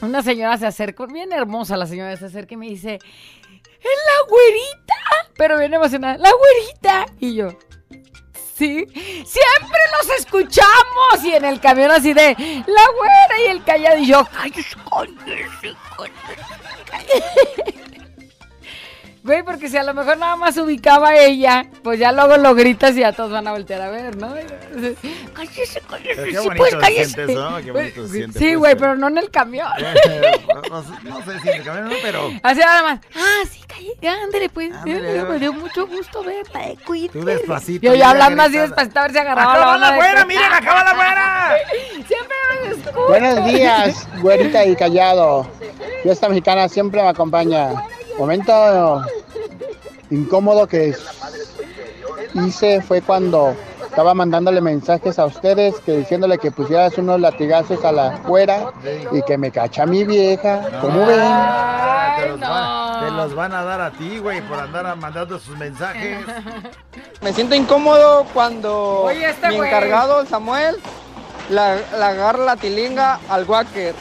una 0.00 0.22
señora 0.22 0.56
se 0.58 0.66
acercó, 0.66 1.06
bien 1.06 1.32
hermosa 1.32 1.76
la 1.76 1.86
señora 1.86 2.16
se 2.16 2.26
acerca 2.26 2.54
y 2.54 2.56
me 2.56 2.66
dice, 2.66 2.94
¡es 2.94 3.98
la 4.06 4.28
güerita! 4.28 4.94
Pero 5.36 5.58
bien 5.58 5.74
emocionada, 5.74 6.16
¡la 6.18 6.30
güerita! 6.32 7.06
Y 7.20 7.34
yo, 7.34 7.50
Sí, 8.58 8.84
siempre 8.92 9.80
los 10.00 10.18
escuchamos. 10.18 11.22
Y 11.22 11.32
en 11.32 11.44
el 11.44 11.60
camión 11.60 11.92
así 11.92 12.12
de 12.12 12.34
la 12.66 12.86
güera 12.96 13.40
y 13.46 13.50
el 13.50 13.62
callado. 13.62 13.98
Y 13.98 14.06
yo, 14.06 14.24
cállese, 14.32 14.76
cállese, 14.90 15.76
cállese". 16.90 17.77
Güey, 19.24 19.42
porque 19.42 19.68
si 19.68 19.76
a 19.76 19.82
lo 19.82 19.92
mejor 19.94 20.16
nada 20.16 20.36
más 20.36 20.56
ubicaba 20.56 21.08
a 21.10 21.16
ella, 21.16 21.66
pues 21.82 21.98
ya 21.98 22.12
luego 22.12 22.36
lo 22.36 22.54
gritas 22.54 22.96
y 22.96 23.00
ya 23.00 23.12
todos 23.12 23.30
van 23.32 23.46
a 23.46 23.52
voltear 23.52 23.80
a 23.82 23.90
ver, 23.90 24.16
¿no? 24.16 24.34
Entonces, 24.36 24.96
cállese, 25.34 25.82
cállese, 25.90 26.24
qué 26.24 26.38
sí, 26.38 26.48
pues 26.56 26.70
se 26.70 26.78
cállese. 26.78 27.04
siente 27.14 27.32
eso, 27.32 27.50
¿no? 27.50 27.56
Qué 27.58 27.70
bonito 27.72 28.06
se 28.06 28.12
siente, 28.12 28.38
Sí, 28.38 28.44
pues, 28.46 28.58
güey, 28.58 28.72
eh. 28.72 28.76
pero 28.76 28.96
no 28.96 29.08
en 29.08 29.18
el 29.18 29.30
camión. 29.30 29.68
no, 30.70 30.82
sé- 30.82 30.88
no 31.02 31.24
sé 31.24 31.40
si 31.40 31.48
en 31.48 31.54
el 31.56 31.64
camión 31.64 31.88
no, 31.88 31.94
pero... 32.00 32.30
Así 32.42 32.60
nada 32.60 32.82
más. 32.82 33.00
Ah, 33.16 33.42
sí, 33.50 33.60
cállate, 33.66 34.08
ándale, 34.08 34.48
pues. 34.48 34.72
Ándale, 34.72 35.18
Eh, 35.18 35.22
me 35.24 35.38
dio 35.38 35.52
mucho 35.52 35.86
gusto 35.86 36.22
verla, 36.22 36.68
eh, 36.68 36.78
cuídate. 36.86 37.18
Tú 37.18 37.24
despacito. 37.24 37.86
Yo 37.86 37.94
ya 37.94 38.10
hablando 38.10 38.42
así 38.44 38.56
despacito 38.56 39.00
a 39.00 39.02
ver 39.02 39.12
si 39.12 39.18
agarraba 39.18 39.52
la 39.54 39.60
¡Acaba 39.62 39.78
la 39.78 39.90
de- 39.90 39.96
güera! 39.96 40.24
¡Miren, 40.24 40.52
acaba 40.52 40.84
la 40.84 40.94
güera! 40.94 41.52
Siempre 41.92 42.36
me 42.62 42.70
escucho. 42.70 43.06
Buenos 43.08 43.44
días, 43.46 44.08
güerita 44.22 44.64
y 44.64 44.76
callado. 44.76 45.46
Fiesta 46.02 46.28
mexicana 46.28 46.68
siempre 46.68 47.02
me 47.02 47.08
acompaña. 47.08 47.72
Momento 48.18 49.04
incómodo 50.10 50.66
que 50.66 50.94
hice 52.34 52.82
fue 52.82 53.00
cuando 53.00 53.54
estaba 53.84 54.14
mandándole 54.14 54.60
mensajes 54.60 55.18
a 55.18 55.26
ustedes 55.26 55.74
que 55.80 55.98
diciéndole 55.98 56.38
que 56.38 56.50
pusieras 56.50 56.98
unos 56.98 57.20
latigazos 57.20 57.84
a 57.84 57.92
la 57.92 58.16
fuera 58.18 58.72
y 59.12 59.22
que 59.22 59.38
me 59.38 59.50
cacha 59.50 59.86
mi 59.86 60.04
vieja. 60.04 60.62
¿Cómo 60.80 61.06
ven? 61.06 61.20
Te 62.18 62.28
los, 62.28 62.40
van, 62.40 63.04
te 63.04 63.10
los 63.12 63.34
van 63.34 63.52
a 63.54 63.62
dar 63.62 63.80
a 63.80 63.90
ti, 63.92 64.18
güey, 64.18 64.40
por 64.42 64.58
andar 64.58 64.96
mandando 64.96 65.38
sus 65.38 65.56
mensajes. 65.56 66.18
Me 67.22 67.32
siento 67.32 67.54
incómodo 67.54 68.24
cuando 68.34 69.02
Oye, 69.02 69.30
este 69.30 69.48
mi 69.48 69.56
encargado, 69.56 70.24
Samuel, 70.26 70.76
la, 71.50 71.76
la 71.96 72.08
agarra 72.08 72.44
la 72.44 72.56
tilinga 72.56 73.20
al 73.28 73.44
Wacker. 73.44 73.94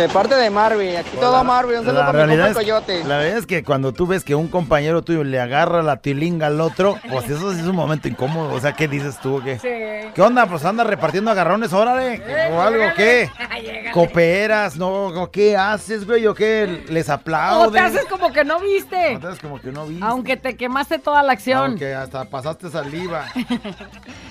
De 0.00 0.08
parte 0.08 0.34
de 0.34 0.48
Marvin, 0.48 0.96
aquí 0.96 1.14
todo 1.20 1.44
Marvin, 1.44 1.80
un 1.80 1.84
saludo 1.84 2.00
La 2.00 2.06
para 2.06 2.26
mi 2.26 2.34
realidad, 2.34 2.46
compa 2.46 2.60
es, 2.62 2.66
Coyote. 2.66 3.04
la 3.04 3.18
verdad 3.18 3.36
es 3.36 3.44
que 3.46 3.62
cuando 3.62 3.92
tú 3.92 4.06
ves 4.06 4.24
que 4.24 4.34
un 4.34 4.48
compañero 4.48 5.02
tuyo 5.02 5.24
le 5.24 5.38
agarra 5.38 5.82
la 5.82 5.98
tilinga 5.98 6.46
al 6.46 6.58
otro, 6.62 6.96
pues 7.10 7.28
eso 7.28 7.52
sí 7.52 7.60
es 7.60 7.66
un 7.66 7.76
momento 7.76 8.08
incómodo. 8.08 8.54
O 8.54 8.58
sea, 8.60 8.72
¿qué 8.72 8.88
dices 8.88 9.18
tú? 9.20 9.36
o 9.36 9.44
¿Qué, 9.44 9.58
Sí. 9.58 10.10
¿Qué 10.14 10.22
onda? 10.22 10.46
Pues 10.46 10.64
anda 10.64 10.84
repartiendo 10.84 11.30
agarrones, 11.30 11.74
órale. 11.74 12.50
¿O 12.50 12.62
algo 12.62 12.84
qué? 12.96 13.30
¿Cooperas? 13.92 14.76
¿No? 14.78 15.08
¿O 15.08 15.30
¿Qué 15.30 15.54
haces, 15.54 16.06
güey? 16.06 16.26
¿O 16.26 16.34
qué? 16.34 16.82
¿Les 16.88 17.10
O 17.10 17.70
te 17.70 17.78
haces 17.78 18.06
como 18.06 18.32
que 18.32 18.42
no 18.42 18.58
viste. 18.58 19.12
No 19.14 19.20
te 19.20 19.26
haces 19.26 19.40
como 19.40 19.60
que 19.60 19.70
no 19.70 19.84
viste. 19.84 20.02
Aunque 20.02 20.38
te 20.38 20.56
quemaste 20.56 20.98
toda 20.98 21.22
la 21.22 21.32
acción. 21.32 21.72
Aunque 21.72 21.92
hasta 21.92 22.24
pasaste 22.24 22.70
saliva. 22.70 23.26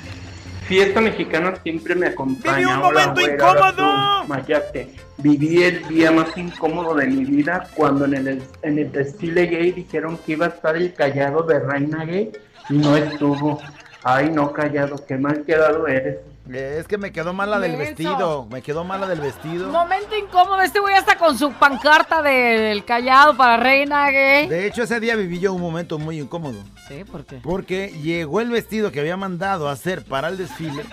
Fiesta 0.70 1.02
mexicana 1.02 1.56
siempre 1.64 1.96
me 1.96 2.06
acompaña. 2.06 2.58
Viví 2.58 2.72
un 2.72 2.80
momento 2.80 3.22
incómodo. 3.22 3.60
hola, 3.60 4.22
tú, 4.22 4.28
Mayate. 4.28 4.88
Viví 5.18 5.64
el 5.64 5.88
día 5.88 6.12
más 6.12 6.38
incómodo 6.38 6.94
de 6.94 7.08
mi 7.08 7.26
vida 7.26 7.68
cuando 7.74 8.06
en 8.06 8.14
el, 8.14 8.44
en 8.62 8.78
el 8.78 8.92
desfile 8.92 9.48
gay 9.48 9.72
dijeron 9.72 10.20
que 10.24 10.34
iba 10.34 10.46
a 10.46 10.50
estar 10.50 10.76
el 10.76 10.94
callado 10.94 11.42
de 11.42 11.60
Reina 11.60 12.06
Gay 12.06 12.32
y 12.70 12.74
no 12.78 12.96
estuvo. 12.96 13.60
Ay, 14.04 14.30
no, 14.30 14.54
callado, 14.54 15.04
qué 15.08 15.18
mal 15.18 15.44
quedado 15.44 15.88
eres. 15.88 16.18
Es 16.52 16.88
que 16.88 16.98
me 16.98 17.12
quedó 17.12 17.32
mala 17.34 17.60
del 17.60 17.76
vestido. 17.76 18.48
Me 18.50 18.62
quedó 18.64 18.84
mala 18.84 19.06
del 19.08 19.20
vestido. 19.22 19.70
Momento 19.70 20.18
incómodo. 20.18 20.62
Este 20.62 20.80
güey 20.80 20.96
hasta 20.96 21.16
con 21.18 21.38
su 21.38 21.52
pancarta 21.54 22.22
del 22.24 22.84
callado 22.86 23.38
para 23.38 23.58
reina 23.58 24.10
gay. 24.10 24.48
De 24.48 24.66
hecho, 24.66 24.84
ese 24.84 25.00
día 25.00 25.16
viví 25.16 25.40
yo 25.40 25.54
un 25.54 25.62
momento 25.62 26.00
muy 26.00 26.20
incómodo. 26.20 26.64
Sí, 26.88 27.04
¿por 27.04 27.24
qué? 27.26 27.38
Porque 27.38 27.90
llegó 28.02 28.42
el 28.42 28.50
vestido 28.50 28.92
que 28.92 29.00
había 29.00 29.16
mandado 29.16 29.70
a 29.70 29.74
hacer 29.74 30.04
para 30.04 30.30
el 30.30 30.38
desfile, 30.38 30.84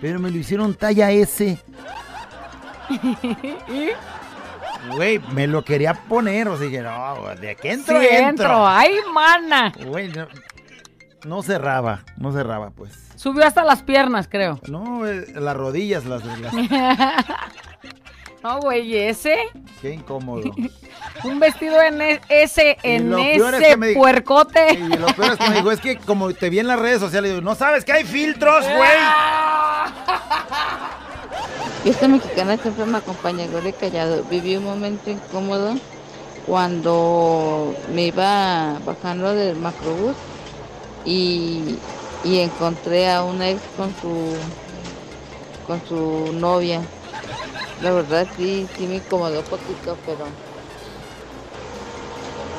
pero 0.00 0.18
me 0.18 0.30
lo 0.30 0.36
hicieron 0.36 0.74
talla 0.74 1.12
S. 1.12 1.58
¿Y? 2.90 3.90
Güey, 4.96 5.18
me 5.32 5.46
lo 5.46 5.64
quería 5.64 5.94
poner, 5.94 6.48
o 6.48 6.56
sea, 6.56 6.66
dije, 6.66 6.80
no, 6.82 7.24
de 7.40 7.50
aquí 7.50 7.68
entro, 7.68 8.00
Sí, 8.00 8.06
entro. 8.10 8.28
entro. 8.46 8.66
¡Ay, 8.66 8.94
mana! 9.12 9.72
Güey, 9.84 10.08
no, 10.08 10.26
no 11.24 11.42
cerraba, 11.42 12.04
no 12.16 12.32
cerraba, 12.32 12.70
pues. 12.70 13.05
Subió 13.16 13.44
hasta 13.46 13.64
las 13.64 13.82
piernas, 13.82 14.28
creo. 14.30 14.60
No, 14.68 15.06
eh, 15.06 15.26
las 15.34 15.56
rodillas, 15.56 16.04
las, 16.04 16.22
las 16.24 16.52
no, 18.42 18.60
güey, 18.60 18.82
¿y 18.86 18.96
ese? 18.96 19.36
qué 19.82 19.92
incómodo. 19.94 20.42
Un 21.24 21.40
vestido 21.40 21.80
en 21.82 22.00
e- 22.02 22.20
ese, 22.28 22.76
en 22.82 23.12
es 23.18 23.42
ese 23.42 23.58
que 23.58 23.76
me 23.76 23.88
di- 23.88 23.94
puercote. 23.94 24.74
Y 24.74 24.88
lo 24.96 25.06
peor 25.08 25.32
es 25.32 25.38
que 25.38 25.48
me 25.48 25.56
dijo, 25.56 25.72
es 25.72 25.80
que 25.80 25.96
como 25.96 26.32
te 26.34 26.50
vi 26.50 26.58
en 26.60 26.66
las 26.68 26.78
redes 26.78 27.00
sociales, 27.00 27.30
digo, 27.32 27.42
no 27.42 27.54
sabes 27.54 27.84
que 27.84 27.92
hay 27.92 28.04
filtros, 28.04 28.64
güey. 28.76 28.90
Fiesta 31.82 32.08
mexicana 32.08 32.56
siempre 32.56 32.84
me 32.84 32.98
acompaña, 32.98 33.46
Gore 33.46 33.72
Callado. 33.72 34.24
Viví 34.24 34.56
un 34.56 34.64
momento 34.64 35.10
incómodo 35.10 35.74
cuando 36.46 37.74
me 37.94 38.06
iba 38.06 38.78
bajando 38.84 39.32
del 39.34 39.56
macrobús 39.56 40.16
y, 41.04 41.76
y 42.24 42.40
encontré 42.40 43.10
a 43.10 43.22
una 43.22 43.50
ex 43.50 43.60
con 43.76 43.94
su 44.00 44.34
con 45.66 45.80
su 45.86 46.32
novia. 46.32 46.80
La 47.82 47.92
verdad 47.92 48.26
sí, 48.36 48.66
sí 48.76 48.86
me 48.86 48.96
incomodó 48.96 49.40
un 49.40 49.46
poquito, 49.46 49.96
pero 50.06 50.26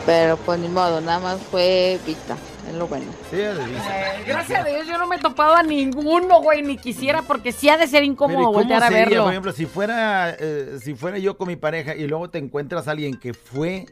pero 0.05 0.37
pues 0.37 0.57
ni 0.59 0.69
modo, 0.69 1.01
nada 1.01 1.19
más 1.19 1.41
fue 1.51 1.99
vista. 2.05 2.37
es 2.65 2.73
lo 2.75 2.87
bueno. 2.87 3.05
Sí, 3.29 3.41
es. 3.41 3.57
Eh, 3.57 4.23
gracias 4.25 4.61
a 4.61 4.63
Dios 4.63 4.87
yo 4.87 4.97
no 4.97 5.05
me 5.05 5.17
he 5.17 5.19
topado 5.19 5.55
a 5.55 5.63
ninguno, 5.63 6.41
güey, 6.41 6.61
ni 6.61 6.77
quisiera, 6.77 7.23
porque 7.23 7.51
sí 7.51 7.67
ha 7.67 7.77
de 7.77 7.87
ser 7.87 7.99
Pero, 7.99 8.05
¿y 8.05 8.07
incómodo 8.07 8.37
cómo 8.37 8.53
voltear 8.53 8.83
a 8.83 8.87
sería, 8.87 9.03
verlo. 9.03 9.23
Por 9.23 9.31
ejemplo, 9.33 9.51
si 9.51 9.65
fuera, 9.65 10.33
eh, 10.39 10.77
si 10.81 10.95
fuera 10.95 11.17
yo 11.17 11.37
con 11.37 11.49
mi 11.49 11.57
pareja 11.57 11.93
y 11.93 12.07
luego 12.07 12.29
te 12.29 12.37
encuentras 12.37 12.87
a 12.87 12.91
alguien 12.91 13.19
que 13.19 13.33
fue, 13.33 13.85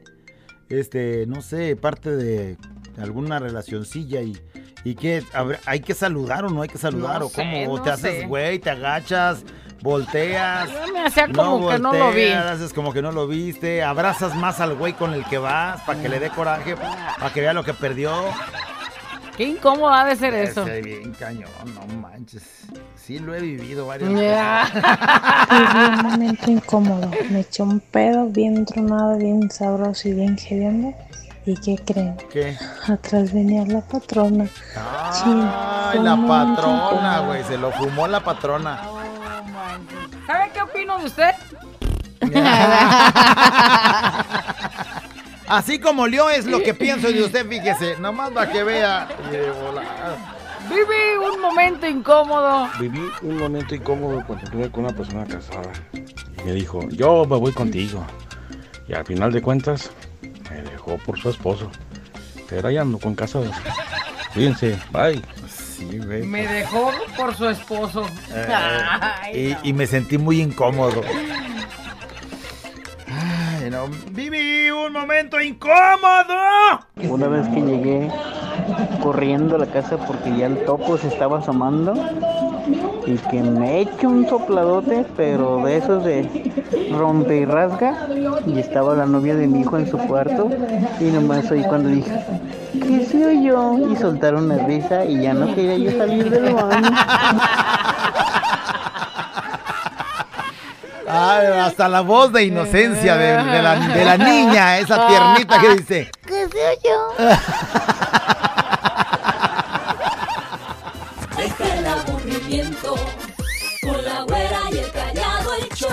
este, 0.70 1.26
no 1.28 1.42
sé, 1.42 1.76
parte 1.76 2.16
de 2.16 2.58
alguna 2.98 3.40
relacioncilla 3.40 4.22
y, 4.22 4.38
y 4.86 4.94
que 4.94 5.24
hay 5.66 5.80
que 5.80 5.96
saludar 5.96 6.46
o 6.46 6.50
no 6.50 6.62
hay 6.62 6.70
que 6.70 6.78
saludar 6.78 7.20
No 7.20 7.26
o 7.26 7.32
cómo, 7.32 7.78
no 7.78 7.82
te 7.82 7.90
haces 7.90 8.28
güey, 8.28 8.60
te 8.60 8.70
agachas, 8.70 9.44
volteas. 9.82 10.70
Yo 10.72 10.94
me 10.94 11.06
hacía 11.06 11.28
como 11.28 11.68
que 11.68 11.80
no 11.80 11.92
lo 11.92 12.12
vi. 12.12 12.28
volteas, 12.28 12.46
haces 12.46 12.72
como 12.72 12.94
que 12.94 13.02
no 13.02 13.12
lo 13.12 13.28
viste, 13.28 13.82
abrazas 13.82 14.36
más 14.36 14.62
al 14.62 14.76
güey 14.76 14.94
con 14.94 15.14
el 15.14 15.26
que 15.26 15.40
vas 15.40 15.82
para 15.82 16.00
que 16.00 16.08
le 16.08 16.20
dé 16.20 16.30
coraje, 16.30 16.76
para 16.78 17.34
que 17.34 17.42
vea 17.42 17.54
lo 17.54 17.64
que 17.64 17.74
perdió. 17.74 18.14
Qué 19.36 19.46
incómodo 19.46 19.90
ha 19.90 20.06
de 20.06 20.16
ser 20.16 20.36
eso. 20.36 20.66
Ese 20.66 20.82
bien 20.84 21.14
cañón, 21.14 21.50
no 21.74 21.86
manches. 21.96 22.44
Sí 22.96 23.20
lo 23.20 23.36
he 23.36 23.42
vivido 23.42 23.88
varias 23.88 24.12
Ya. 24.12 24.68
Viví 25.50 26.00
un 26.00 26.12
momento 26.12 26.52
incómodo. 26.52 27.12
Me 27.32 27.42
eché 27.42 27.64
un 27.64 27.80
pedo 27.80 28.28
bien 28.28 28.66
tronado, 28.66 29.18
bien 29.18 29.50
sabroso 29.50 30.08
y 30.08 30.14
bien 30.14 30.38
hediondo. 30.38 30.94
¿Y 31.46 31.56
qué 31.58 31.78
creen? 31.86 32.18
¿Qué? 32.32 32.58
Atrás 32.88 33.32
venía 33.32 33.64
la 33.66 33.82
patrona. 33.82 34.48
Ay, 34.76 36.00
la 36.00 36.16
patrona, 36.28 37.20
güey. 37.20 37.44
Se 37.44 37.58
lo 37.58 37.72
fumó 37.72 38.08
la 38.08 38.20
patrona. 38.20 38.82
¿Sabe 40.26 40.52
qué 40.54 40.62
opino 40.64 40.98
de 40.98 41.06
usted? 41.06 41.32
Así 45.48 45.78
como 45.80 46.08
yo 46.08 46.32
es 46.32 46.48
lo 46.48 46.64
que 46.64 46.74
pienso 46.74 47.12
de 47.12 47.22
usted, 47.24 47.48
fíjese. 47.48 47.98
Nomás 48.00 48.32
para 48.32 48.52
que 48.52 48.64
vea. 48.64 49.08
Viví 50.68 51.16
un 51.32 51.40
momento 51.40 51.86
incómodo. 51.86 52.68
Viví 52.80 53.08
un 53.22 53.38
momento 53.38 53.76
incómodo 53.76 54.24
cuando 54.26 54.46
estuve 54.46 54.72
con 54.72 54.86
una 54.86 54.96
persona 54.96 55.24
casada. 55.26 55.72
Y 55.94 56.44
me 56.44 56.54
dijo, 56.54 56.90
yo 56.90 57.26
me 57.26 57.38
voy 57.38 57.52
contigo. 57.52 58.04
Y 58.88 58.94
al 58.94 59.06
final 59.06 59.32
de 59.32 59.44
cuentas, 59.44 59.92
me 60.50 60.62
dejó 60.62 60.98
por 61.00 61.20
su 61.20 61.30
esposo. 61.30 61.70
Pero 62.50 62.68
ahí 62.68 62.78
ando 62.78 63.00
con 63.00 63.16
casados. 63.16 63.56
Cuídense, 64.34 64.78
bye. 64.92 65.22
Sí, 65.50 65.98
güey. 65.98 66.24
Me 66.24 66.48
dejó 66.48 66.92
por 67.18 67.36
su 67.36 67.50
esposo. 67.50 68.06
Eh, 68.32 68.48
Ay, 68.54 69.58
y, 69.64 69.70
y 69.70 69.74
me 69.74 69.88
sentí 69.88 70.18
muy 70.18 70.42
incómodo. 70.42 71.02
Ay, 73.08 73.70
no. 73.70 73.88
Viví 74.12 74.70
un 74.72 74.94
momento 74.94 75.40
incómodo. 75.42 76.36
Una 76.98 77.28
vez 77.28 77.48
que 77.50 77.62
llegué 77.62 78.10
corriendo 79.02 79.56
a 79.56 79.60
la 79.60 79.68
casa 79.68 79.98
porque 79.98 80.36
ya 80.38 80.48
el 80.48 80.64
topo 80.66 80.98
se 80.98 81.08
estaba 81.08 81.40
asomando 81.40 81.94
y 83.06 83.18
que 83.30 83.42
me 83.42 83.82
echo 83.82 84.10
un 84.10 84.28
sopladote, 84.28 85.06
pero 85.16 85.64
de 85.64 85.78
esos 85.78 86.04
de 86.04 86.52
rompe 86.92 87.38
y 87.38 87.46
rasga, 87.46 88.08
y 88.46 88.60
estaba 88.60 88.96
la 88.96 89.06
novia 89.06 89.36
de 89.36 89.48
mi 89.48 89.62
hijo 89.62 89.78
en 89.78 89.90
su 89.90 89.98
cuarto 89.98 90.50
y 91.00 91.06
nomás 91.06 91.50
oí 91.52 91.64
cuando 91.64 91.90
dije, 91.90 92.12
¿qué 92.74 93.06
se 93.06 93.26
oyó? 93.26 93.92
Y 93.92 93.96
soltaron 93.96 94.46
una 94.46 94.66
risa 94.66 95.06
y 95.06 95.22
ya 95.22 95.34
no 95.34 95.54
quería 95.54 95.78
yo 95.78 95.98
salir 95.98 96.30
del 96.30 96.54
baño. 96.54 96.90
Ay, 101.08 101.48
hasta 101.48 101.88
la 101.88 102.02
voz 102.02 102.34
de 102.34 102.44
inocencia 102.44 103.16
de, 103.16 103.28
de 103.28 103.62
la, 103.62 103.76
de 103.76 104.06
la 104.06 104.18
niña, 104.18 104.80
esa 104.80 105.08
tiernita 105.08 105.60
que 105.62 105.76
dice. 105.76 106.12
¿Qué 106.26 106.48
se 106.50 106.58
oyó? 106.58 107.32
con 112.64 114.06
la 114.06 114.22
güera 114.22 114.62
y 114.72 114.78
el 114.78 114.92
callado 114.92 115.54
el 115.62 115.70
show. 115.76 115.90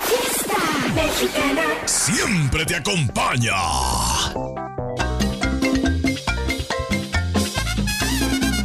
Fiesta 0.00 0.58
mexicana. 0.94 1.62
Siempre 1.86 2.66
te 2.66 2.76
acompaña. 2.76 3.54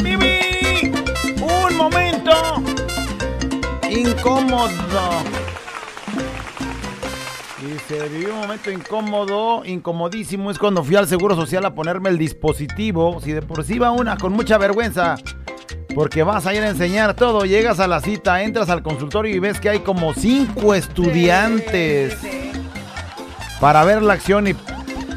Viví 0.04 0.92
un 1.42 1.78
momento 1.78 2.64
incómodo. 3.90 5.24
Dice, 7.62 8.10
viví 8.10 8.26
un 8.26 8.42
momento 8.42 8.72
incómodo, 8.72 9.64
incomodísimo. 9.64 10.52
Es 10.52 10.60
cuando 10.60 10.84
fui 10.84 10.98
al 10.98 11.08
Seguro 11.08 11.34
Social 11.36 11.64
a 11.66 11.74
ponerme 11.74 12.10
el 12.10 12.18
dispositivo. 12.18 13.22
Si 13.22 13.32
de 13.32 13.42
por 13.42 13.64
sí 13.64 13.80
va 13.80 13.92
una 13.92 14.18
con 14.18 14.34
mucha 14.34 14.58
vergüenza. 14.58 15.16
Porque 15.96 16.24
vas 16.24 16.46
a 16.46 16.54
ir 16.54 16.62
a 16.64 16.70
enseñar 16.70 17.14
todo. 17.14 17.46
Llegas 17.46 17.80
a 17.80 17.88
la 17.88 18.02
cita, 18.02 18.42
entras 18.44 18.70
al 18.70 18.84
consultorio 18.84 19.36
y 19.36 19.40
ves 19.40 19.60
que 19.60 19.70
hay 19.70 19.80
como 19.80 20.14
cinco 20.14 20.74
estudiantes 20.74 22.18
para 23.60 23.84
ver 23.84 24.02
la 24.02 24.14
acción 24.14 24.48
y, 24.48 24.56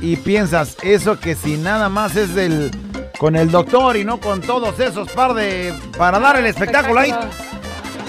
y 0.01 0.17
piensas, 0.17 0.77
eso 0.83 1.21
que 1.21 1.35
si 1.35 1.57
nada 1.57 1.89
más 1.89 2.17
es 2.17 2.35
del 2.35 2.71
con 3.19 3.37
el 3.37 3.51
doctor 3.51 3.99
y 3.99 4.05
no 4.05 4.19
con 4.19 4.41
todos 4.41 4.81
esos 4.81 5.11
par 5.11 5.35
de 5.35 5.75
para 5.99 6.19
dar 6.19 6.37
el 6.37 6.47
espectáculo 6.47 7.01
ahí. 7.01 7.15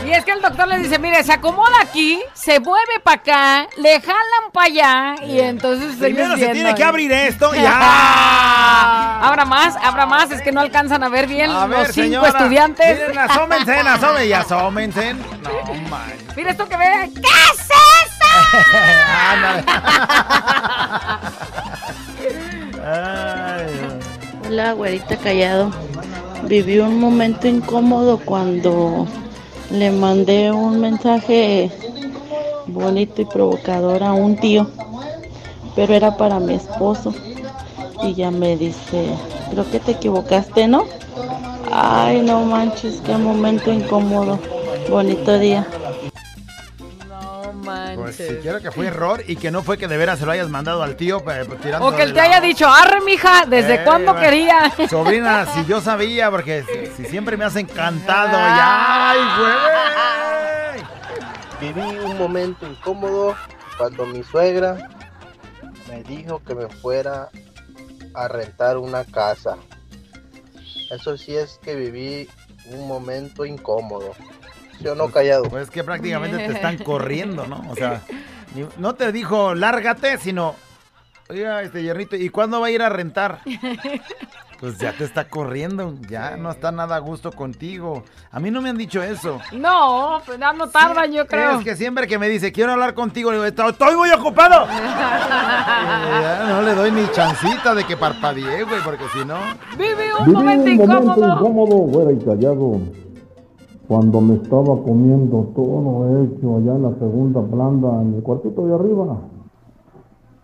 Y 0.06 0.12
es 0.12 0.26
que 0.26 0.32
el 0.32 0.42
doctor 0.42 0.68
le 0.68 0.80
dice, 0.80 1.00
mire, 1.00 1.24
se 1.24 1.32
acomoda 1.34 1.82
aquí, 1.82 2.22
se 2.34 2.60
mueve 2.60 3.00
para 3.04 3.22
acá, 3.22 3.68
le 3.78 4.02
jalan 4.02 4.52
para 4.52 4.66
allá 4.66 5.16
y 5.26 5.40
entonces... 5.40 5.96
Primero 5.98 6.36
se 6.38 6.50
tiene 6.50 6.74
que 6.76 6.84
abrir 6.84 7.12
esto 7.12 7.54
y 7.54 7.58
ya. 7.62 9.20
Habrá 9.22 9.46
más, 9.46 9.76
habrá 9.82 10.06
más, 10.06 10.32
es 10.32 10.42
que 10.42 10.52
no 10.52 10.62
alcanzan 10.62 11.04
a 11.04 11.10
ver 11.10 11.28
bien 11.28 11.52
A 11.52 11.68
los 11.68 11.70
ver, 11.70 11.92
cinco 11.94 12.06
señora, 12.06 12.30
estudiantes. 12.30 13.00
Miren, 13.00 13.18
asómense, 13.20 13.74
asómense 13.74 14.28
y 14.28 14.34
asómense. 14.34 15.14
No, 15.14 15.74
man. 15.90 16.12
Mira 16.36 16.52
esto 16.52 16.68
que 16.68 16.78
ve. 16.78 17.12
¿Qué 17.14 17.22
es 17.22 17.70
eso? 17.70 18.52
Ay, 22.84 24.00
Hola, 24.48 24.74
güerita 24.74 25.16
callado. 25.18 25.72
Viví 26.44 26.80
un 26.80 27.00
momento 27.00 27.48
incómodo 27.48 28.18
cuando 28.18 29.08
le 29.72 29.92
mandé 29.92 30.52
un 30.52 30.82
mensaje 30.82 31.72
bonito 32.68 33.22
y 33.22 33.26
provocador 33.26 34.04
a 34.04 34.14
un 34.14 34.36
tío, 34.36 34.68
pero 35.76 35.94
era 35.94 36.18
para 36.18 36.40
mi 36.40 36.54
esposo. 36.54 37.14
Y 38.04 38.14
ya 38.16 38.32
me 38.32 38.58
dice, 38.58 39.06
creo 39.52 39.70
que 39.70 39.80
te 39.80 39.92
equivocaste, 39.92 40.68
¿no? 40.68 40.86
Ay, 41.72 42.22
no 42.22 42.42
manches, 42.42 43.02
qué 43.06 43.16
momento 43.16 43.72
incómodo. 43.72 44.40
Bonito 44.90 45.38
día. 45.40 45.66
Manches. 48.22 48.36
si 48.38 48.42
quiero 48.42 48.60
que 48.62 48.72
fue 48.72 48.88
error 48.88 49.24
y 49.28 49.36
que 49.36 49.52
no 49.52 49.64
fue 49.64 49.78
que 49.78 49.88
de 49.88 49.98
veras 49.98 50.20
se 50.20 50.26
lo 50.26 50.32
hayas 50.32 50.50
mandado 50.50 50.82
al 50.84 50.96
tío 50.96 51.24
pues, 51.24 51.48
tirando 51.62 51.86
O 51.88 51.96
que 51.96 52.04
él 52.04 52.14
te 52.14 52.22
haya 52.22 52.40
dicho, 52.42 52.68
arre, 52.68 53.02
mija, 53.02 53.46
¿desde 53.46 53.76
Eh, 53.76 53.82
cuándo 53.84 54.14
bueno. 54.14 54.28
quería? 54.28 54.72
Sobrina, 54.90 55.46
si 55.48 55.66
yo 55.66 55.82
sabía, 55.82 56.30
porque 56.32 56.64
si, 56.64 57.04
si 57.04 57.10
siempre 57.10 57.38
me 57.38 57.46
has 57.46 57.56
encantado. 57.56 58.38
¡Ay, 58.40 59.20
güey! 59.40 60.82
Viví 61.74 61.98
un 62.00 62.18
momento 62.18 62.66
incómodo 62.66 63.36
cuando 63.78 64.06
mi 64.06 64.24
suegra 64.24 64.90
me 65.88 66.04
dijo 66.04 66.42
que 66.44 66.56
me 66.56 66.68
fuera 66.68 67.30
a 68.14 68.28
rentar 68.28 68.78
una 68.78 69.04
casa. 69.06 69.58
Eso 70.90 71.18
sí 71.18 71.36
es 71.36 71.60
que 71.62 71.76
viví 71.76 72.28
un 72.72 72.88
momento 72.88 73.46
incómodo. 73.46 74.12
¿Sí 74.82 74.88
o 74.88 74.96
no, 74.96 75.10
callado? 75.12 75.44
Pues 75.44 75.70
que 75.70 75.84
prácticamente 75.84 76.38
te 76.38 76.52
están 76.54 76.78
corriendo, 76.78 77.46
¿no? 77.48 77.64
O 77.70 77.76
sea, 77.76 78.02
ni- 78.56 78.66
no 78.78 78.96
te 78.96 79.12
dijo 79.12 79.54
lárgate, 79.54 80.18
sino, 80.18 80.56
oiga, 81.30 81.62
este 81.62 81.84
yernito, 81.84 82.16
¿y 82.16 82.30
cuándo 82.30 82.60
va 82.60 82.68
a 82.68 82.72
ir 82.72 82.82
a 82.82 82.90
rentar? 82.90 83.40
Pues 84.60 84.78
ya 84.78 84.94
te 84.94 85.04
está 85.06 85.26
corriendo, 85.28 85.96
ya 86.08 86.38
no 86.38 86.52
está 86.52 86.72
nada 86.72 86.96
a 86.96 87.00
gusto 87.00 87.32
contigo. 87.32 88.04
A 88.32 88.40
mí 88.40 88.52
no 88.52 88.62
me 88.62 88.70
han 88.70 88.78
dicho 88.78 89.02
eso. 89.02 89.40
No, 89.54 90.22
pues 90.24 90.38
ya 90.40 90.54
no 90.54 90.68
tardan, 90.70 91.12
yo 91.12 91.26
creo. 91.26 91.58
Es 91.58 91.64
que 91.66 91.76
siempre 91.76 92.06
que 92.08 92.20
me 92.20 92.30
dice, 92.30 92.52
quiero 92.52 92.72
hablar 92.74 92.94
contigo, 92.94 93.32
le 93.32 93.38
digo, 93.38 93.48
"Estoy- 93.48 93.96
muy 93.96 94.12
ocupado. 94.12 94.66
Y 94.66 94.68
ya 96.22 96.46
no 96.48 96.62
le 96.62 96.76
doy 96.76 96.92
ni 96.92 97.08
chancita 97.12 97.74
de 97.74 97.86
que 97.86 97.98
parpadee, 97.98 98.64
güey, 98.64 98.82
porque 98.84 99.06
si 99.14 99.26
no... 99.26 99.40
Vive 99.78 100.14
un 100.20 100.32
momento 100.32 100.40
un 100.40 100.44
momento 100.44 100.70
incómodo. 100.70 101.36
incómodo, 101.38 101.76
güera 101.78 102.12
y 102.12 102.20
callado, 102.24 102.80
cuando 103.92 104.22
me 104.22 104.36
estaba 104.36 104.78
comiendo 104.84 105.48
todo 105.54 106.24
hecho 106.24 106.56
allá 106.56 106.78
en 106.78 106.84
la 106.84 106.94
segunda 106.96 107.42
planta, 107.42 108.02
en 108.02 108.14
el 108.14 108.24
cuartito 108.24 108.66
de 108.66 108.74
arriba, 108.74 109.18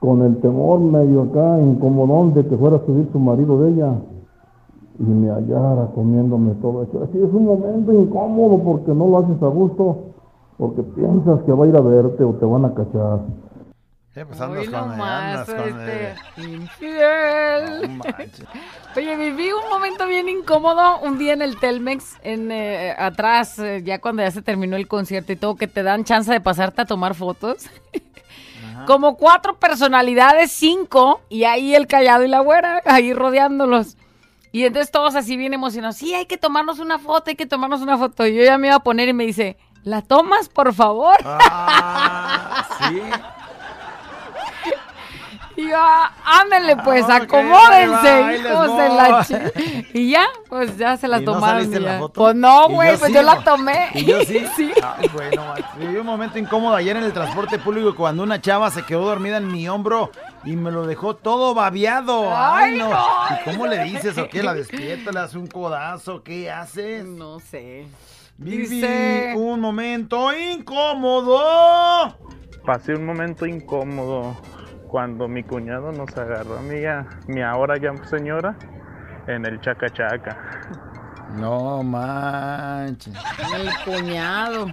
con 0.01 0.21
el 0.23 0.35
temor 0.41 0.81
medio 0.81 1.21
acá, 1.21 1.57
incomodón 1.61 2.33
de 2.33 2.45
que 2.45 2.57
fuera 2.57 2.75
a 2.75 2.85
subir 2.85 3.07
su 3.13 3.19
marido 3.19 3.61
de 3.61 3.69
ella 3.69 3.93
y 4.99 5.03
me 5.03 5.29
hallara 5.29 5.91
comiéndome 5.95 6.55
todo 6.55 6.83
hecho. 6.83 7.01
Así 7.01 7.17
es 7.19 7.33
un 7.33 7.45
momento 7.45 7.93
incómodo 7.93 8.57
porque 8.57 8.93
no 8.93 9.07
lo 9.07 9.19
haces 9.19 9.41
a 9.41 9.47
gusto, 9.47 9.95
porque 10.57 10.83
piensas 10.83 11.41
que 11.43 11.53
va 11.53 11.63
a 11.63 11.67
ir 11.69 11.77
a 11.77 11.81
verte 11.81 12.25
o 12.25 12.33
te 12.33 12.45
van 12.45 12.65
a 12.65 12.73
cachar. 12.73 13.21
Pues 14.25 14.41
andas 14.41 14.59
Hoy 14.59 14.67
con, 14.67 14.89
nomás, 14.89 15.49
andas 15.49 15.55
con, 15.55 15.81
este, 15.81 16.15
infiel. 16.41 17.97
no. 17.97 18.03
Oye, 18.95 19.15
viví 19.15 19.51
un 19.51 19.69
momento 19.69 20.07
bien 20.07 20.27
incómodo 20.27 20.99
un 21.01 21.17
día 21.17 21.33
en 21.33 21.41
el 21.41 21.59
Telmex, 21.59 22.17
en 22.23 22.51
eh, 22.51 22.95
atrás, 22.97 23.59
eh, 23.59 23.83
ya 23.83 23.99
cuando 23.99 24.23
ya 24.23 24.31
se 24.31 24.41
terminó 24.41 24.75
el 24.75 24.87
concierto 24.87 25.31
y 25.31 25.35
todo, 25.35 25.55
que 25.55 25.67
te 25.67 25.83
dan 25.83 26.03
chance 26.03 26.31
de 26.31 26.41
pasarte 26.41 26.81
a 26.81 26.85
tomar 26.85 27.13
fotos. 27.13 27.65
Como 28.85 29.17
cuatro 29.17 29.57
personalidades, 29.57 30.51
cinco, 30.51 31.21
y 31.29 31.43
ahí 31.43 31.75
el 31.75 31.87
callado 31.87 32.23
y 32.23 32.27
la 32.27 32.39
güera, 32.39 32.81
ahí 32.85 33.13
rodeándolos. 33.13 33.97
Y 34.51 34.63
entonces 34.63 34.91
todos 34.91 35.15
así 35.15 35.35
bien 35.35 35.53
emocionados. 35.53 35.97
Sí, 35.97 36.13
hay 36.13 36.25
que 36.25 36.37
tomarnos 36.37 36.79
una 36.79 36.97
foto, 36.97 37.29
hay 37.29 37.35
que 37.35 37.45
tomarnos 37.45 37.81
una 37.81 37.97
foto. 37.97 38.25
Y 38.25 38.35
yo 38.35 38.43
ya 38.43 38.57
me 38.57 38.67
iba 38.67 38.77
a 38.77 38.83
poner 38.83 39.09
y 39.09 39.13
me 39.13 39.25
dice, 39.25 39.57
¿la 39.83 40.01
tomas, 40.01 40.49
por 40.49 40.73
favor? 40.73 41.17
Ah, 41.23 42.67
sí. 42.79 43.01
Y 45.57 45.67
yo, 45.69 45.75
"Ah, 45.75 46.11
ándale 46.23 46.75
pues, 46.77 47.03
Ah, 47.09 47.15
acomódense, 47.15 48.37
hijos 48.37 48.77
de 48.77 48.89
la 48.89 49.25
chi-". 49.25 49.87
Y 49.93 50.11
ya, 50.11 50.25
pues 50.47 50.77
ya 50.77 50.95
se 50.97 51.07
la 51.07 51.17
¿Y 51.17 51.25
no 51.25 51.33
tomaron. 51.33 51.83
la 51.83 51.97
foto? 51.97 52.13
Pues 52.21 52.35
no, 52.35 52.69
güey, 52.69 52.95
pues 52.97 53.07
sí, 53.09 53.13
yo 53.13 53.23
la 53.23 53.35
¿no? 53.35 53.43
tomé. 53.43 53.89
¿Y 53.95 54.05
yo 54.05 54.21
sí? 54.21 54.45
sí. 54.55 54.71
Ay, 54.83 55.09
güey, 55.11 55.31
no. 55.35 55.53
Viví 55.77 55.97
un 55.97 56.05
momento 56.05 56.37
incómodo 56.37 56.75
ayer 56.75 56.95
en 56.95 57.03
el 57.03 57.11
transporte 57.11 57.57
público 57.57 57.95
cuando 57.95 58.21
una 58.23 58.39
chava 58.39 58.69
se 58.69 58.83
quedó 58.83 59.05
dormida 59.05 59.37
en 59.37 59.51
mi 59.51 59.67
hombro 59.67 60.11
y 60.45 60.55
me 60.55 60.69
lo 60.71 60.85
dejó 60.85 61.15
todo 61.15 61.55
babeado. 61.55 62.29
Ay, 62.35 62.73
Ay, 62.73 62.77
no. 62.79 62.89
no. 62.89 63.05
¿Y 63.41 63.43
cómo 63.49 63.65
le 63.65 63.83
dices 63.85 64.15
o 64.19 64.29
qué? 64.29 64.43
¿La 64.43 64.53
despiertas? 64.53 65.13
¿Le 65.13 65.19
das 65.21 65.33
un 65.33 65.47
codazo? 65.47 66.21
¿Qué 66.23 66.51
haces? 66.51 67.03
No 67.05 67.39
sé. 67.39 67.87
Viví 68.37 68.67
Dice- 68.67 69.33
un 69.35 69.59
momento 69.59 70.31
incómodo. 70.37 72.15
Pasé 72.63 72.93
un 72.93 73.05
momento 73.05 73.45
incómodo 73.47 74.35
cuando 74.87 75.27
mi 75.27 75.43
cuñado 75.43 75.91
nos 75.91 76.15
agarró 76.17 76.57
a 76.57 76.75
y 76.75 76.85
a 76.85 77.05
mi 77.27 77.41
ahora 77.41 77.77
ya 77.77 77.93
señora 78.05 78.57
en 79.27 79.45
el 79.45 79.59
chaca 79.61 79.89
chaca. 79.89 80.37
No 81.35 81.83
manches. 81.83 83.13
El 83.53 83.69
cuñado. 83.83 84.67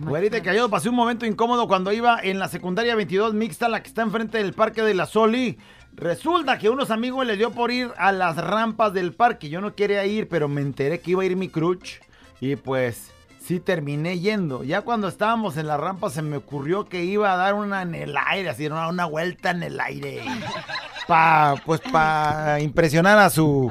Güerita 0.00 0.42
callado, 0.42 0.70
pasé 0.70 0.88
un 0.88 0.94
momento 0.94 1.26
incómodo 1.26 1.66
cuando 1.68 1.92
iba 1.92 2.18
en 2.22 2.38
la 2.38 2.48
secundaria 2.48 2.94
22 2.94 3.34
mixta, 3.34 3.68
la 3.68 3.82
que 3.82 3.88
está 3.88 4.02
enfrente 4.02 4.38
del 4.38 4.52
parque 4.54 4.82
de 4.82 4.94
la 4.94 5.06
Soli. 5.06 5.58
Resulta 5.94 6.58
que 6.58 6.70
unos 6.70 6.90
amigos 6.90 7.26
le 7.26 7.36
dio 7.36 7.50
por 7.50 7.70
ir 7.70 7.90
a 7.96 8.10
las 8.10 8.36
rampas 8.36 8.92
del 8.92 9.12
parque. 9.12 9.48
Yo 9.48 9.60
no 9.60 9.74
quería 9.74 10.04
ir, 10.06 10.28
pero 10.28 10.48
me 10.48 10.60
enteré 10.60 11.00
que 11.00 11.12
iba 11.12 11.22
a 11.22 11.26
ir 11.26 11.36
mi 11.36 11.48
crush. 11.48 11.98
Y 12.40 12.56
pues 12.56 13.13
sí 13.44 13.60
terminé 13.60 14.18
yendo. 14.18 14.64
Ya 14.64 14.82
cuando 14.82 15.08
estábamos 15.08 15.56
en 15.56 15.66
la 15.66 15.76
rampa 15.76 16.10
se 16.10 16.22
me 16.22 16.38
ocurrió 16.38 16.86
que 16.86 17.04
iba 17.04 17.32
a 17.32 17.36
dar 17.36 17.54
una 17.54 17.82
en 17.82 17.94
el 17.94 18.16
aire, 18.16 18.48
así 18.48 18.66
una, 18.66 18.88
una 18.88 19.04
vuelta 19.04 19.50
en 19.50 19.62
el 19.62 19.78
aire. 19.80 20.22
Pa, 21.06 21.56
pues 21.66 21.82
para 21.92 22.60
impresionar 22.60 23.18
a 23.18 23.28
su 23.28 23.70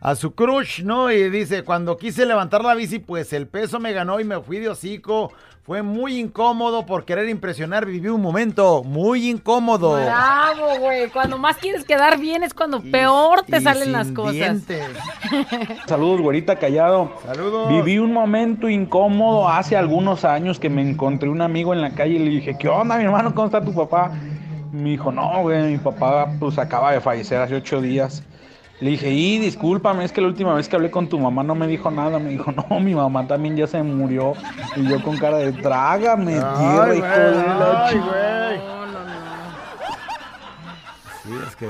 a 0.00 0.16
su 0.16 0.34
crush, 0.34 0.82
¿no? 0.82 1.12
Y 1.12 1.28
dice, 1.28 1.64
cuando 1.64 1.98
quise 1.98 2.24
levantar 2.24 2.64
la 2.64 2.74
bici, 2.74 2.98
pues 2.98 3.34
el 3.34 3.46
peso 3.46 3.78
me 3.78 3.92
ganó 3.92 4.18
y 4.20 4.24
me 4.24 4.40
fui 4.40 4.58
de 4.58 4.70
hocico. 4.70 5.32
Fue 5.64 5.80
muy 5.82 6.18
incómodo 6.18 6.84
por 6.86 7.04
querer 7.04 7.28
impresionar. 7.28 7.86
Viví 7.86 8.08
un 8.08 8.20
momento 8.20 8.82
muy 8.82 9.30
incómodo. 9.30 9.94
Bravo, 9.94 10.76
güey. 10.80 11.08
Cuando 11.08 11.38
más 11.38 11.56
quieres 11.58 11.84
quedar 11.84 12.18
bien 12.18 12.42
es 12.42 12.52
cuando 12.52 12.80
peor 12.82 13.44
te 13.44 13.58
y 13.58 13.60
salen 13.60 13.84
sin 13.84 13.92
las 13.92 14.10
cosas. 14.10 14.32
dientes. 14.32 14.88
Saludos, 15.86 16.20
güerita 16.20 16.56
callado. 16.56 17.12
Saludos. 17.24 17.68
Viví 17.68 17.98
un 17.98 18.12
momento 18.12 18.68
incómodo 18.68 19.48
hace 19.48 19.76
algunos 19.76 20.24
años 20.24 20.58
que 20.58 20.68
me 20.68 20.82
encontré 20.82 21.28
un 21.28 21.40
amigo 21.40 21.72
en 21.72 21.80
la 21.80 21.90
calle 21.90 22.14
y 22.14 22.18
le 22.18 22.30
dije, 22.30 22.56
¿qué 22.58 22.68
onda, 22.68 22.96
mi 22.96 23.04
hermano? 23.04 23.32
¿Cómo 23.32 23.46
está 23.46 23.64
tu 23.64 23.72
papá? 23.72 24.10
Me 24.72 24.90
dijo, 24.90 25.12
no, 25.12 25.42
güey, 25.42 25.62
mi 25.70 25.78
papá 25.78 26.28
pues 26.40 26.58
acaba 26.58 26.90
de 26.90 27.00
fallecer 27.00 27.40
hace 27.40 27.54
ocho 27.54 27.80
días. 27.80 28.24
Le 28.82 28.90
dije, 28.90 29.10
y 29.10 29.38
discúlpame, 29.38 30.04
es 30.04 30.10
que 30.10 30.20
la 30.20 30.26
última 30.26 30.54
vez 30.54 30.68
que 30.68 30.74
hablé 30.74 30.90
con 30.90 31.08
tu 31.08 31.16
mamá 31.16 31.44
no 31.44 31.54
me 31.54 31.68
dijo 31.68 31.88
nada. 31.88 32.18
Me 32.18 32.30
dijo, 32.30 32.50
no, 32.50 32.80
mi 32.80 32.96
mamá 32.96 33.28
también 33.28 33.56
ya 33.56 33.68
se 33.68 33.80
murió. 33.80 34.32
Y 34.74 34.88
yo 34.88 35.00
con 35.04 35.16
cara 35.18 35.38
de, 35.38 35.52
trágame, 35.52 36.32
tierra, 36.32 36.84
Ay, 36.86 36.98
hijo 36.98 37.06
de 37.06 37.30
la 37.30 37.86
ay, 37.86 37.94
chi-". 37.94 37.98
güey. 38.00 38.60
Sí, 41.22 41.44
es 41.46 41.54
que... 41.54 41.68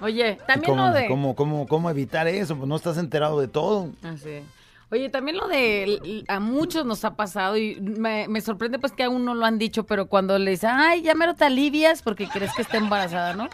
Oye, 0.00 0.38
también 0.46 0.74
¿Cómo, 0.76 0.86
lo 0.86 0.92
de... 0.92 1.08
cómo, 1.08 1.34
cómo, 1.34 1.66
cómo 1.66 1.90
evitar 1.90 2.28
eso? 2.28 2.54
Pues 2.56 2.68
no 2.68 2.76
estás 2.76 2.96
enterado 2.96 3.40
de 3.40 3.48
todo. 3.48 3.88
Así. 4.04 4.44
Oye, 4.92 5.08
también 5.08 5.38
lo 5.38 5.48
de 5.48 6.24
a 6.28 6.38
muchos 6.38 6.86
nos 6.86 7.04
ha 7.04 7.16
pasado 7.16 7.56
y 7.56 7.80
me, 7.80 8.28
me 8.28 8.40
sorprende 8.42 8.78
pues 8.78 8.92
que 8.92 9.02
aún 9.02 9.24
no 9.24 9.34
lo 9.34 9.44
han 9.44 9.58
dicho, 9.58 9.84
pero 9.84 10.06
cuando 10.06 10.38
le 10.38 10.52
dicen, 10.52 10.70
ay, 10.72 11.02
ya 11.02 11.16
mero 11.16 11.34
te 11.34 11.46
alivias 11.46 12.00
porque 12.00 12.28
crees 12.28 12.54
que 12.54 12.62
está 12.62 12.76
embarazada, 12.76 13.34
¿no? 13.34 13.48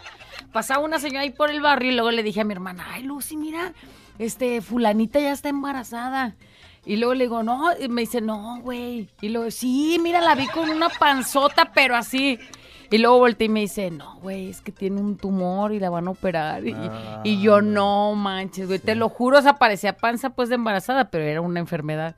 Pasaba 0.55 0.85
una 0.85 0.99
señora 0.99 1.23
ahí 1.23 1.31
por 1.31 1.49
el 1.49 1.59
barrio 1.59 1.91
y 1.91 1.95
luego 1.95 2.11
le 2.11 2.23
dije 2.23 2.39
a 2.39 2.45
mi 2.45 2.53
hermana, 2.53 2.85
ay, 2.93 3.03
Lucy, 3.03 3.35
mira, 3.35 3.73
este, 4.19 4.61
fulanita 4.61 5.19
ya 5.19 5.33
está 5.33 5.49
embarazada. 5.49 6.35
Y 6.85 6.95
luego 6.95 7.13
le 7.13 7.25
digo, 7.25 7.43
no, 7.43 7.71
y 7.77 7.89
me 7.89 7.99
dice, 8.03 8.21
no, 8.21 8.61
güey. 8.61 9.09
Y 9.19 9.27
luego, 9.27 9.51
sí, 9.51 9.99
mira, 10.01 10.21
la 10.21 10.33
vi 10.33 10.47
con 10.47 10.69
una 10.69 10.87
panzota, 10.87 11.73
pero 11.73 11.97
así. 11.97 12.39
Y 12.89 12.99
luego 12.99 13.17
volteé 13.17 13.47
y 13.47 13.49
me 13.49 13.59
dice, 13.59 13.91
no, 13.91 14.15
güey, 14.21 14.49
es 14.49 14.61
que 14.61 14.71
tiene 14.71 15.01
un 15.01 15.17
tumor 15.17 15.73
y 15.73 15.79
la 15.81 15.89
van 15.89 16.07
a 16.07 16.11
operar. 16.11 16.65
Y, 16.65 16.73
y 17.25 17.41
yo, 17.41 17.61
no 17.61 18.15
manches, 18.15 18.67
güey, 18.67 18.79
te 18.79 18.95
lo 18.95 19.09
juro, 19.09 19.39
o 19.39 19.41
sea, 19.41 19.55
parecía 19.55 19.97
panza 19.97 20.29
pues 20.29 20.47
de 20.47 20.55
embarazada, 20.55 21.09
pero 21.09 21.25
era 21.25 21.41
una 21.41 21.59
enfermedad. 21.59 22.15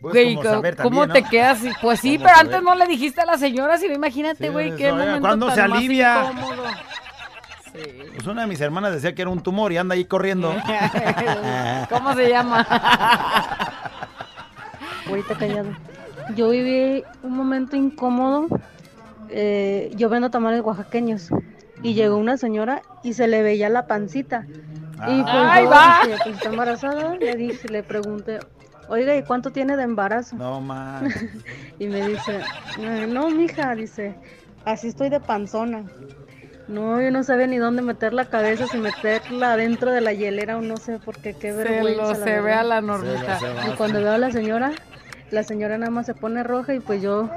Pues, 0.00 0.14
Güey, 0.14 0.38
¿cómo 0.82 1.06
te 1.08 1.22
quedas? 1.22 1.58
Pues 1.82 2.00
sí, 2.00 2.16
¿Cómo 2.16 2.24
pero 2.28 2.36
saber? 2.38 2.54
antes 2.54 2.62
no 2.62 2.74
le 2.76 2.86
dijiste 2.86 3.20
a 3.20 3.26
la 3.26 3.36
señora, 3.36 3.76
si 3.76 3.88
no, 3.88 3.94
imagínate, 3.94 4.46
Sí, 4.46 4.50
güey, 4.50 4.74
qué 4.76 4.90
oiga, 4.90 5.04
momento 5.04 5.20
¿cuándo 5.20 5.46
tan 5.48 5.54
se 5.54 5.68
más 5.68 5.78
alivia? 5.78 6.30
incómodo. 6.32 6.64
Pues 8.14 8.26
una 8.26 8.42
de 8.42 8.46
mis 8.48 8.60
hermanas 8.60 8.92
decía 8.92 9.14
que 9.14 9.22
era 9.22 9.30
un 9.30 9.40
tumor 9.42 9.72
y 9.72 9.76
anda 9.76 9.94
ahí 9.94 10.04
corriendo. 10.04 10.54
¿Cómo 11.90 12.14
se 12.14 12.28
llama? 12.28 12.66
Ahorita 15.08 15.34
callado. 15.36 15.68
Yo 16.34 16.50
viví 16.50 17.04
un 17.22 17.36
momento 17.36 17.76
incómodo. 17.76 18.46
eh, 19.28 19.90
yo 19.96 20.08
vendo 20.08 20.30
tamales 20.30 20.62
oaxaqueños. 20.62 21.28
Y 21.82 21.92
llegó 21.94 22.16
una 22.16 22.36
señora 22.38 22.80
y 23.02 23.12
se 23.12 23.28
le 23.28 23.42
veía 23.42 23.68
la 23.68 23.86
pancita. 23.86 24.46
Y 24.48 25.22
pues 25.22 25.34
¡Ay, 25.34 25.64
yo 25.64 25.70
va! 25.70 25.98
dije, 26.04 26.16
pues 26.24 26.36
está 26.36 26.48
embarazada. 26.48 27.14
Le 27.16 27.36
dije, 27.36 27.68
le 27.68 27.82
pregunté, 27.82 28.38
oiga, 28.88 29.14
¿y 29.14 29.22
cuánto 29.22 29.50
tiene 29.52 29.76
de 29.76 29.82
embarazo? 29.82 30.36
No 30.36 30.60
más. 30.62 31.02
y 31.78 31.86
me 31.86 32.08
dice, 32.08 32.40
"Eh, 32.78 33.06
no, 33.08 33.28
mija, 33.28 33.74
dice, 33.74 34.14
así 34.64 34.88
estoy 34.88 35.10
de 35.10 35.20
panzona. 35.20 35.84
No, 36.68 37.00
yo 37.00 37.10
no 37.12 37.22
sabía 37.22 37.46
ni 37.46 37.58
dónde 37.58 37.80
meter 37.82 38.12
la 38.12 38.24
cabeza, 38.24 38.66
si 38.66 38.76
meterla 38.76 39.56
dentro 39.56 39.92
de 39.92 40.00
la 40.00 40.12
hielera 40.12 40.56
o 40.56 40.60
no 40.60 40.76
sé, 40.76 40.98
porque 41.04 41.32
qué 41.34 41.52
Se 41.52 41.56
vergüenza. 41.58 42.02
lo 42.02 42.08
la 42.08 42.14
se 42.16 42.40
ve 42.40 42.52
a 42.52 42.62
la 42.64 42.80
normita. 42.80 43.38
Y 43.68 43.76
cuando 43.76 44.00
veo 44.00 44.12
a 44.12 44.18
la 44.18 44.32
señora, 44.32 44.72
la 45.30 45.42
señora 45.44 45.78
nada 45.78 45.90
más 45.90 46.06
se 46.06 46.14
pone 46.14 46.42
roja 46.42 46.74
y 46.74 46.80
pues 46.80 47.00
yo, 47.02 47.30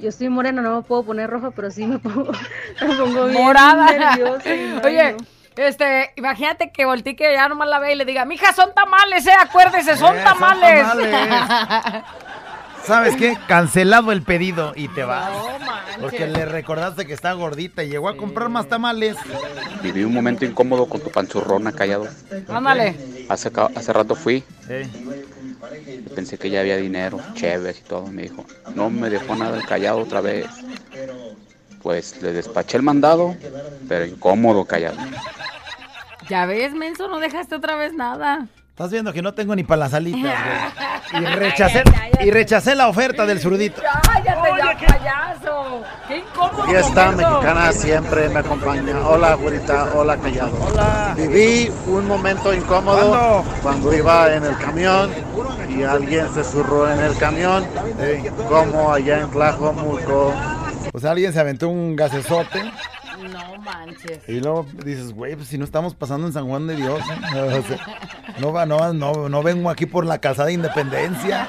yo 0.00 0.08
estoy 0.08 0.28
morena, 0.28 0.60
no 0.60 0.74
me 0.76 0.82
puedo 0.82 1.04
poner 1.04 1.30
roja, 1.30 1.52
pero 1.52 1.70
sí 1.70 1.86
me 1.86 1.98
pongo, 2.00 2.32
me 2.80 2.94
pongo 2.96 3.26
bien 3.26 3.42
Morada. 3.44 3.92
nerviosa. 3.92 4.52
y, 4.54 4.58
ay, 4.60 4.80
Oye, 4.84 5.12
no. 5.12 5.18
este, 5.64 6.10
imagínate 6.16 6.72
que 6.72 6.84
voltee 6.84 7.14
que 7.14 7.32
ya 7.32 7.48
nomás 7.48 7.68
la 7.68 7.78
ve 7.78 7.92
y 7.92 7.96
le 7.96 8.04
diga, 8.04 8.24
mija, 8.24 8.52
son 8.54 8.74
tamales, 8.74 9.24
eh, 9.26 9.32
acuérdese, 9.40 9.96
son 9.96 10.16
Eh, 10.16 10.22
son 10.24 10.34
tamales. 10.38 10.86
¿Sabes 12.88 13.16
qué? 13.16 13.36
Cancelado 13.46 14.12
el 14.12 14.22
pedido 14.22 14.72
y 14.74 14.88
te 14.88 15.04
vas. 15.04 15.30
Porque 16.00 16.26
le 16.26 16.46
recordaste 16.46 17.04
que 17.04 17.12
está 17.12 17.34
gordita 17.34 17.84
y 17.84 17.90
llegó 17.90 18.08
a 18.08 18.16
comprar 18.16 18.48
más 18.48 18.66
tamales. 18.66 19.14
Viví 19.82 20.04
un 20.04 20.14
momento 20.14 20.46
incómodo 20.46 20.88
con 20.88 21.02
tu 21.02 21.10
panzurrona 21.10 21.72
callado. 21.72 22.08
Ándale. 22.48 22.96
Hace, 23.28 23.92
rato 23.92 24.14
fui. 24.14 24.42
Sí. 24.66 24.90
y 25.86 26.08
Pensé 26.14 26.38
que 26.38 26.48
ya 26.48 26.60
había 26.60 26.78
dinero, 26.78 27.20
chévere 27.34 27.78
y 27.78 27.82
todo. 27.82 28.06
Me 28.06 28.22
dijo, 28.22 28.46
no 28.74 28.88
me 28.88 29.10
dejó 29.10 29.36
nada 29.36 29.58
el 29.58 29.66
callado 29.66 29.98
otra 29.98 30.22
vez. 30.22 30.46
Pues 31.82 32.22
le 32.22 32.32
despaché 32.32 32.78
el 32.78 32.82
mandado, 32.82 33.36
pero 33.86 34.06
incómodo 34.06 34.64
callado. 34.64 34.96
Ya 36.30 36.46
ves, 36.46 36.72
menso, 36.72 37.06
no 37.08 37.20
dejaste 37.20 37.54
otra 37.54 37.76
vez 37.76 37.92
nada. 37.92 38.48
Estás 38.78 38.92
viendo 38.92 39.12
que 39.12 39.22
no 39.22 39.34
tengo 39.34 39.56
ni 39.56 39.64
para 39.64 39.80
las 39.80 39.94
alitas, 39.94 40.22
güey. 40.22 40.88
Y 41.20 41.24
rechacé, 41.24 41.82
y 42.20 42.30
rechacé 42.30 42.74
la 42.76 42.86
oferta 42.86 43.26
del 43.26 43.40
zurdito. 43.40 43.82
Cállate 43.82 44.50
ya, 44.56 44.86
payaso. 44.86 45.82
Qué 46.06 46.18
incómodo. 46.18 46.64
Fiesta 46.64 47.10
momento. 47.10 47.30
mexicana 47.30 47.72
siempre 47.72 48.28
me 48.28 48.38
acompaña. 48.38 49.08
Hola, 49.08 49.34
güerita. 49.34 49.88
Hola, 49.94 50.16
callado. 50.18 50.56
Hola. 50.60 51.14
Viví 51.16 51.72
un 51.86 52.06
momento 52.06 52.54
incómodo 52.54 53.08
¿Cuándo? 53.08 53.44
cuando 53.62 53.94
iba 53.96 54.34
en 54.34 54.44
el 54.44 54.56
camión 54.58 55.10
y 55.68 55.82
alguien 55.82 56.32
se 56.32 56.44
zurró 56.44 56.88
en 56.92 57.00
el 57.00 57.16
camión, 57.16 57.66
como 58.48 58.92
allá 58.92 59.20
en 59.20 59.30
Tlajomulco. 59.30 60.32
O 60.92 61.00
sea, 61.00 61.12
alguien 61.12 61.32
se 61.32 61.40
aventó 61.40 61.68
un 61.68 61.96
gasesote 61.96 62.62
No 63.38 63.56
manches. 63.62 64.20
y 64.28 64.40
luego 64.40 64.66
dices, 64.84 65.12
güey, 65.12 65.36
pues 65.36 65.48
si 65.48 65.58
no 65.58 65.64
estamos 65.64 65.94
pasando 65.94 66.26
en 66.26 66.32
San 66.32 66.46
Juan 66.48 66.66
de 66.66 66.76
Dios. 66.76 67.00
sea, 67.02 67.78
no, 68.40 68.52
va, 68.52 68.66
no, 68.66 68.92
no, 68.92 69.28
no 69.28 69.42
vengo 69.42 69.70
aquí 69.70 69.86
por 69.86 70.04
la 70.06 70.18
calzada 70.18 70.46
de 70.48 70.54
Independencia. 70.54 71.46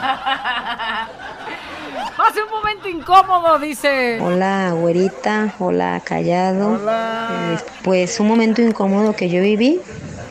Hace 2.18 2.44
un 2.44 2.50
momento 2.52 2.88
incómodo, 2.90 3.60
dice. 3.60 4.20
Hola, 4.22 4.72
güerita. 4.74 5.54
Hola, 5.60 6.02
callado. 6.04 6.76
Eh, 6.78 7.58
pues 7.84 8.20
un 8.20 8.28
momento 8.28 8.62
incómodo 8.62 9.16
que 9.16 9.30
yo 9.30 9.42
viví 9.42 9.80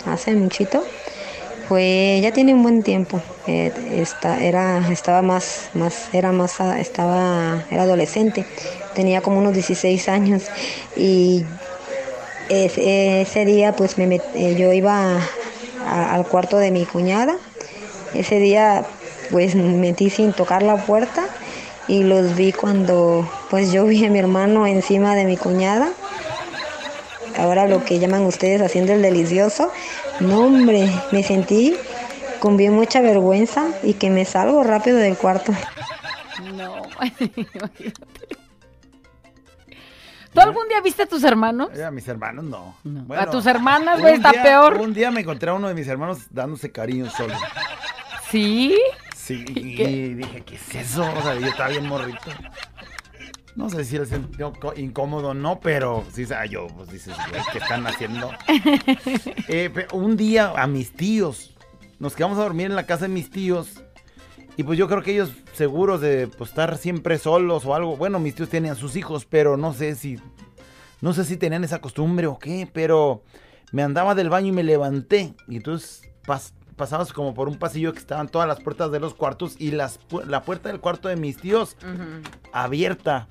hace 0.06 0.34
muchito 0.34 0.82
fue 1.66 2.20
ya 2.22 2.32
tiene 2.32 2.54
un 2.54 2.62
buen 2.62 2.82
tiempo. 2.82 3.20
Eh, 3.46 3.72
esta- 4.00 4.40
era 4.42 4.78
estaba 4.90 5.22
más 5.22 5.70
más 5.74 6.08
era 6.14 6.32
más 6.32 6.60
estaba 6.60 7.62
era 7.70 7.82
adolescente. 7.82 8.46
Tenía 8.98 9.20
como 9.20 9.38
unos 9.38 9.54
16 9.54 10.08
años 10.08 10.42
y 10.96 11.44
ese, 12.48 13.44
día 13.44 13.76
pues 13.76 13.96
me 13.96 14.20
eh, 14.34 14.56
yo 14.58 14.72
iba 14.72 15.20
al 15.86 16.26
cuarto 16.26 16.58
de 16.58 16.72
mi 16.72 16.84
cuñada. 16.84 17.36
Ese 18.12 18.40
día 18.40 18.84
pues 19.30 19.54
me 19.54 19.62
metí 19.74 20.10
sin 20.10 20.32
tocar 20.32 20.64
la 20.64 20.84
puerta 20.84 21.26
y 21.86 22.02
los 22.02 22.34
vi 22.34 22.50
cuando 22.50 23.30
pues 23.50 23.70
yo 23.70 23.84
vi 23.84 24.04
a 24.04 24.10
mi 24.10 24.18
hermano 24.18 24.66
encima 24.66 25.14
de 25.14 25.26
mi 25.26 25.36
cuñada. 25.36 25.90
Ahora 27.38 27.68
lo 27.68 27.84
que 27.84 28.00
llaman 28.00 28.22
ustedes 28.22 28.60
haciendo 28.60 28.94
el 28.94 29.00
delicioso. 29.00 29.70
No 30.18 30.40
hombre, 30.40 30.90
me 31.12 31.22
sentí 31.22 31.76
con 32.40 32.56
bien 32.56 32.74
mucha 32.74 33.00
vergüenza 33.00 33.68
y 33.84 33.94
que 33.94 34.10
me 34.10 34.24
salgo 34.24 34.64
rápido 34.64 34.96
del 34.96 35.16
cuarto. 35.16 35.52
No, 36.56 36.82
imagínate. 37.36 38.17
¿Tú 40.40 40.48
algún 40.48 40.68
día 40.68 40.80
viste 40.80 41.02
a 41.02 41.06
tus 41.06 41.22
hermanos? 41.24 41.70
Eh, 41.74 41.84
A 41.84 41.90
mis 41.90 42.06
hermanos 42.08 42.44
no. 42.44 42.76
A 43.16 43.26
tus 43.30 43.46
hermanas, 43.46 44.00
güey, 44.00 44.14
está 44.14 44.30
día- 44.32 44.42
peor. 44.42 44.74
Un 44.80 44.94
día 44.94 45.10
me 45.10 45.20
encontré 45.20 45.50
a 45.50 45.54
uno 45.54 45.68
de 45.68 45.74
mis 45.74 45.86
hermanos 45.88 46.18
dándose 46.30 46.70
cariño 46.72 47.10
solo. 47.10 47.34
¿Sí? 48.30 48.78
Sí, 49.16 49.44
y 49.48 50.14
dije, 50.14 50.42
¿qué 50.42 50.54
es 50.56 50.74
eso? 50.74 51.02
O 51.02 51.22
sea, 51.22 51.34
yo 51.34 51.46
estaba 51.46 51.68
bien 51.70 51.86
morrito. 51.86 52.30
No 53.56 53.68
sé 53.68 53.84
si 53.84 53.96
el 53.96 54.06
sentido 54.06 54.52
incómodo 54.76 55.30
o 55.30 55.34
no, 55.34 55.58
pero 55.60 56.04
sí, 56.14 56.24
sea, 56.26 56.46
yo, 56.46 56.68
pues 56.68 56.90
dices, 56.90 57.14
¿qué 57.52 57.58
están 57.58 57.86
haciendo? 57.86 58.30
Eh, 59.48 59.86
un 59.92 60.16
día 60.16 60.52
a 60.56 60.66
mis 60.66 60.92
tíos, 60.92 61.54
nos 61.98 62.14
quedamos 62.14 62.38
a 62.38 62.42
dormir 62.42 62.66
en 62.66 62.76
la 62.76 62.84
casa 62.86 63.02
de 63.06 63.08
mis 63.08 63.30
tíos. 63.30 63.82
Y 64.58 64.64
pues 64.64 64.78
yo 64.78 64.88
creo 64.88 65.02
que 65.02 65.12
ellos 65.12 65.30
seguros 65.54 66.00
de 66.02 66.26
pues, 66.26 66.50
estar 66.50 66.76
siempre 66.76 67.16
solos 67.16 67.64
o 67.64 67.74
algo. 67.74 67.96
Bueno, 67.96 68.18
mis 68.18 68.34
tíos 68.34 68.48
tenían 68.50 68.76
sus 68.76 68.96
hijos, 68.96 69.24
pero 69.24 69.56
no 69.56 69.72
sé 69.72 69.94
si. 69.94 70.18
No 71.00 71.12
sé 71.14 71.24
si 71.24 71.36
tenían 71.36 71.62
esa 71.62 71.80
costumbre 71.80 72.26
o 72.26 72.38
qué, 72.40 72.68
pero 72.72 73.22
me 73.72 73.82
andaba 73.84 74.14
del 74.16 74.28
baño 74.30 74.48
y 74.48 74.52
me 74.52 74.64
levanté. 74.64 75.32
Y 75.46 75.56
entonces 75.58 76.02
pas- 76.26 76.52
pasabas 76.74 77.12
como 77.12 77.34
por 77.34 77.48
un 77.48 77.56
pasillo 77.56 77.92
que 77.92 78.00
estaban 78.00 78.28
todas 78.28 78.48
las 78.48 78.60
puertas 78.60 78.90
de 78.90 78.98
los 78.98 79.14
cuartos 79.14 79.54
y 79.60 79.70
las, 79.70 80.00
la 80.26 80.42
puerta 80.42 80.68
del 80.70 80.80
cuarto 80.80 81.08
de 81.08 81.14
mis 81.16 81.36
tíos 81.36 81.76
abierta. 82.52 83.28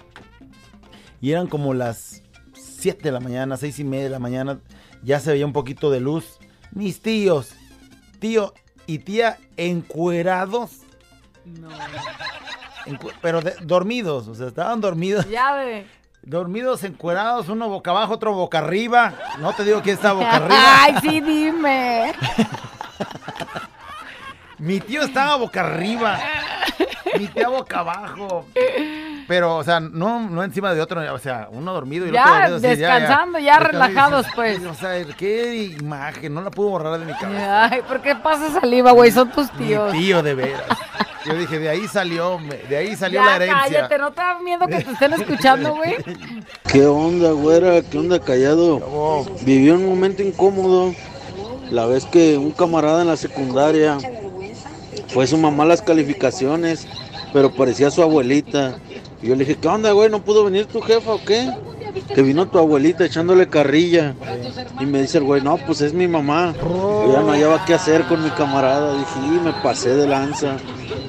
Y 1.20 1.32
eran 1.32 1.48
como 1.48 1.74
las 1.74 2.24
7 2.54 3.04
de 3.04 3.12
la 3.12 3.20
mañana, 3.20 3.58
6 3.58 3.80
y 3.80 3.84
media 3.84 4.06
de 4.06 4.10
la 4.12 4.20
mañana. 4.20 4.60
Ya 5.04 5.20
se 5.20 5.32
veía 5.32 5.46
un 5.46 5.52
poquito 5.54 5.92
de 5.92 6.00
luz. 6.00 6.40
Mis 6.72 7.02
tíos, 7.02 7.52
tío 8.20 8.54
y 8.86 9.00
tía 9.00 9.40
encuerados. 9.58 10.84
Encu- 12.86 13.14
pero 13.22 13.42
de- 13.42 13.56
dormidos, 13.62 14.28
o 14.28 14.36
sea, 14.36 14.48
estaban 14.48 14.80
dormidos. 14.82 15.30
Ya 15.30 15.54
ve. 15.54 15.86
Dormidos, 16.24 16.84
encuerados, 16.84 17.48
uno 17.50 17.70
boca 17.70 17.92
abajo, 17.92 18.14
otro 18.16 18.34
boca 18.34 18.58
arriba. 18.60 19.14
No 19.40 19.54
te 19.54 19.64
digo 19.64 19.82
quién 19.82 19.96
está 19.96 20.14
boca 20.14 20.32
arriba. 20.36 20.84
Ay, 20.84 20.96
sí, 21.02 21.22
dime. 21.22 22.14
Mi 24.58 24.80
tío 24.80 25.04
estaba 25.04 25.36
boca 25.38 25.62
arriba. 25.62 26.20
Mi 27.18 27.28
tía 27.28 27.48
boca 27.48 27.80
abajo. 27.80 28.46
Pero, 29.28 29.58
o 29.58 29.64
sea, 29.64 29.80
no, 29.82 30.22
no 30.30 30.44
encima 30.44 30.74
de 30.74 30.80
otro, 30.80 31.14
o 31.14 31.20
sea, 31.20 31.50
uno 31.52 31.74
dormido 31.74 32.06
y 32.06 32.10
el 32.10 32.16
Ya, 32.16 32.22
otro 32.24 32.34
dormido. 32.52 32.56
así, 32.58 32.68
descansando, 32.80 33.40
ya 33.40 33.60
Descansando 33.60 33.68
y 33.68 33.72
relajados, 33.72 34.26
dices, 34.26 34.36
pues. 34.36 34.66
O 34.66 34.74
sea, 34.74 35.04
qué 35.18 35.76
imagen, 35.80 36.34
no 36.34 36.42
la 36.42 36.50
puedo 36.50 36.70
borrar 36.70 36.98
de 37.00 37.06
mi 37.06 37.14
cabeza. 37.14 37.66
Ay, 37.66 37.82
¿por 37.88 38.02
qué 38.02 38.16
pasa 38.16 38.50
saliva, 38.60 38.92
güey? 38.92 39.12
Son 39.12 39.30
tus 39.32 39.52
tíos. 39.52 39.92
Mi 39.92 40.00
tío, 40.00 40.24
de 40.24 40.34
veras. 40.34 40.64
Yo 41.26 41.34
dije, 41.38 41.60
de 41.60 41.68
ahí 41.68 41.88
salió, 41.90 42.40
de 42.70 42.78
ahí 42.78 42.96
salió 42.96 43.20
ya, 43.20 43.26
la 43.26 43.36
herencia. 43.36 43.62
cállate, 43.64 43.98
¿no 43.98 44.12
te 44.12 44.22
da 44.22 44.40
miedo 44.40 44.66
que 44.66 44.80
te 44.80 44.92
estén 44.92 45.12
escuchando, 45.12 45.76
güey? 45.76 45.98
¿Qué 46.72 46.86
onda, 46.86 47.32
güera? 47.32 47.82
¿Qué 47.82 47.98
onda, 47.98 48.18
callado? 48.20 49.26
Viví 49.42 49.70
un 49.72 49.86
momento 49.86 50.24
incómodo. 50.24 50.94
La 51.70 51.86
vez 51.86 52.06
que 52.06 52.38
un 52.38 52.52
camarada 52.52 53.02
en 53.02 53.10
la 53.10 53.18
secundaria 53.18 53.98
fue 55.10 55.28
su 55.28 55.38
mamá 55.38 55.64
a 55.64 55.68
las 55.68 55.82
calificaciones, 55.82 56.88
pero 57.34 57.52
parecía 57.54 57.92
su 57.92 58.02
abuelita. 58.02 58.76
Y 59.22 59.28
yo 59.28 59.36
le 59.36 59.46
dije, 59.46 59.60
¿qué 59.60 59.68
onda, 59.68 59.92
güey? 59.92 60.10
¿No 60.10 60.24
pudo 60.24 60.44
venir 60.44 60.66
tu 60.68 60.82
jefa 60.82 61.14
o 61.14 61.24
qué? 61.24 61.52
Que 62.14 62.22
vino 62.22 62.48
tu 62.48 62.60
abuelita 62.60 63.06
echándole 63.06 63.48
carrilla. 63.48 64.16
Y 64.80 64.86
me 64.86 65.02
dice 65.02 65.18
el 65.18 65.24
güey, 65.24 65.42
no, 65.42 65.58
pues 65.58 65.82
es 65.82 65.94
mi 65.94 66.08
mamá. 66.08 66.54
Yo 66.62 67.14
ya 67.14 67.22
no 67.22 67.32
hallaba 67.32 67.66
qué 67.66 67.74
hacer 67.74 68.04
con 68.04 68.24
mi 68.24 68.30
camarada. 68.32 68.94
Dije, 68.98 69.20
y 69.26 69.40
me 69.40 69.54
pasé 69.64 69.96
de 69.96 70.08
lanza. 70.08 70.58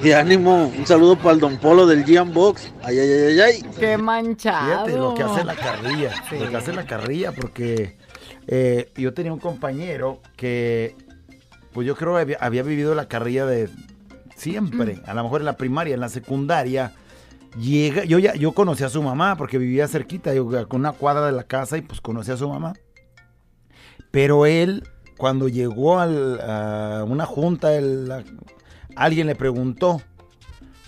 De 0.01 0.15
ánimo, 0.15 0.71
un 0.75 0.87
saludo 0.87 1.17
para 1.17 1.33
el 1.33 1.39
Don 1.39 1.57
Polo 1.57 1.85
del 1.85 2.05
Gian 2.05 2.33
Box. 2.33 2.71
Ay, 2.83 2.97
ay, 2.99 3.11
ay, 3.11 3.21
ay, 3.21 3.39
ay. 3.39 3.65
Qué 3.79 3.97
manchado. 3.97 4.85
Fíjate 4.85 4.97
lo 4.97 5.13
que 5.13 5.23
hace 5.23 5.43
la 5.43 5.55
carrilla. 5.55 6.11
Lo 6.39 6.49
que 6.49 6.57
hace 6.57 6.73
la 6.73 6.85
carrilla, 6.85 7.31
porque 7.33 7.97
eh, 8.47 8.91
yo 8.95 9.13
tenía 9.13 9.33
un 9.33 9.39
compañero 9.39 10.21
que, 10.35 10.95
pues 11.73 11.85
yo 11.85 11.95
creo 11.95 12.15
que 12.15 12.21
había, 12.21 12.37
había 12.39 12.63
vivido 12.63 12.95
la 12.95 13.07
carrilla 13.07 13.45
de 13.45 13.69
siempre. 14.35 15.01
A 15.05 15.13
lo 15.13 15.23
mejor 15.23 15.41
en 15.41 15.45
la 15.45 15.57
primaria, 15.57 15.93
en 15.93 15.99
la 15.99 16.09
secundaria. 16.09 16.93
Llega, 17.57 18.03
yo 18.05 18.19
ya, 18.19 18.35
yo 18.35 18.51
conocí 18.51 18.83
a 18.83 18.89
su 18.89 19.01
mamá 19.01 19.35
porque 19.35 19.57
vivía 19.57 19.87
cerquita, 19.87 20.33
yo, 20.33 20.67
con 20.67 20.81
una 20.81 20.91
cuadra 20.91 21.25
de 21.25 21.31
la 21.31 21.43
casa 21.43 21.77
y 21.77 21.81
pues 21.81 21.99
conocí 22.01 22.31
a 22.31 22.37
su 22.37 22.47
mamá. 22.47 22.73
Pero 24.11 24.45
él, 24.45 24.83
cuando 25.17 25.47
llegó 25.47 25.99
al- 25.99 26.39
a 26.41 27.03
una 27.07 27.25
junta, 27.25 27.69
la- 27.81 28.23
alguien 28.95 29.27
le 29.27 29.35
preguntó, 29.35 30.01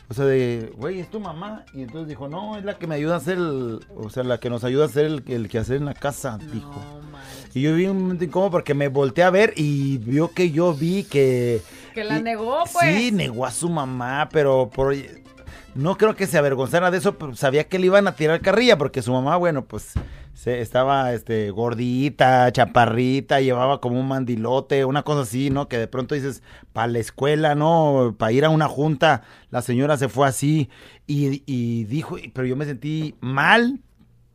o 0.09 0.13
sea, 0.13 0.25
de, 0.25 0.73
güey, 0.77 0.99
¿es 0.99 1.09
tu 1.09 1.19
mamá? 1.19 1.65
Y 1.73 1.83
entonces 1.83 2.07
dijo, 2.09 2.27
no, 2.27 2.57
es 2.57 2.65
la 2.65 2.77
que 2.77 2.85
me 2.87 2.95
ayuda 2.95 3.15
a 3.15 3.17
hacer, 3.17 3.37
el, 3.37 3.79
o 3.95 4.09
sea, 4.09 4.23
la 4.23 4.39
que 4.39 4.49
nos 4.49 4.63
ayuda 4.63 4.83
a 4.83 4.87
hacer 4.87 5.05
el, 5.05 5.23
el 5.27 5.47
quehacer 5.49 5.77
en 5.77 5.85
la 5.85 5.93
casa, 5.93 6.37
dijo. 6.51 6.73
Y 7.53 7.61
yo 7.61 7.75
vi 7.75 7.85
un 7.87 8.01
momento 8.01 8.23
incómodo 8.23 8.51
porque 8.51 8.73
me 8.73 8.87
volteé 8.87 9.23
a 9.23 9.29
ver 9.29 9.53
y 9.55 9.97
vio 9.99 10.31
que 10.31 10.51
yo 10.51 10.73
vi 10.73 11.03
que... 11.03 11.61
Que 11.93 12.03
la 12.05 12.19
negó, 12.19 12.59
pues. 12.71 12.95
Sí, 12.95 13.11
negó 13.11 13.45
a 13.45 13.51
su 13.51 13.69
mamá, 13.69 14.29
pero 14.31 14.69
por... 14.73 14.93
No 15.73 15.97
creo 15.97 16.15
que 16.15 16.27
se 16.27 16.37
avergonzara 16.37 16.91
de 16.91 16.97
eso, 16.97 17.17
pero 17.17 17.33
sabía 17.35 17.69
que 17.69 17.79
le 17.79 17.85
iban 17.85 18.07
a 18.07 18.15
tirar 18.15 18.41
carrilla 18.41 18.77
porque 18.77 19.01
su 19.01 19.13
mamá, 19.13 19.37
bueno, 19.37 19.65
pues 19.65 19.93
se, 20.33 20.59
estaba 20.59 21.13
este, 21.13 21.49
gordita, 21.51 22.51
chaparrita, 22.51 23.39
llevaba 23.39 23.79
como 23.79 23.97
un 23.99 24.07
mandilote, 24.07 24.83
una 24.83 25.03
cosa 25.03 25.21
así, 25.21 25.49
¿no? 25.49 25.69
Que 25.69 25.77
de 25.77 25.87
pronto 25.87 26.13
dices, 26.13 26.43
para 26.73 26.87
la 26.87 26.99
escuela, 26.99 27.55
¿no? 27.55 28.15
Para 28.17 28.33
ir 28.33 28.43
a 28.43 28.49
una 28.49 28.67
junta, 28.67 29.23
la 29.49 29.61
señora 29.61 29.97
se 29.97 30.09
fue 30.09 30.27
así 30.27 30.69
y, 31.07 31.43
y 31.45 31.85
dijo, 31.85 32.17
pero 32.33 32.45
yo 32.45 32.57
me 32.57 32.65
sentí 32.65 33.15
mal. 33.21 33.79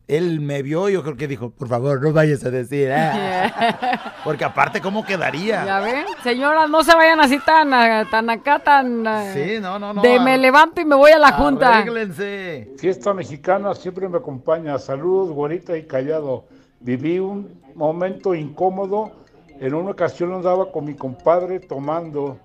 Él 0.09 0.40
me 0.40 0.62
vio 0.62 0.88
y 0.88 0.92
yo 0.92 1.02
creo 1.02 1.16
que 1.16 1.26
dijo, 1.26 1.50
por 1.50 1.66
favor, 1.66 2.00
no 2.00 2.12
vayas 2.12 2.44
a 2.44 2.50
decir, 2.50 2.92
ah". 2.92 4.12
porque 4.24 4.44
aparte, 4.44 4.80
¿cómo 4.80 5.04
quedaría? 5.04 5.64
Ya 5.64 5.80
ven, 5.80 6.04
señoras, 6.22 6.70
no 6.70 6.84
se 6.84 6.94
vayan 6.94 7.20
así 7.20 7.40
tan, 7.40 7.74
ah, 7.74 8.07
tan 8.09 8.30
acá, 8.30 8.61
tan... 8.61 9.04
ah, 9.07 9.32
Sí, 9.34 9.59
no, 9.61 9.80
no, 9.80 9.92
no. 9.92 10.02
De 10.02 10.20
me 10.20 10.38
levanto 10.38 10.80
y 10.80 10.84
me 10.84 10.94
voy 10.94 11.11
a 11.11 11.18
la 11.18 11.32
junta. 11.32 11.78
Arréglense. 11.78 12.74
Fiesta 12.78 13.12
mexicana 13.14 13.74
siempre 13.74 14.09
me 14.09 14.18
acompaña. 14.18 14.78
Saludos, 14.78 15.30
güerita 15.30 15.76
y 15.76 15.84
callado. 15.84 16.44
Viví 16.78 17.18
un 17.18 17.61
momento 17.74 18.32
incómodo. 18.34 19.11
En 19.59 19.74
una 19.74 19.90
ocasión 19.90 20.32
andaba 20.32 20.70
con 20.70 20.84
mi 20.84 20.94
compadre 20.94 21.59
tomando. 21.59 22.38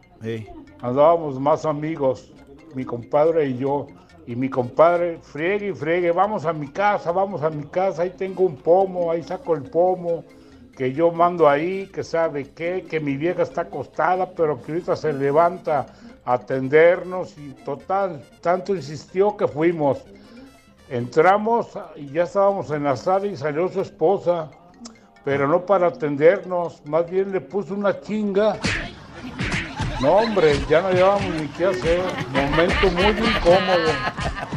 Andábamos 0.82 1.40
más 1.40 1.66
amigos, 1.66 2.32
mi 2.74 2.86
compadre 2.86 3.46
y 3.50 3.58
yo. 3.58 3.86
Y 4.28 4.36
mi 4.36 4.50
compadre, 4.50 5.18
friegue 5.22 5.70
y 5.70 5.74
friegue, 5.74 6.12
vamos 6.12 6.46
a 6.46 6.54
mi 6.54 6.68
casa, 6.68 7.12
vamos 7.12 7.42
a 7.42 7.50
mi 7.50 7.64
casa, 7.64 8.04
ahí 8.04 8.12
tengo 8.12 8.44
un 8.44 8.56
pomo, 8.56 9.12
ahí 9.12 9.24
saco 9.24 9.56
el 9.56 9.64
pomo, 9.64 10.24
que 10.78 10.94
yo 10.94 11.12
mando 11.12 11.50
ahí, 11.50 11.88
que 11.88 12.04
sabe 12.04 12.50
qué, 12.52 12.86
que 12.90 13.00
mi 13.00 13.18
vieja 13.18 13.44
está 13.44 13.62
acostada, 13.62 14.30
pero 14.32 14.62
que 14.62 14.74
ahorita 14.74 14.96
se 14.96 15.12
levanta 15.12 15.88
a 16.24 16.34
atendernos 16.34 17.38
y 17.38 17.50
total, 17.66 18.24
tanto 18.42 18.76
insistió 18.76 19.36
que 19.36 19.48
fuimos. 19.48 20.04
Entramos 20.90 21.78
y 21.96 22.08
ya 22.12 22.24
estábamos 22.24 22.70
en 22.72 22.84
la 22.84 22.96
sala 22.96 23.26
y 23.26 23.38
salió 23.38 23.70
su 23.70 23.82
esposa, 23.82 24.50
pero 25.24 25.48
no 25.48 25.66
para 25.66 25.88
atendernos, 25.88 26.86
más 26.86 27.10
bien 27.10 27.32
le 27.32 27.42
puso 27.42 27.74
una 27.74 28.00
chinga. 28.00 28.58
No, 30.02 30.14
hombre, 30.14 30.60
ya 30.68 30.82
no 30.82 30.92
llevábamos 30.92 31.30
ni 31.36 31.48
qué 31.50 31.68
hacer. 31.68 32.02
Momento 32.32 32.92
muy 32.92 33.06
incómodo. 33.06 33.92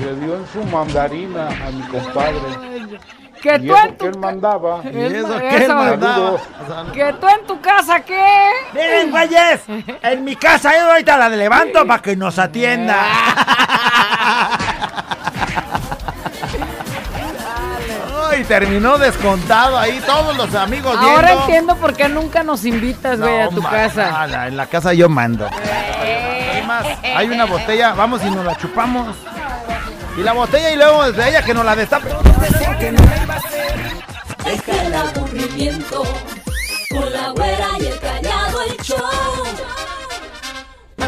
Le 0.00 0.14
dio 0.16 0.36
en 0.36 0.46
su 0.46 0.64
mandarina 0.64 1.48
a 1.48 1.70
mi 1.70 1.82
compadre. 1.82 2.40
Que 3.42 3.56
y 3.56 3.66
tú 3.66 3.74
eso 3.74 3.84
en 3.84 3.90
que 3.90 3.96
tu 3.98 4.06
él 4.06 4.18
mandaba. 4.18 4.80
¿Y 4.84 5.02
eso 5.02 5.38
que 5.38 5.64
él 5.64 5.68
mandaba? 5.68 6.38
Saludos. 6.66 6.92
Que 6.94 7.12
tú 7.20 7.26
en 7.28 7.46
tu 7.46 7.60
casa, 7.60 8.00
¿qué? 8.00 8.24
Miren, 8.72 9.10
güeyes, 9.10 9.60
en 10.02 10.24
mi 10.24 10.34
casa 10.34 10.72
yo 10.78 10.90
ahorita 10.90 11.18
la 11.18 11.28
levanto 11.28 11.86
para 11.86 12.00
que 12.00 12.16
nos 12.16 12.38
atienda. 12.38 13.04
y 18.36 18.44
terminó 18.44 18.98
descontado 18.98 19.78
ahí 19.78 20.00
todos 20.06 20.36
los 20.36 20.54
amigos 20.54 20.96
Ahora 20.96 21.28
viendo. 21.28 21.42
entiendo 21.44 21.76
por 21.76 21.94
qué 21.94 22.08
nunca 22.08 22.42
nos 22.42 22.64
invitas, 22.64 23.20
güey, 23.20 23.40
a 23.40 23.48
tu 23.48 23.62
casa. 23.62 24.10
nada, 24.10 24.46
en 24.48 24.56
la 24.56 24.66
casa 24.66 24.92
yo 24.92 25.08
mando. 25.08 25.48
Además, 25.48 26.86
hay 27.02 27.28
una 27.28 27.44
botella, 27.44 27.92
vamos 27.94 28.22
y 28.24 28.30
nos 28.30 28.44
la 28.44 28.56
chupamos. 28.56 29.16
Y 30.16 30.22
la 30.22 30.32
botella 30.32 30.70
y 30.70 30.76
luego 30.76 31.04
desde 31.10 31.28
ella 31.30 31.42
que 31.42 31.54
nos 31.54 31.64
la 31.64 31.74
destape. 31.76 32.08
Deja 34.44 34.82
el 34.82 34.94
aburrimiento 34.94 36.02
con 36.90 37.12
la 37.12 37.28
güera 37.30 37.68
y 37.80 37.86
el 37.86 37.98
callado 38.00 38.62
el 38.62 38.76
show. 38.82 38.98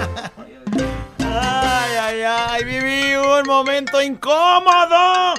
Ay, 1.38 1.96
ay, 2.00 2.22
ay, 2.22 2.64
viví 2.64 3.14
un 3.16 3.46
momento 3.46 4.00
incómodo. 4.00 5.34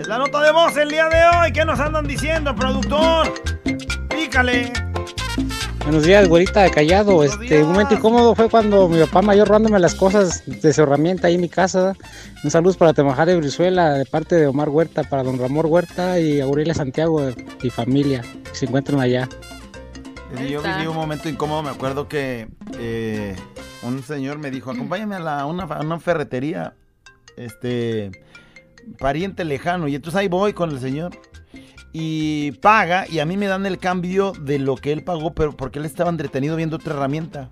Es 0.00 0.08
la 0.08 0.18
nota 0.18 0.40
de 0.42 0.50
voz 0.52 0.76
el 0.76 0.88
día 0.88 1.08
de 1.08 1.22
hoy. 1.26 1.52
¿Qué 1.52 1.64
nos 1.64 1.78
andan 1.78 2.06
diciendo, 2.06 2.54
productor? 2.54 3.32
Pícale. 4.08 4.72
Buenos 5.84 6.04
días, 6.04 6.26
güerita 6.28 6.62
de 6.62 6.70
callado. 6.70 7.22
Este, 7.22 7.62
un 7.62 7.72
momento 7.72 7.94
incómodo 7.94 8.34
fue 8.34 8.48
cuando 8.48 8.88
mi 8.88 8.98
papá 9.00 9.20
mayor 9.22 9.48
robándome 9.48 9.78
las 9.78 9.94
cosas 9.94 10.42
de 10.46 10.72
su 10.72 10.82
herramienta 10.82 11.26
ahí 11.26 11.34
en 11.34 11.40
mi 11.42 11.48
casa. 11.50 11.94
Un 12.42 12.50
saludo 12.50 12.74
para 12.78 12.94
Temajá 12.94 13.26
de 13.26 13.36
Brizuela, 13.36 13.92
de 13.94 14.06
parte 14.06 14.36
de 14.36 14.46
Omar 14.46 14.70
Huerta, 14.70 15.02
para 15.04 15.22
don 15.22 15.38
Ramón 15.38 15.66
Huerta 15.68 16.18
y 16.18 16.40
Aurelia 16.40 16.72
Santiago 16.74 17.28
y 17.62 17.70
familia, 17.70 18.22
que 18.44 18.54
se 18.54 18.66
encuentran 18.66 19.00
allá. 19.00 19.28
Sí, 20.36 20.48
Yo 20.48 20.62
viví 20.62 20.86
un 20.86 20.94
momento 20.96 21.28
incómodo, 21.28 21.62
me 21.62 21.70
acuerdo 21.70 22.08
que 22.08 22.48
eh, 22.78 23.36
un 23.82 24.02
señor 24.02 24.38
me 24.38 24.50
dijo, 24.50 24.70
acompáñame 24.70 25.16
a, 25.16 25.20
la- 25.20 25.46
una, 25.46 25.64
a 25.64 25.80
una 25.80 25.98
ferretería, 25.98 26.74
este, 27.36 28.12
pariente 28.98 29.44
lejano, 29.44 29.88
y 29.88 29.94
entonces 29.94 30.18
ahí 30.18 30.28
voy 30.28 30.52
con 30.52 30.70
el 30.70 30.80
señor, 30.80 31.12
y 31.92 32.52
paga, 32.52 33.06
y 33.08 33.18
a 33.18 33.26
mí 33.26 33.36
me 33.36 33.46
dan 33.46 33.66
el 33.66 33.78
cambio 33.78 34.32
de 34.32 34.58
lo 34.58 34.76
que 34.76 34.92
él 34.92 35.02
pagó, 35.02 35.34
pero 35.34 35.56
porque 35.56 35.78
él 35.78 35.84
estaba 35.84 36.10
entretenido 36.10 36.56
viendo 36.56 36.76
otra 36.76 36.94
herramienta. 36.94 37.48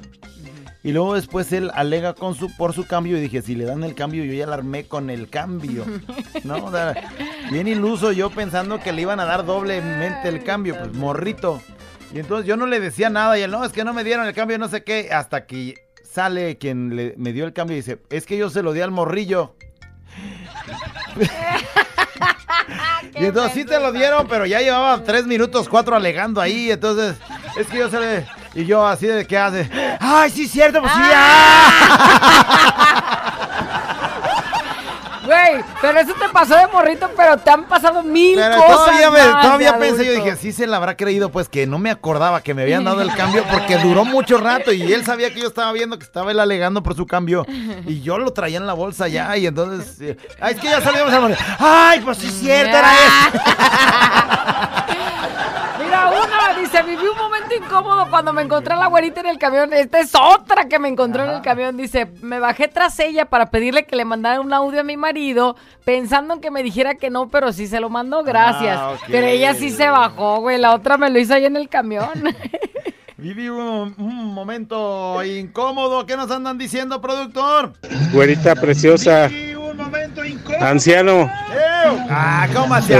Y 0.84 0.92
luego 0.92 1.14
después 1.14 1.52
él 1.52 1.70
alega 1.74 2.14
con 2.14 2.34
su, 2.34 2.54
por 2.56 2.72
su 2.72 2.86
cambio 2.86 3.18
y 3.18 3.20
dije, 3.20 3.42
si 3.42 3.56
le 3.56 3.64
dan 3.64 3.82
el 3.82 3.94
cambio, 3.94 4.24
yo 4.24 4.32
ya 4.32 4.46
la 4.46 4.54
armé 4.54 4.84
con 4.84 5.10
el 5.10 5.28
cambio. 5.28 5.84
¿No? 6.44 6.64
O 6.64 6.70
sea, 6.70 6.94
bien 7.50 7.66
iluso 7.66 8.12
yo 8.12 8.30
pensando 8.30 8.78
que 8.78 8.92
le 8.92 9.02
iban 9.02 9.18
a 9.18 9.24
dar 9.24 9.44
doblemente 9.44 10.28
el 10.28 10.44
cambio, 10.44 10.78
pues 10.78 10.94
morrito. 10.94 11.60
Y 12.14 12.20
entonces 12.20 12.46
yo 12.46 12.56
no 12.56 12.66
le 12.66 12.80
decía 12.80 13.10
nada 13.10 13.38
y 13.38 13.42
él, 13.42 13.50
no, 13.50 13.64
es 13.64 13.72
que 13.72 13.84
no 13.84 13.92
me 13.92 14.04
dieron 14.04 14.26
el 14.26 14.34
cambio, 14.34 14.56
no 14.56 14.68
sé 14.68 14.84
qué, 14.84 15.10
hasta 15.12 15.46
que 15.46 15.74
sale 16.02 16.56
quien 16.56 16.94
le, 16.94 17.14
me 17.18 17.32
dio 17.32 17.44
el 17.44 17.52
cambio 17.52 17.76
y 17.76 17.80
dice, 17.80 17.98
es 18.08 18.24
que 18.24 18.38
yo 18.38 18.48
se 18.48 18.62
lo 18.62 18.72
di 18.72 18.80
al 18.80 18.90
morrillo. 18.92 19.56
y 23.14 23.24
entonces 23.24 23.54
sí 23.54 23.64
te 23.64 23.80
lo 23.80 23.92
dieron, 23.92 24.28
pero 24.28 24.44
ya 24.46 24.60
llevaba 24.60 25.02
tres 25.02 25.26
minutos, 25.26 25.68
cuatro 25.68 25.96
alegando 25.96 26.40
ahí, 26.40 26.70
entonces 26.70 27.16
es 27.56 27.66
que 27.66 27.78
yo 27.78 27.90
se 27.90 27.98
le... 28.00 28.26
Y 28.54 28.64
yo 28.64 28.86
así 28.86 29.06
de 29.06 29.26
que 29.26 29.36
hace, 29.36 29.68
ay, 30.00 30.30
sí, 30.30 30.48
cierto, 30.48 30.80
pues 30.80 30.90
sí, 30.92 31.00
Güey, 35.28 35.62
pero 35.82 36.00
eso 36.00 36.14
te 36.14 36.26
pasó 36.32 36.56
de 36.56 36.66
morrito, 36.68 37.10
pero 37.14 37.36
te 37.36 37.50
han 37.50 37.64
pasado 37.64 38.02
mil 38.02 38.34
Pero 38.34 38.56
cosas. 38.56 38.76
todavía, 38.76 39.10
me- 39.10 39.18
más 39.32 39.42
todavía 39.44 39.72
de 39.72 39.78
pensé, 39.78 40.06
yo 40.06 40.12
dije, 40.12 40.36
sí 40.36 40.52
se 40.52 40.66
le 40.66 40.74
habrá 40.74 40.96
creído, 40.96 41.28
pues 41.30 41.50
que 41.50 41.66
no 41.66 41.78
me 41.78 41.90
acordaba 41.90 42.40
que 42.40 42.54
me 42.54 42.62
habían 42.62 42.82
dado 42.84 43.02
el 43.02 43.14
cambio 43.14 43.44
porque 43.50 43.76
duró 43.76 44.06
mucho 44.06 44.38
rato 44.38 44.72
y 44.72 44.90
él 44.90 45.04
sabía 45.04 45.28
que 45.34 45.40
yo 45.40 45.48
estaba 45.48 45.70
viendo 45.72 45.98
que 45.98 46.04
estaba 46.04 46.30
él 46.30 46.40
alegando 46.40 46.82
por 46.82 46.96
su 46.96 47.06
cambio 47.06 47.44
y 47.86 48.00
yo 48.00 48.16
lo 48.16 48.32
traía 48.32 48.56
en 48.56 48.66
la 48.66 48.72
bolsa 48.72 49.06
ya 49.08 49.36
y 49.36 49.46
entonces, 49.46 50.00
eh, 50.00 50.16
ay, 50.40 50.54
es 50.54 50.60
que 50.60 50.68
ya 50.68 50.80
salíamos 50.80 51.12
a 51.12 51.20
morir. 51.20 51.36
Ay, 51.58 52.00
pues 52.00 52.16
sí 52.16 52.30
cierto, 52.30 52.76
era 52.78 52.92
eso. 53.28 53.38
Mira, 56.10 56.22
una 56.24 56.60
dice, 56.60 56.82
viví 56.82 57.06
un 57.06 57.16
momento 57.16 57.54
incómodo 57.54 58.08
cuando 58.10 58.32
me 58.32 58.42
encontré 58.42 58.74
a 58.74 58.76
la 58.76 58.86
güerita 58.86 59.20
en 59.20 59.26
el 59.26 59.38
camión. 59.38 59.72
Esta 59.72 60.00
es 60.00 60.12
otra 60.14 60.68
que 60.68 60.78
me 60.78 60.88
encontró 60.88 61.24
en 61.24 61.30
el 61.30 61.42
camión. 61.42 61.76
Dice, 61.76 62.06
me 62.20 62.40
bajé 62.40 62.68
tras 62.68 62.98
ella 62.98 63.26
para 63.26 63.50
pedirle 63.50 63.84
que 63.84 63.96
le 63.96 64.04
mandara 64.04 64.40
un 64.40 64.52
audio 64.52 64.80
a 64.80 64.84
mi 64.84 64.96
marido, 64.96 65.56
pensando 65.84 66.34
en 66.34 66.40
que 66.40 66.50
me 66.50 66.62
dijera 66.62 66.94
que 66.94 67.10
no, 67.10 67.28
pero 67.28 67.52
sí 67.52 67.66
se 67.66 67.80
lo 67.80 67.90
mandó, 67.90 68.22
gracias. 68.22 68.78
Ah. 68.78 68.94
Pero 69.08 69.26
ella 69.26 69.54
sí 69.54 69.70
se 69.70 69.88
bajó, 69.88 70.40
güey. 70.40 70.58
La 70.58 70.74
otra 70.74 70.96
me 70.96 71.10
lo 71.10 71.18
hizo 71.18 71.34
ahí 71.34 71.44
en 71.44 71.56
el 71.56 71.68
camión. 71.68 72.08
Viví 73.16 73.48
un, 73.48 73.94
un 73.98 74.26
momento 74.32 75.24
incómodo. 75.24 76.06
¿Qué 76.06 76.16
nos 76.16 76.30
andan 76.30 76.56
diciendo, 76.56 77.00
productor? 77.00 77.72
Güerita 78.12 78.54
preciosa. 78.54 79.28
Anciano. 80.60 81.30
Ah. 82.10 82.46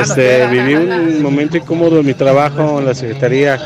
Este, 0.02 0.46
viví 0.48 0.74
un 0.74 1.22
momento 1.22 1.56
incómodo 1.56 2.00
en 2.00 2.06
mi 2.06 2.14
trabajo 2.14 2.78
en 2.78 2.86
la 2.86 2.94
Secretaría 2.94 3.58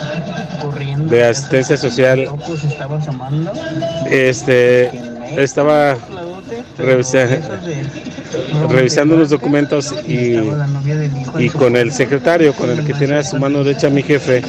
de 0.96 1.24
Asistencia 1.24 1.76
Social. 1.76 2.28
Este, 4.10 4.90
estaba 5.36 5.96
revisa- 6.78 7.40
revisando 8.70 9.16
los 9.16 9.30
documentos 9.30 9.94
y, 10.06 10.38
y 11.38 11.48
con 11.50 11.76
el 11.76 11.92
secretario, 11.92 12.52
con 12.54 12.70
el 12.70 12.84
que 12.84 12.94
tiene 12.94 13.16
a 13.16 13.24
su 13.24 13.36
mano 13.38 13.62
derecha 13.64 13.88
mi 13.90 14.02
jefe, 14.02 14.42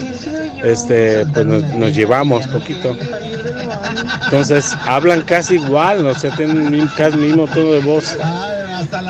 este, 0.64 1.26
pues 1.28 1.46
nos, 1.46 1.64
nos 1.76 1.96
llevamos 1.96 2.48
poquito. 2.48 2.96
Entonces 4.26 4.72
hablan 4.86 5.22
casi 5.22 5.56
igual, 5.56 6.06
o 6.06 6.16
sea, 6.16 6.32
tienen 6.36 6.88
casi 6.98 7.16
el 7.18 7.22
mismo 7.22 7.48
tono 7.48 7.72
de 7.74 7.80
voz. 7.80 8.18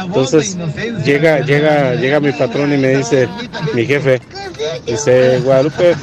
Entonces 0.05 0.57
llega, 1.05 1.39
llega, 1.41 1.95
llega 1.95 2.19
mi 2.19 2.32
patrón 2.32 2.74
y 2.74 2.78
me 2.78 2.97
dice, 2.97 3.28
mi 3.74 3.86
jefe, 3.86 4.21
dice 4.86 5.39
Guadalupe, 5.39 5.95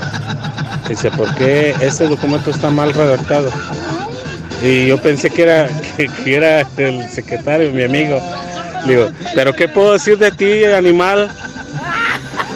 dice, 0.89 1.11
¿por 1.11 1.35
qué 1.35 1.75
este 1.81 2.07
documento 2.09 2.51
está 2.51 2.71
mal 2.71 2.93
redactado? 2.93 3.51
Y 4.63 4.87
yo 4.87 4.99
pensé 5.01 5.31
que 5.31 5.43
era, 5.43 5.69
que, 5.97 6.09
que 6.09 6.35
era 6.37 6.67
el 6.77 7.09
secretario, 7.09 7.73
mi 7.73 7.83
amigo. 7.83 8.21
Le 8.87 8.95
digo, 8.97 9.11
¿pero 9.35 9.53
qué 9.55 9.69
puedo 9.69 9.93
decir 9.95 10.19
de 10.19 10.31
ti, 10.33 10.65
animal? 10.65 11.31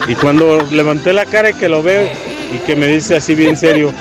Y 0.07 0.15
cuando 0.15 0.61
levanté 0.71 1.13
la 1.13 1.25
cara 1.25 1.49
y 1.49 1.53
que 1.53 1.67
lo 1.69 1.81
veo 1.81 2.07
y 2.53 2.57
que 2.59 2.75
me 2.75 2.87
dice 2.87 3.15
así 3.15 3.33
bien 3.33 3.57
serio, 3.57 3.91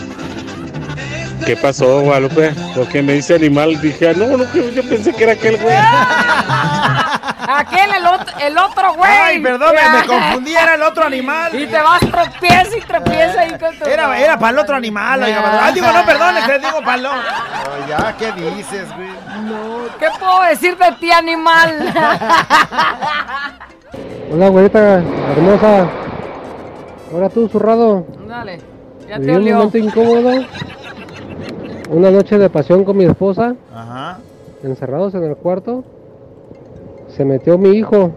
¿qué 1.46 1.56
pasó, 1.56 2.00
Guadalupe? 2.02 2.52
Porque 2.74 3.02
me 3.02 3.14
dice 3.14 3.34
animal, 3.34 3.80
dije, 3.80 4.08
"Ah, 4.10 4.12
no, 4.16 4.36
no, 4.36 4.44
yo 4.54 4.70
yo 4.70 4.82
pensé 4.88 5.12
que 5.12 5.24
era 5.24 5.32
aquel 5.32 5.56
güey. 5.56 5.74
Aquel, 7.58 7.90
el 7.98 8.06
otro, 8.06 8.38
el 8.40 8.58
otro 8.58 8.94
güey. 8.94 9.10
Ay, 9.10 9.38
perdón, 9.42 9.74
me, 9.74 9.98
me 10.00 10.06
confundí, 10.06 10.54
era 10.54 10.74
el 10.74 10.82
otro 10.82 11.04
animal. 11.04 11.54
Y 11.54 11.66
te 11.66 11.78
vas 11.78 12.00
tropieza 12.00 12.76
y 12.76 12.80
tropieza 12.80 13.40
ahí 13.40 13.50
con 13.58 13.78
tu... 13.78 13.84
Era, 13.86 14.18
era 14.18 14.38
para 14.38 14.50
el 14.52 14.58
otro 14.58 14.76
animal, 14.76 15.22
oiga. 15.22 15.66
Ah, 15.66 15.72
digo, 15.72 15.86
no, 15.92 16.04
perdón, 16.04 16.34
les 16.34 16.62
digo 16.62 16.78
para 16.80 16.94
el 16.94 17.06
otro. 17.06 17.18
Ay, 17.20 17.84
ya, 17.88 18.16
¿qué 18.18 18.32
dices, 18.32 18.88
güey? 18.96 19.08
No, 19.42 19.84
¿qué 19.98 20.06
puedo 20.18 20.42
decir 20.42 20.76
de 20.76 20.92
ti, 21.00 21.10
animal? 21.12 21.92
Hola, 24.32 24.48
güerita 24.48 24.94
hermosa. 24.98 25.88
Ahora 27.12 27.28
tú, 27.28 27.48
zurrado. 27.48 28.06
Dale, 28.26 28.58
ya 29.08 29.14
te 29.16 29.20
Viví 29.20 29.30
un 29.32 29.36
olió. 29.42 29.54
momento 29.56 29.78
incómodo. 29.78 30.44
Una 31.90 32.10
noche 32.10 32.38
de 32.38 32.50
pasión 32.50 32.84
con 32.84 32.96
mi 32.96 33.04
esposa. 33.04 33.54
Ajá. 33.72 34.18
Encerrados 34.64 35.14
en 35.14 35.24
el 35.24 35.36
cuarto. 35.36 35.84
Se 37.16 37.24
metió 37.24 37.58
mi 37.58 37.70
hijo. 37.70 38.10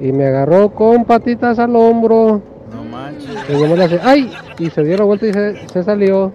Y 0.00 0.12
me 0.12 0.26
agarró 0.26 0.70
con 0.70 1.04
patitas 1.04 1.58
al 1.58 1.76
hombro. 1.76 2.40
No 2.74 2.84
manches. 2.84 3.30
Y 3.48 3.52
le 3.76 3.84
hace, 3.84 4.00
¡ay! 4.02 4.32
Y 4.58 4.70
se 4.70 4.82
dio 4.84 4.96
la 4.96 5.04
vuelta 5.04 5.26
y 5.26 5.32
se, 5.32 5.68
se 5.68 5.82
salió. 5.82 6.32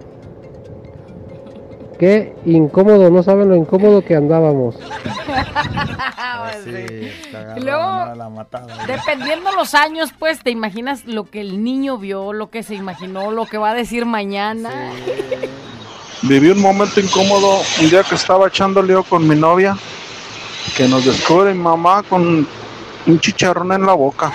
Qué 1.98 2.34
incómodo, 2.44 3.10
no 3.10 3.22
saben 3.22 3.48
lo 3.48 3.56
incómodo 3.56 4.02
que 4.04 4.14
andábamos. 4.16 4.76
Sí, 6.64 7.10
agarró 7.34 7.60
Y 7.60 7.64
luego- 7.64 7.82
a 7.82 8.14
la 8.14 8.28
matada. 8.28 8.66
Dependiendo 8.86 9.50
los 9.52 9.74
años, 9.74 10.10
pues 10.18 10.40
te 10.42 10.50
imaginas 10.50 11.04
lo 11.04 11.24
que 11.24 11.40
el 11.40 11.62
niño 11.62 11.98
vio, 11.98 12.32
lo 12.32 12.50
que 12.50 12.62
se 12.62 12.74
imaginó, 12.74 13.30
lo 13.30 13.46
que 13.46 13.58
va 13.58 13.70
a 13.70 13.74
decir 13.74 14.04
mañana. 14.06 14.70
Viví 16.22 16.50
un 16.50 16.60
momento 16.62 17.00
incómodo 17.00 17.58
un 17.82 17.90
día 17.90 18.02
que 18.02 18.14
estaba 18.14 18.48
echando 18.48 18.82
lío 18.82 19.02
con 19.04 19.26
mi 19.28 19.36
novia, 19.36 19.76
que 20.76 20.86
nos 20.86 21.04
descubre 21.06 21.54
mi 21.54 21.60
mamá 21.60 22.02
con 22.02 22.46
un 23.06 23.20
chicharrón 23.20 23.72
en 23.72 23.86
la 23.86 23.94
boca. 23.94 24.30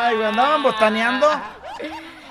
Ay, 0.00 0.16
güey, 0.16 0.28
andaban 0.28 0.62
botaneando. 0.62 1.26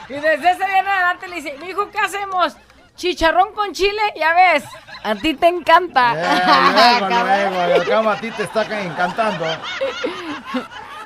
Y 0.09 0.13
desde 0.13 0.51
ese 0.51 0.65
día 0.65 0.79
en 0.79 0.87
adelante 0.87 1.27
le 1.27 1.35
dice, 1.35 1.55
mi 1.61 1.67
hijo, 1.69 1.87
¿qué 1.91 1.99
hacemos? 1.99 2.55
Chicharrón 2.95 3.53
con 3.53 3.73
chile, 3.73 4.01
ya 4.19 4.33
ves, 4.33 4.63
a 5.03 5.13
ti 5.13 5.35
te 5.35 5.47
encanta. 5.47 6.15
Eh, 6.15 6.23
luego, 6.99 7.67
luego, 7.67 7.85
cabo 7.87 8.09
a 8.09 8.15
ti 8.19 8.31
te 8.31 8.41
está 8.43 8.63
encantando. 8.81 9.45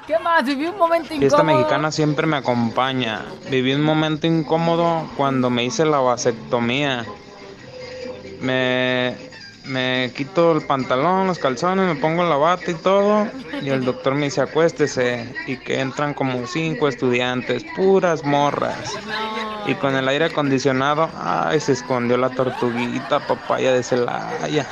¿Qué 0.07 0.17
más? 0.19 0.45
Viví 0.45 0.67
un 0.67 0.77
momento 0.77 1.13
incómodo. 1.13 1.43
mexicana 1.43 1.91
siempre 1.91 2.25
me 2.25 2.37
acompaña. 2.37 3.25
Viví 3.49 3.73
un 3.73 3.83
momento 3.83 4.25
incómodo 4.25 5.09
cuando 5.17 5.49
me 5.49 5.65
hice 5.65 5.83
la 5.83 5.99
vasectomía. 5.99 7.05
Me, 8.39 9.30
Me 9.65 10.11
quito 10.15 10.53
el 10.53 10.61
pantalón, 10.65 11.27
los 11.27 11.37
calzones, 11.37 11.85
me 11.85 11.95
pongo 11.95 12.23
la 12.23 12.35
bata 12.35 12.71
y 12.71 12.73
todo. 12.73 13.27
Y 13.61 13.69
el 13.69 13.85
doctor 13.85 14.15
me 14.15 14.25
dice, 14.25 14.41
acuéstese. 14.41 15.33
Y 15.47 15.57
que 15.57 15.79
entran 15.79 16.13
como 16.13 16.47
cinco 16.47 16.87
estudiantes, 16.87 17.63
puras 17.75 18.23
morras. 18.25 18.93
Y 19.67 19.75
con 19.75 19.95
el 19.95 20.07
aire 20.07 20.25
acondicionado, 20.25 21.09
ay, 21.19 21.59
se 21.59 21.73
escondió 21.73 22.17
la 22.17 22.29
tortuguita 22.29 23.19
papaya 23.27 23.71
de 23.73 23.83
Celaya. 23.83 24.65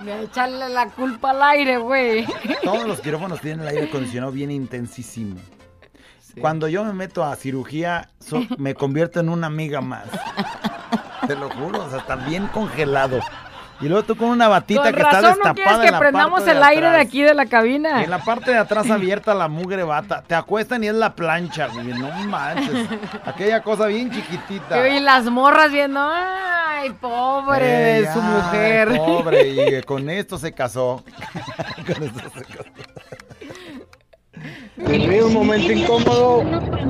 De 0.00 0.22
echarle 0.22 0.68
la 0.70 0.86
culpa 0.88 1.30
al 1.30 1.42
aire, 1.42 1.76
güey. 1.78 2.26
Todos 2.62 2.86
los 2.86 3.00
quirófanos 3.00 3.40
tienen 3.40 3.60
el 3.60 3.68
aire 3.68 3.84
acondicionado 3.88 4.32
bien 4.32 4.50
intensísimo. 4.50 5.36
Cuando 6.40 6.66
yo 6.68 6.84
me 6.84 6.92
meto 6.94 7.22
a 7.22 7.36
cirugía, 7.36 8.08
so- 8.18 8.42
me 8.58 8.74
convierto 8.74 9.20
en 9.20 9.28
una 9.28 9.46
amiga 9.46 9.80
más. 9.80 10.06
Te 11.26 11.36
lo 11.36 11.48
juro, 11.50 11.84
o 11.84 11.90
sea, 11.90 12.00
está 12.00 12.16
bien 12.16 12.48
congelado. 12.48 13.20
Y 13.80 13.88
luego 13.88 14.04
tú 14.04 14.16
con 14.16 14.28
una 14.28 14.48
batita 14.48 14.82
Con 14.82 14.92
que 14.94 15.00
está 15.00 15.20
razón 15.20 15.38
no 15.42 15.52
destapada 15.52 15.76
en 15.76 15.82
que 15.82 15.90
la 15.90 15.98
prendamos 15.98 16.40
parte 16.40 16.50
el 16.52 16.62
aire 16.62 16.82
de 16.82 16.88
atrás. 16.88 17.06
aquí 17.06 17.22
de 17.22 17.34
la 17.34 17.46
cabina. 17.46 18.00
Y 18.00 18.04
en 18.04 18.10
la 18.10 18.18
parte 18.18 18.52
de 18.52 18.58
atrás 18.58 18.90
abierta 18.90 19.34
la 19.34 19.48
mugre 19.48 19.82
bata. 19.82 20.22
Te 20.26 20.34
acuestan 20.34 20.84
y 20.84 20.88
es 20.88 20.94
la 20.94 21.14
plancha, 21.14 21.66
güey. 21.68 21.86
No 21.86 22.08
manches. 22.26 22.88
Aquella 23.24 23.62
cosa 23.62 23.86
bien 23.86 24.10
chiquitita. 24.10 24.88
Y 24.88 25.00
las 25.00 25.24
morras 25.24 25.72
viendo, 25.72 26.00
ay, 26.00 26.90
pobre 27.00 27.66
de 27.66 28.12
su 28.12 28.20
ay, 28.20 28.28
mujer. 28.28 28.96
Pobre, 28.96 29.48
y 29.48 29.82
con 29.86 30.08
esto 30.08 30.38
se 30.38 30.52
casó. 30.52 31.02
Con 31.86 32.02
esto 32.02 32.20
se 32.34 32.44
casó. 32.44 32.64
Viví 34.76 35.20
un 35.20 35.32
momento 35.32 35.72
incómodo 35.72 36.42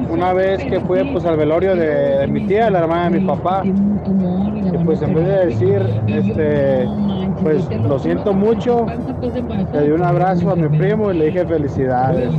una 0.09 0.33
vez 0.33 0.65
que 0.65 0.81
fui 0.81 1.05
pues, 1.05 1.25
al 1.25 1.37
velorio 1.37 1.77
de, 1.77 2.27
mi 2.27 2.47
tía, 2.47 2.71
la 2.71 2.81
hermana 2.81 3.11
de 3.11 3.21
mi 3.21 3.27
papá. 3.27 3.63
Y 3.65 4.85
pues 4.85 5.03
en 5.03 5.15
vez 5.15 5.27
de 5.27 5.47
decir, 5.47 5.83
este, 6.07 6.89
pues 7.43 7.69
lo 7.83 7.99
siento 7.99 8.33
mucho, 8.33 8.87
le 9.73 9.83
di 9.83 9.91
un 9.91 10.03
abrazo 10.03 10.51
a 10.51 10.57
mi 10.57 10.69
primo 10.79 11.13
y 11.13 11.19
le 11.19 11.27
dije 11.27 11.47
felicidades. 11.47 12.33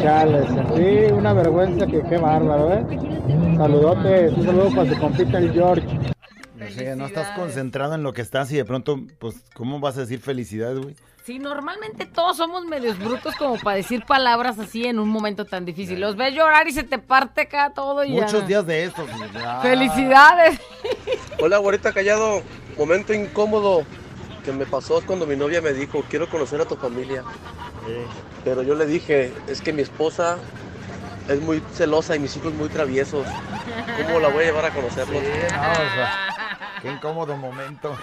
Chale, 0.00 0.46
sentí 0.48 1.12
una 1.12 1.32
vergüenza 1.32 1.86
que 1.86 2.02
qué 2.02 2.18
bárbaro, 2.18 2.72
¿eh? 2.74 2.84
Saludote, 3.56 4.28
un 4.36 4.44
saludo 4.44 4.70
para 4.74 4.90
tu 4.90 4.98
compita 4.98 5.38
el 5.38 5.52
George. 5.52 6.15
O 6.68 6.70
sea, 6.70 6.96
no 6.96 7.06
estás 7.06 7.36
concentrado 7.36 7.94
en 7.94 8.02
lo 8.02 8.12
que 8.12 8.22
estás 8.22 8.50
y 8.52 8.56
de 8.56 8.64
pronto, 8.64 9.00
pues, 9.18 9.36
¿cómo 9.54 9.80
vas 9.80 9.96
a 9.96 10.00
decir 10.00 10.20
felicidades, 10.20 10.80
güey? 10.80 10.94
Sí, 11.24 11.40
normalmente 11.40 12.06
todos 12.06 12.36
somos 12.36 12.64
medios 12.66 12.98
brutos 13.00 13.34
como 13.34 13.58
para 13.58 13.78
decir 13.78 14.04
palabras 14.06 14.60
así 14.60 14.84
en 14.84 15.00
un 15.00 15.08
momento 15.08 15.44
tan 15.44 15.64
difícil. 15.64 15.98
Los 15.98 16.14
ves 16.14 16.32
llorar 16.34 16.68
y 16.68 16.72
se 16.72 16.84
te 16.84 16.98
parte 16.98 17.40
acá 17.40 17.72
todo 17.74 18.04
y 18.04 18.14
ya. 18.14 18.22
Muchos 18.22 18.46
días 18.46 18.64
de 18.64 18.84
estos. 18.84 19.10
güey. 19.10 19.28
Ah. 19.44 19.58
Felicidades. 19.60 20.60
Hola, 21.40 21.58
güerita 21.58 21.92
callado. 21.92 22.42
Momento 22.78 23.12
incómodo 23.12 23.84
que 24.44 24.52
me 24.52 24.66
pasó 24.66 25.02
cuando 25.04 25.26
mi 25.26 25.34
novia 25.34 25.60
me 25.60 25.72
dijo, 25.72 26.04
quiero 26.08 26.30
conocer 26.30 26.60
a 26.60 26.64
tu 26.64 26.76
familia. 26.76 27.24
Pero 28.44 28.62
yo 28.62 28.76
le 28.76 28.86
dije, 28.86 29.32
es 29.48 29.60
que 29.60 29.72
mi 29.72 29.82
esposa 29.82 30.38
es 31.28 31.40
muy 31.42 31.62
celosa 31.74 32.16
y 32.16 32.20
mis 32.20 32.36
hijos 32.36 32.54
muy 32.54 32.68
traviesos. 32.68 33.26
¿Cómo 34.06 34.20
la 34.20 34.28
voy 34.28 34.44
a 34.44 34.46
llevar 34.46 34.66
a 34.66 34.74
conocerlos? 34.74 35.22
No, 35.22 35.28
o 35.28 35.74
sea, 35.94 36.12
qué 36.82 36.90
incómodo 36.90 37.36
momento. 37.36 37.96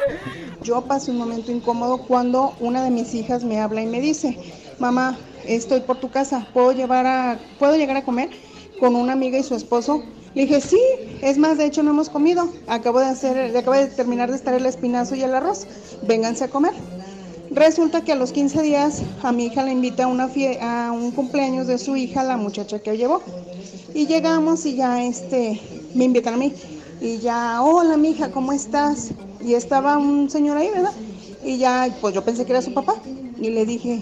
Yo 0.62 0.82
pasé 0.82 1.12
un 1.12 1.18
momento 1.18 1.52
incómodo 1.52 2.00
cuando 2.00 2.56
una 2.60 2.84
de 2.84 2.92
mis 2.92 3.14
hijas 3.14 3.44
me 3.44 3.60
habla 3.60 3.82
y 3.82 3.86
me 3.86 4.02
dice, 4.02 4.38
mamá, 4.80 5.18
estoy 5.46 5.82
por 5.82 5.98
tu 5.98 6.10
casa, 6.10 6.48
¿puedo, 6.54 6.72
llevar 6.72 7.06
a, 7.06 7.40
¿puedo 7.60 7.76
llegar 7.76 7.98
a 7.98 8.04
comer 8.04 8.30
con 8.80 8.96
una 8.96 9.14
amiga 9.14 9.38
y 9.38 9.44
su 9.44 9.56
esposo? 9.56 10.04
Le 10.34 10.44
dije, 10.44 10.62
sí, 10.62 10.82
es 11.22 11.38
más, 11.38 11.60
de 11.60 11.66
hecho 11.66 11.84
no 11.84 11.92
hemos 11.92 12.10
comido, 12.10 12.52
acabo 12.68 13.00
de 13.00 13.06
hacer, 13.06 13.56
acabo 13.56 13.78
de 13.78 13.88
terminar 13.88 14.32
de 14.32 14.36
estar 14.36 14.54
el 14.56 14.66
espinazo 14.66 15.14
y 15.14 15.22
el 15.22 15.36
arroz, 15.36 15.68
vénganse 16.08 16.46
a 16.46 16.50
comer. 16.50 16.74
Resulta 17.54 18.04
que 18.04 18.12
a 18.12 18.16
los 18.16 18.32
15 18.32 18.64
días 18.64 19.04
a 19.22 19.32
mi 19.32 19.46
hija 19.46 19.64
le 19.64 19.72
invita 19.72 20.06
a, 20.06 20.08
una 20.08 20.28
a 20.62 20.92
un 20.92 21.12
cumpleaños 21.12 21.68
de 21.68 21.78
su 21.78 21.96
hija, 21.96 22.24
la 22.24 22.36
muchacha 22.36 22.80
que 22.80 22.98
llevó. 22.98 23.22
Y 23.94 24.08
llegamos 24.08 24.66
y 24.66 24.76
ya 24.76 25.04
este, 25.04 25.62
me 25.94 26.06
invitan 26.06 26.34
a 26.34 26.38
mí. 26.38 26.52
Y 27.00 27.20
ya, 27.20 27.62
hola 27.62 27.96
mija, 27.96 28.32
¿cómo 28.32 28.54
estás? 28.54 29.12
Y 29.40 29.54
estaba 29.54 29.98
un 29.98 30.32
señor 30.32 30.58
ahí, 30.58 30.70
¿verdad? 30.70 30.94
Y 31.44 31.58
ya, 31.58 31.96
pues 32.02 32.16
yo 32.16 32.24
pensé 32.24 32.44
que 32.44 32.54
era 32.54 32.62
su 32.64 32.74
papá. 32.74 32.96
Y 33.38 33.52
le 33.52 33.68
dije, 33.68 34.02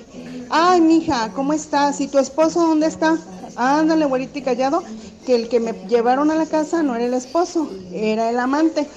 ay 0.49 0.79
mija, 0.79 1.33
¿cómo 1.33 1.51
estás? 1.51 1.99
¿Y 1.99 2.07
tu 2.07 2.19
esposo 2.19 2.61
dónde 2.61 2.87
está? 2.87 3.17
Ándale, 3.57 4.05
güerito 4.05 4.39
y 4.39 4.43
callado, 4.43 4.81
que 5.25 5.35
el 5.35 5.49
que 5.49 5.59
me 5.59 5.73
llevaron 5.89 6.31
a 6.31 6.35
la 6.35 6.45
casa 6.45 6.83
no 6.83 6.95
era 6.95 7.05
el 7.05 7.13
esposo, 7.13 7.69
era 7.91 8.29
el 8.29 8.39
amante. 8.39 8.87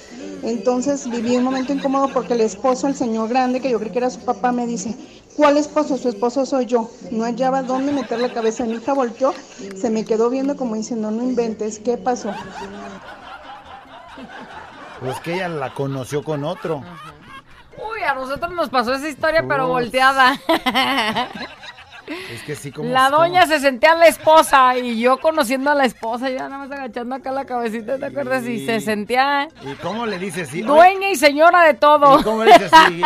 Entonces 0.45 1.09
viví 1.09 1.35
un 1.35 1.43
momento 1.43 1.73
incómodo 1.73 2.09
porque 2.09 2.33
el 2.33 2.41
esposo, 2.41 2.85
el 2.87 2.95
señor 2.95 3.29
grande, 3.29 3.59
que 3.61 3.71
yo 3.71 3.79
creí 3.79 3.91
que 3.91 3.97
era 3.97 4.11
su 4.11 4.19
papá, 4.19 4.51
me 4.51 4.67
dice, 4.67 4.95
¿cuál 5.35 5.57
esposo? 5.57 5.97
Su 5.97 6.07
esposo 6.07 6.45
soy 6.45 6.67
yo. 6.67 6.91
No 7.09 7.23
hallaba 7.23 7.63
dónde 7.63 7.91
meter 7.91 8.19
la 8.19 8.31
cabeza. 8.31 8.63
Mi 8.63 8.75
hija 8.75 8.93
volteó, 8.93 9.33
se 9.75 9.89
me 9.89 10.05
quedó 10.05 10.29
viendo 10.29 10.55
como 10.55 10.75
diciendo, 10.75 11.09
no 11.09 11.23
inventes, 11.23 11.79
¿qué 11.79 11.97
pasó? 11.97 12.31
Pues 14.99 15.19
que 15.21 15.33
ella 15.33 15.47
la 15.47 15.73
conoció 15.73 16.23
con 16.23 16.43
otro. 16.43 16.83
Uy, 17.77 18.03
a 18.03 18.13
nosotros 18.13 18.51
nos 18.53 18.69
pasó 18.69 18.93
esa 18.93 19.09
historia, 19.09 19.43
pero 19.47 19.67
volteada. 19.67 20.39
Es 22.07 22.43
que 22.43 22.55
sí, 22.55 22.71
como. 22.71 22.89
La 22.89 23.09
doña 23.09 23.47
se 23.47 23.59
sentía 23.59 23.95
la 23.95 24.07
esposa 24.07 24.77
y 24.77 24.99
yo 24.99 25.17
conociendo 25.17 25.71
a 25.71 25.75
la 25.75 25.85
esposa, 25.85 26.29
ya 26.29 26.49
nada 26.49 26.59
más 26.59 26.71
agachando 26.71 27.15
acá 27.15 27.31
la 27.31 27.45
cabecita, 27.45 27.97
¿te 27.97 28.05
acuerdas? 28.05 28.45
Y 28.45 28.65
se 28.65 28.79
sentía 28.79 29.47
¿Y 29.61 29.73
cómo 29.75 30.05
le 30.05 30.19
dices? 30.19 30.49
Sí, 30.49 30.61
dueña 30.61 31.09
y 31.09 31.15
señora 31.15 31.63
de 31.63 31.73
todo. 31.73 32.19
¿Y 32.19 32.23
cómo 32.23 32.43
le 32.43 32.53
dices? 32.53 32.71
Sí. 32.87 33.01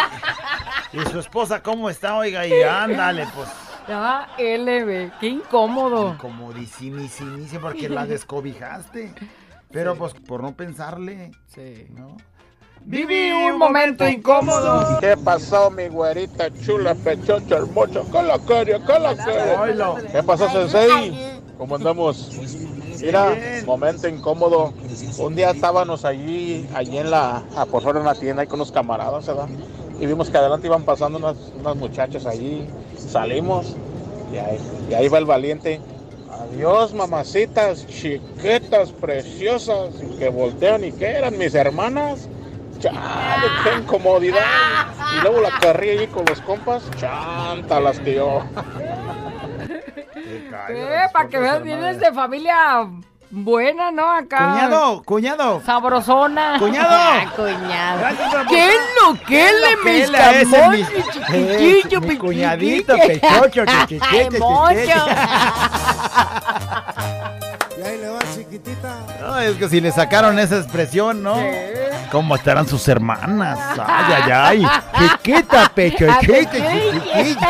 ¿Y 0.94 1.10
su 1.10 1.20
esposa 1.20 1.62
cómo 1.62 1.90
está? 1.90 2.16
Oiga, 2.18 2.46
y 2.46 2.62
ándale, 2.64 3.28
pues. 3.36 3.50
Ya, 3.88 4.28
LB, 4.38 5.20
qué 5.20 5.28
incómodo. 5.28 6.14
Incomodísimísimo 6.14 7.62
porque 7.62 7.90
la 7.90 8.06
descobijaste. 8.06 9.14
Pero 9.72 9.96
pues 9.96 10.14
por 10.14 10.42
no 10.44 10.56
pensarle. 10.56 11.32
Sí. 11.48 11.88
¿No? 11.90 12.18
Viví 12.86 13.32
un 13.32 13.58
momento 13.58 14.08
incómodo. 14.08 15.00
¿Qué 15.00 15.16
pasó, 15.18 15.70
mi 15.70 15.88
güerita 15.90 16.50
chula, 16.66 16.96
pechocha, 16.96 17.58
hermosa? 17.58 18.02
Con 18.12 18.28
la. 18.28 18.40
¿Qué 20.12 20.24
pasó, 20.24 20.50
Sensei? 20.50 21.40
¿Cómo 21.58 21.76
andamos? 21.76 22.32
Mira, 23.02 23.38
momento 23.66 24.08
incómodo. 24.08 24.74
Un 25.18 25.36
día 25.36 25.52
estábamos 25.52 26.06
allí, 26.06 26.68
allí 26.74 26.98
en 26.98 27.12
la, 27.12 27.44
a 27.56 27.66
por 27.66 27.84
fuera 27.84 28.00
en 28.00 28.06
la 28.06 28.16
tienda, 28.16 28.42
ahí 28.42 28.48
con 28.48 28.60
unos 28.60 28.72
camaradas, 28.72 29.28
¿verdad? 29.28 29.48
Y 30.00 30.06
vimos 30.06 30.30
que 30.30 30.38
adelante 30.38 30.68
iban 30.68 30.84
pasando 30.84 31.18
unas, 31.18 31.36
unas 31.60 31.76
muchachas 31.76 32.26
allí. 32.26 32.68
Salimos 32.98 33.76
y 34.34 34.38
ahí, 34.38 34.58
y 34.90 34.94
ahí 34.94 35.08
va 35.10 35.18
el 35.18 35.26
valiente. 35.26 35.80
Adiós, 36.32 36.94
mamacitas, 36.94 37.86
chiquitas, 37.88 38.92
preciosas, 38.92 39.90
que 40.18 40.30
voltean 40.30 40.86
y 40.86 40.92
que 40.94 41.08
eran 41.08 41.38
mis 41.38 41.54
hermanas. 41.54 42.30
Chale, 42.80 43.48
qué 43.64 43.76
incomodidad. 43.78 44.88
Y 45.18 45.22
luego 45.22 45.42
la 45.42 45.52
carrilla 45.60 45.94
allí 45.94 46.08
con 46.08 46.26
los 46.26 46.40
compas. 46.42 46.84
Chanta, 46.98 47.80
las 47.80 48.00
tío. 48.00 48.44
Eh, 50.70 51.02
para 51.12 51.28
que 51.28 51.38
veas, 51.38 51.64
vienes 51.64 52.00
de 52.00 52.14
familia 52.14 52.88
buena, 53.32 53.92
¿no? 53.92 54.10
Acá. 54.10 54.52
Cuñado, 54.52 55.04
cuñado. 55.04 55.62
Sabrosona. 55.66 56.58
Cuñado. 56.60 56.90
Ah, 56.92 57.34
cuñado. 57.36 58.00
Gracias 58.00 58.36
¿Qué 58.50 58.68
es 58.68 58.80
lo 59.02 59.14
que 59.14 59.26
¿Qué 59.26 59.50
le, 59.52 59.84
que 59.84 59.92
mis 60.00 60.12
camones, 60.12 60.88
chiquitillo, 61.12 62.02
mi 62.02 62.18
cuñadito, 62.18 62.96
pechocho, 62.96 63.66
chiquitillo. 63.66 64.00
Y 67.78 67.82
ahí 67.82 67.98
le 67.98 68.10
va 68.10 68.20
chiquitita. 68.34 68.96
No, 69.22 69.40
es 69.40 69.58
que 69.58 69.70
si 69.70 69.82
le 69.82 69.92
sacaron 69.92 70.40
esa 70.40 70.58
expresión, 70.58 71.24
¿no? 71.24 71.36
¿Cómo 72.12 72.36
estarán 72.36 72.68
sus 72.68 72.88
hermanas? 72.88 73.60
Ay, 73.86 74.14
ay, 74.14 74.32
ay. 74.32 74.68
Chiquita, 75.24 75.72
pechochita, 75.74 76.52
chiquitita. 76.52 77.50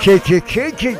Chichichichi. 0.00 0.96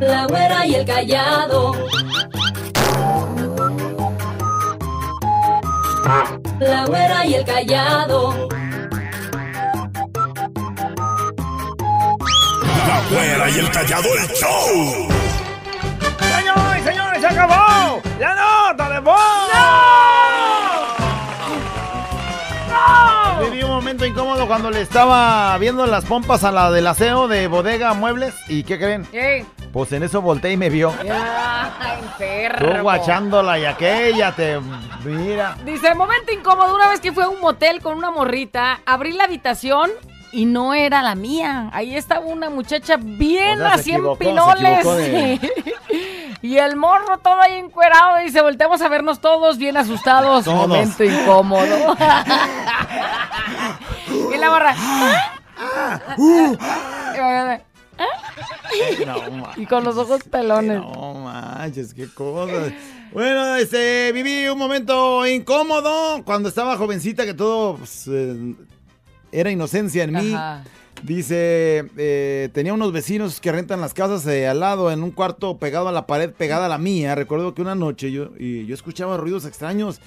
La 0.00 0.26
güera 0.26 0.66
y 0.66 0.74
el 0.74 0.84
callado. 0.84 1.72
La 6.60 6.86
güera 6.86 7.26
y 7.26 7.34
el 7.34 7.44
callado. 7.44 8.48
La 12.86 13.02
güera 13.10 13.50
y 13.50 13.58
el 13.58 13.70
callado 13.70 14.08
el 14.18 14.28
show. 14.34 15.21
Acabó. 17.32 18.02
La 18.18 18.34
nota 18.34 18.88
de 18.90 19.00
voz. 19.00 19.18
Viví 23.40 23.62
un 23.62 23.70
momento 23.70 24.04
incómodo 24.06 24.46
cuando 24.46 24.70
le 24.70 24.82
estaba 24.82 25.56
viendo 25.58 25.86
las 25.86 26.04
pompas 26.04 26.44
a 26.44 26.52
la 26.52 26.70
del 26.70 26.86
aseo 26.86 27.26
de 27.26 27.48
bodega 27.48 27.94
muebles. 27.94 28.34
¿Y 28.48 28.62
qué 28.64 28.78
creen? 28.78 29.06
¿Qué? 29.10 29.44
Pues 29.72 29.90
en 29.92 30.02
eso 30.02 30.20
volteé 30.20 30.52
y 30.52 30.56
me 30.58 30.68
vio. 30.68 30.92
Ay, 31.00 32.02
Tú 32.58 32.66
guachándola 32.82 33.58
y 33.58 33.64
aquella 33.64 34.32
te 34.32 34.60
mira. 35.02 35.56
Dice, 35.64 35.94
momento 35.94 36.30
incómodo, 36.32 36.74
una 36.74 36.90
vez 36.90 37.00
que 37.00 37.12
fue 37.12 37.24
a 37.24 37.28
un 37.28 37.40
motel 37.40 37.80
con 37.80 37.96
una 37.96 38.10
morrita, 38.10 38.80
abrí 38.84 39.12
la 39.12 39.24
habitación 39.24 39.90
y 40.32 40.44
no 40.46 40.74
era 40.74 41.02
la 41.02 41.14
mía. 41.14 41.68
Ahí 41.72 41.94
estaba 41.96 42.24
una 42.26 42.48
muchacha 42.50 42.96
bien 42.98 43.60
O 43.60 43.68
sea, 43.68 43.76
equivocó, 43.76 44.94
de- 44.96 45.40
Y 46.42 46.56
el 46.58 46.74
morro 46.74 47.18
todo 47.18 47.40
ahí 47.40 47.54
encuerado. 47.54 48.16
Dice, 48.18 48.40
volteamos 48.42 48.80
a 48.82 48.88
vernos 48.88 49.20
todos 49.20 49.58
bien 49.58 49.76
asustados. 49.76 50.44
Todos. 50.44 50.56
Momento 50.68 51.04
incómodo. 51.04 51.94
y 54.34 54.38
la 54.38 54.50
morra. 54.50 54.74
No, 59.06 59.30
ma- 59.30 59.52
y 59.56 59.66
con 59.66 59.84
los 59.84 59.96
ojos 59.96 60.22
pelones. 60.24 60.80
No 60.80 61.14
manches, 61.14 61.94
qué 61.94 62.08
cosas. 62.12 62.72
Bueno, 63.12 63.56
este, 63.56 64.10
viví 64.12 64.48
un 64.48 64.58
momento 64.58 65.26
incómodo 65.26 66.22
cuando 66.24 66.48
estaba 66.48 66.76
jovencita 66.76 67.24
que 67.24 67.34
todo 67.34 67.76
pues, 67.76 68.08
eh, 68.10 68.54
era 69.32 69.50
inocencia 69.50 70.04
en 70.04 70.12
mí. 70.12 70.32
Ajá. 70.34 70.64
Dice, 71.02 71.84
eh, 71.96 72.48
tenía 72.52 72.72
unos 72.72 72.92
vecinos 72.92 73.40
que 73.40 73.50
rentan 73.50 73.80
las 73.80 73.92
casas 73.92 74.24
de 74.24 74.46
al 74.46 74.60
lado 74.60 74.92
en 74.92 75.02
un 75.02 75.10
cuarto 75.10 75.56
pegado 75.58 75.88
a 75.88 75.92
la 75.92 76.06
pared, 76.06 76.30
pegada 76.30 76.66
a 76.66 76.68
la 76.68 76.78
mía. 76.78 77.16
Recuerdo 77.16 77.54
que 77.54 77.62
una 77.62 77.74
noche 77.74 78.12
yo, 78.12 78.30
y 78.38 78.66
yo 78.66 78.74
escuchaba 78.74 79.16
ruidos 79.16 79.44
extraños 79.44 80.00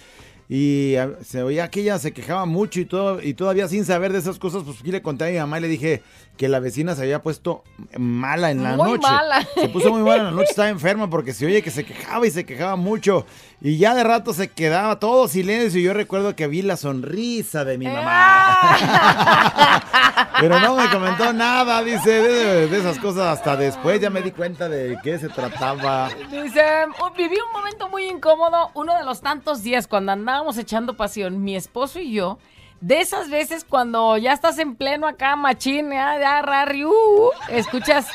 y 0.47 0.93
se 1.25 1.41
oía 1.41 1.69
que 1.69 1.81
ella 1.81 1.97
se 1.97 2.11
quejaba 2.13 2.45
mucho 2.45 2.79
y, 2.79 2.85
todo, 2.85 3.21
y 3.21 3.33
todavía 3.33 3.67
sin 3.67 3.83
saber 3.83 4.13
de 4.13 4.19
esas 4.19 4.37
cosas, 4.37 4.61
pues 4.63 4.79
aquí 4.79 4.91
le 4.91 5.01
conté 5.01 5.25
a 5.25 5.31
mi 5.31 5.37
mamá 5.39 5.57
y 5.57 5.61
le 5.61 5.67
dije 5.67 6.03
que 6.37 6.47
la 6.47 6.59
vecina 6.59 6.95
se 6.95 7.01
había 7.01 7.21
puesto 7.21 7.63
mala 7.97 8.51
en 8.51 8.61
la 8.61 8.77
Muy 8.77 8.91
noche. 8.91 9.01
mala. 9.01 9.47
Se 9.55 9.69
puso 9.69 9.91
muy 9.91 10.01
mala 10.01 10.17
en 10.17 10.23
la 10.25 10.31
noche, 10.31 10.47
estaba 10.51 10.69
enferma 10.69 11.09
porque 11.09 11.33
se 11.33 11.45
oye 11.47 11.61
que 11.63 11.71
se 11.71 11.83
quejaba 11.83 12.27
y 12.27 12.31
se 12.31 12.45
quejaba 12.45 12.75
mucho. 12.75 13.25
Y 13.61 13.77
ya 13.77 13.95
de 13.95 14.03
rato 14.03 14.33
se 14.33 14.49
quedaba 14.51 14.99
todo 14.99 15.27
silencio 15.27 15.79
y 15.79 15.83
yo 15.83 15.93
recuerdo 15.93 16.35
que 16.35 16.47
vi 16.47 16.61
la 16.61 16.77
sonrisa 16.77 17.63
de 17.63 17.77
mi 17.77 17.87
mamá. 17.87 18.77
Pero 20.39 20.59
no 20.59 20.75
me 20.75 20.89
comentó 20.89 21.31
nada, 21.33 21.81
dice, 21.81 22.21
de, 22.21 22.67
de 22.67 22.77
esas 22.77 22.99
cosas 22.99 23.37
hasta 23.37 23.55
después 23.55 24.01
ya 24.01 24.09
me 24.09 24.21
di 24.21 24.31
cuenta 24.31 24.67
de 24.67 24.97
qué 25.01 25.17
se 25.17 25.29
trataba. 25.29 26.09
Dice, 26.29 26.61
"Oh, 26.99 27.11
viví 27.11 27.37
un 27.37 27.53
momento 27.53 27.89
muy 27.89 28.07
incómodo, 28.07 28.71
uno 28.73 28.97
de 28.97 29.03
los 29.05 29.21
tantos 29.21 29.63
días 29.63 29.87
cuando 29.87 30.11
andábamos 30.11 30.57
echando 30.57 30.95
pasión, 30.95 31.43
mi 31.43 31.55
esposo 31.55 31.99
y 31.99 32.11
yo, 32.13 32.37
de 32.81 32.99
esas 32.99 33.29
veces 33.29 33.65
cuando 33.67 34.17
ya 34.17 34.33
estás 34.33 34.59
en 34.59 34.75
pleno 34.75 35.07
acá, 35.07 35.35
machín, 35.37 35.91
ya, 35.91 36.19
ya, 36.19 36.41
rari, 36.41 36.83
uh, 36.85 36.89
uh, 36.91 37.31
escuchas 37.49 38.07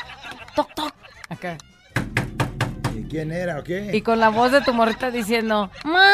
toc, 0.55 0.73
toc, 0.75 0.93
acá. 1.29 1.57
¿Y 3.11 3.13
quién 3.13 3.31
era 3.33 3.59
o 3.59 3.63
qué? 3.63 3.89
Y 3.91 4.01
con 4.03 4.21
la 4.21 4.29
voz 4.29 4.53
de 4.53 4.61
tu 4.61 4.73
morrita 4.73 5.11
diciendo, 5.11 5.69
Ma, 5.83 6.07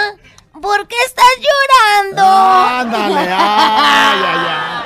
¿por 0.59 0.87
qué 0.87 0.95
estás 1.05 1.27
llorando? 1.37 2.23
Ándale, 2.25 3.29
ay, 3.29 4.19
ay, 4.25 4.47
ay. 4.49 4.83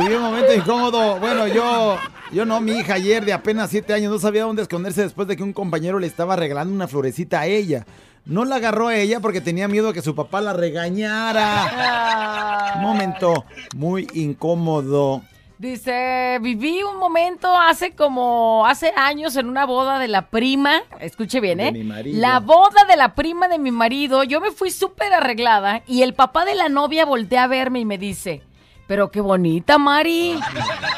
Viví 0.00 0.14
un 0.14 0.22
momento 0.22 0.54
incómodo. 0.54 1.18
Bueno, 1.18 1.46
yo, 1.48 1.98
yo 2.32 2.46
no, 2.46 2.62
mi 2.62 2.78
hija 2.78 2.94
ayer 2.94 3.26
de 3.26 3.34
apenas 3.34 3.68
siete 3.68 3.92
años 3.92 4.10
no 4.10 4.18
sabía 4.18 4.44
dónde 4.44 4.62
esconderse 4.62 5.02
después 5.02 5.28
de 5.28 5.36
que 5.36 5.42
un 5.42 5.52
compañero 5.52 5.98
le 5.98 6.06
estaba 6.06 6.34
regalando 6.34 6.72
una 6.72 6.88
florecita 6.88 7.40
a 7.40 7.46
ella. 7.46 7.84
No 8.24 8.46
la 8.46 8.56
agarró 8.56 8.88
a 8.88 8.96
ella 8.96 9.20
porque 9.20 9.42
tenía 9.42 9.68
miedo 9.68 9.92
que 9.92 10.00
su 10.00 10.14
papá 10.14 10.40
la 10.40 10.54
regañara. 10.54 12.72
Un 12.76 12.82
momento 12.82 13.44
muy 13.76 14.08
incómodo. 14.14 15.20
Dice, 15.60 16.38
viví 16.40 16.82
un 16.82 16.96
momento 16.96 17.54
hace 17.54 17.94
como, 17.94 18.64
hace 18.66 18.94
años 18.96 19.36
en 19.36 19.46
una 19.46 19.66
boda 19.66 19.98
de 19.98 20.08
la 20.08 20.30
prima, 20.30 20.80
escuche 21.00 21.38
bien, 21.38 21.58
De 21.58 21.68
¿eh? 21.68 21.72
mi 21.72 21.84
marido. 21.84 22.18
La 22.18 22.40
boda 22.40 22.86
de 22.88 22.96
la 22.96 23.14
prima 23.14 23.46
de 23.46 23.58
mi 23.58 23.70
marido, 23.70 24.24
yo 24.24 24.40
me 24.40 24.52
fui 24.52 24.70
súper 24.70 25.12
arreglada 25.12 25.82
y 25.86 26.00
el 26.00 26.14
papá 26.14 26.46
de 26.46 26.54
la 26.54 26.70
novia 26.70 27.04
voltea 27.04 27.44
a 27.44 27.46
verme 27.46 27.78
y 27.78 27.84
me 27.84 27.98
dice, 27.98 28.40
pero 28.86 29.10
qué 29.10 29.20
bonita, 29.20 29.76
Mari, 29.76 30.40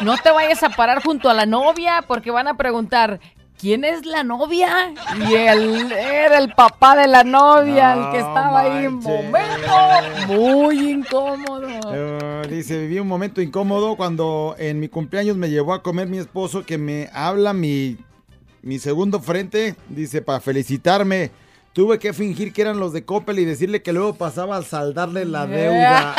no 0.02 0.16
te 0.16 0.30
vayas 0.30 0.62
a 0.62 0.68
parar 0.68 1.02
junto 1.02 1.28
a 1.28 1.34
la 1.34 1.44
novia 1.44 2.04
porque 2.06 2.30
van 2.30 2.46
a 2.46 2.56
preguntar, 2.56 3.18
¿quién 3.62 3.84
es 3.84 4.04
la 4.04 4.24
novia? 4.24 4.92
Y 5.16 5.34
él 5.34 5.92
era 5.92 6.38
el 6.38 6.52
papá 6.52 6.96
de 6.96 7.06
la 7.06 7.22
novia, 7.22 7.94
el 7.94 8.10
que 8.10 8.18
estaba 8.18 8.60
ahí 8.60 8.86
en 8.86 8.94
momento 8.94 9.72
muy 10.26 10.90
incómodo. 10.90 11.68
Eh, 11.94 12.42
dice, 12.50 12.76
viví 12.80 12.98
un 12.98 13.06
momento 13.06 13.40
incómodo 13.40 13.94
cuando 13.96 14.56
en 14.58 14.80
mi 14.80 14.88
cumpleaños 14.88 15.36
me 15.36 15.48
llevó 15.48 15.74
a 15.74 15.82
comer 15.82 16.08
mi 16.08 16.18
esposo 16.18 16.66
que 16.66 16.76
me 16.76 17.08
habla 17.14 17.52
mi, 17.52 17.98
mi 18.62 18.80
segundo 18.80 19.20
frente, 19.20 19.76
dice, 19.88 20.22
para 20.22 20.40
felicitarme. 20.40 21.30
Tuve 21.72 22.00
que 22.00 22.12
fingir 22.12 22.52
que 22.52 22.62
eran 22.62 22.80
los 22.80 22.92
de 22.92 23.04
Coppel 23.04 23.38
y 23.38 23.44
decirle 23.44 23.80
que 23.80 23.92
luego 23.92 24.14
pasaba 24.14 24.56
a 24.56 24.62
saldarle 24.62 25.24
la 25.24 25.46
deuda. 25.46 26.14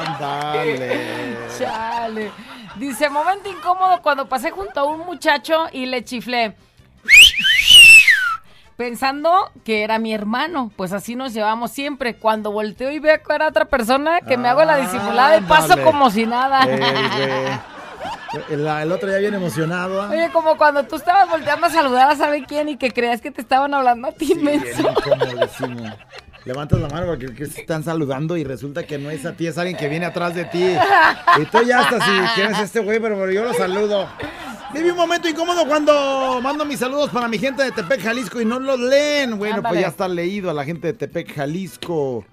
Ándale. 0.00 1.36
Chale. 1.58 2.53
Dice, 2.76 3.08
momento 3.08 3.48
incómodo 3.50 4.00
cuando 4.02 4.28
pasé 4.28 4.50
junto 4.50 4.80
a 4.80 4.84
un 4.84 5.00
muchacho 5.06 5.66
y 5.72 5.86
le 5.86 6.04
chiflé. 6.04 6.56
Pensando 8.76 9.52
que 9.64 9.84
era 9.84 10.00
mi 10.00 10.12
hermano, 10.12 10.72
pues 10.76 10.92
así 10.92 11.14
nos 11.14 11.32
llevamos 11.32 11.70
siempre. 11.70 12.16
Cuando 12.16 12.50
volteo 12.50 12.90
y 12.90 12.98
veo 12.98 13.22
que 13.22 13.32
era 13.32 13.46
otra 13.46 13.66
persona, 13.66 14.20
que 14.20 14.36
me 14.36 14.48
hago 14.48 14.64
la 14.64 14.78
disimulada 14.78 15.36
y 15.36 15.42
paso 15.42 15.80
como 15.84 16.10
si 16.10 16.26
nada. 16.26 16.62
El, 16.64 16.78
güey. 16.80 17.74
El- 18.50 18.66
el 18.66 18.90
otro 18.92 19.08
ya 19.12 19.18
viene 19.18 19.36
emocionado. 19.36 20.02
¿ah? 20.02 20.08
Oye, 20.10 20.28
como 20.32 20.56
cuando 20.56 20.82
tú 20.82 20.96
estabas 20.96 21.28
volteando 21.28 21.66
a 21.68 21.70
saludar 21.70 22.10
a 22.10 22.16
saber 22.16 22.42
quién 22.48 22.68
y 22.68 22.76
que 22.76 22.90
creas 22.90 23.20
que 23.20 23.30
te 23.30 23.42
estaban 23.42 23.72
hablando 23.74 24.08
a 24.08 24.12
ti, 24.12 24.34
menso. 24.34 24.82
Bien 25.04 25.20
incomodísimo. 25.28 25.96
Levantas 26.44 26.78
la 26.78 26.88
mano 26.88 27.06
porque 27.06 27.32
que 27.34 27.44
están 27.44 27.82
saludando 27.82 28.36
y 28.36 28.44
resulta 28.44 28.82
que 28.82 28.98
no 28.98 29.10
es 29.10 29.24
a 29.24 29.32
ti, 29.32 29.46
es 29.46 29.56
alguien 29.56 29.76
que 29.78 29.88
viene 29.88 30.04
atrás 30.04 30.34
de 30.34 30.44
ti. 30.44 30.62
Y 31.40 31.44
tú 31.46 31.62
ya 31.66 31.82
estás 31.82 32.02
y 32.06 32.34
quién 32.34 32.52
es 32.52 32.60
este 32.60 32.80
güey, 32.80 33.00
pero, 33.00 33.16
pero 33.18 33.32
yo 33.32 33.44
lo 33.44 33.54
saludo. 33.54 34.08
Viví 34.74 34.90
un 34.90 34.96
momento 34.96 35.28
incómodo 35.28 35.66
cuando 35.66 36.40
mando 36.42 36.64
mis 36.64 36.80
saludos 36.80 37.08
para 37.10 37.28
mi 37.28 37.38
gente 37.38 37.62
de 37.62 37.70
Tepec, 37.72 38.02
Jalisco 38.02 38.40
y 38.40 38.44
no 38.44 38.58
los 38.58 38.78
leen. 38.78 39.38
Bueno, 39.38 39.56
Ándale. 39.56 39.72
pues 39.72 39.80
ya 39.82 39.88
está 39.88 40.08
leído 40.08 40.50
a 40.50 40.54
la 40.54 40.64
gente 40.64 40.88
de 40.88 40.92
Tepec, 40.94 41.32
Jalisco. 41.34 42.26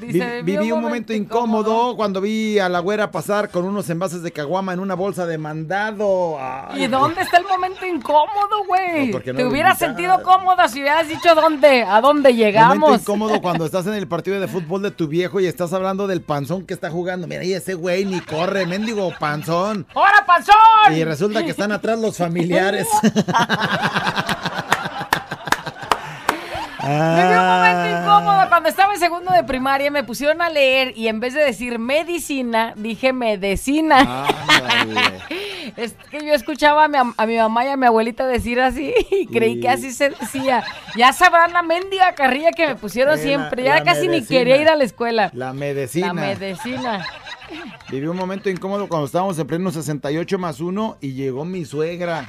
Dice, 0.00 0.42
Vi- 0.42 0.56
viví 0.56 0.72
un 0.72 0.82
momento 0.82 1.12
incómodo 1.14 1.96
cuando 1.96 2.20
vi 2.20 2.58
a 2.58 2.68
la 2.68 2.80
güera 2.80 3.10
pasar 3.10 3.48
con 3.48 3.64
unos 3.64 3.88
envases 3.88 4.22
de 4.22 4.30
caguama 4.30 4.72
en 4.74 4.80
una 4.80 4.94
bolsa 4.94 5.24
de 5.26 5.38
mandado. 5.38 6.36
Ay, 6.38 6.84
¿Y 6.84 6.86
dónde 6.86 7.22
está 7.22 7.38
el 7.38 7.44
momento 7.44 7.86
incómodo, 7.86 8.64
güey? 8.68 9.06
No, 9.06 9.12
porque 9.12 9.32
no 9.32 9.38
Te 9.38 9.46
hubieras 9.46 9.78
sentido 9.78 10.22
cómoda 10.22 10.68
si 10.68 10.80
hubieras 10.82 11.08
dicho 11.08 11.34
dónde, 11.34 11.82
a 11.82 12.00
dónde 12.02 12.28
Momento 12.30 12.44
llegamos. 12.44 13.00
incómodo 13.00 13.40
cuando 13.40 13.64
estás 13.64 13.86
en 13.86 13.94
el 13.94 14.06
partido 14.06 14.38
de 14.38 14.48
fútbol 14.48 14.82
de 14.82 14.90
tu 14.90 15.08
viejo 15.08 15.40
y 15.40 15.46
estás 15.46 15.72
hablando 15.72 16.06
del 16.06 16.20
panzón 16.20 16.66
que 16.66 16.74
está 16.74 16.90
jugando. 16.90 17.26
Mira, 17.26 17.42
y 17.44 17.54
ese 17.54 17.74
güey 17.74 18.04
ni 18.04 18.20
corre, 18.20 18.66
mendigo 18.66 19.12
panzón. 19.18 19.86
¡Hora, 19.94 20.24
panzón! 20.26 20.54
Y 20.94 21.04
resulta 21.04 21.42
que 21.42 21.50
están 21.50 21.72
atrás 21.72 21.98
los 21.98 22.16
familiares. 22.18 22.86
Me 26.86 26.92
dio 27.28 27.40
un 27.40 27.46
momento 27.46 27.80
Ah. 27.82 28.00
incómodo 28.00 28.45
cuando 28.56 28.70
estaba 28.70 28.94
en 28.94 29.00
segundo 29.00 29.32
de 29.32 29.44
primaria, 29.44 29.90
me 29.90 30.02
pusieron 30.02 30.40
a 30.40 30.48
leer 30.48 30.94
y 30.96 31.08
en 31.08 31.20
vez 31.20 31.34
de 31.34 31.40
decir 31.44 31.78
medicina, 31.78 32.72
dije 32.74 33.12
medicina. 33.12 34.26
es 35.76 35.94
que 36.10 36.24
yo 36.26 36.32
escuchaba 36.32 36.84
a 36.84 36.88
mi, 36.88 36.96
am- 36.96 37.12
a 37.18 37.26
mi 37.26 37.36
mamá 37.36 37.66
y 37.66 37.68
a 37.68 37.76
mi 37.76 37.84
abuelita 37.84 38.26
decir 38.26 38.58
así 38.60 38.94
y 39.10 39.26
creí 39.26 39.60
que 39.60 39.68
así 39.68 39.92
se 39.92 40.08
decía. 40.08 40.64
Ya 40.96 41.12
sabrán 41.12 41.52
la 41.52 41.62
mendiga 41.62 42.14
carrilla 42.14 42.50
que 42.52 42.66
me 42.66 42.76
pusieron 42.76 43.12
Eh, 43.14 43.16
la- 43.18 43.22
siempre. 43.22 43.62
Ya 43.62 43.74
la 43.74 43.84
casi 43.84 44.08
ni 44.08 44.24
quería 44.24 44.56
ir 44.56 44.68
a 44.70 44.74
la 44.76 44.84
escuela. 44.84 45.30
La 45.34 45.52
medicina. 45.52 46.06
La 46.08 46.12
medicina. 46.14 47.06
Viví 47.90 48.06
un 48.06 48.16
momento 48.16 48.48
incómodo 48.48 48.88
cuando 48.88 49.04
estábamos 49.04 49.38
en 49.38 49.46
pleno 49.46 49.70
68 49.70 50.38
más 50.38 50.60
1 50.60 50.96
y 51.02 51.12
llegó 51.12 51.44
mi 51.44 51.66
suegra. 51.66 52.26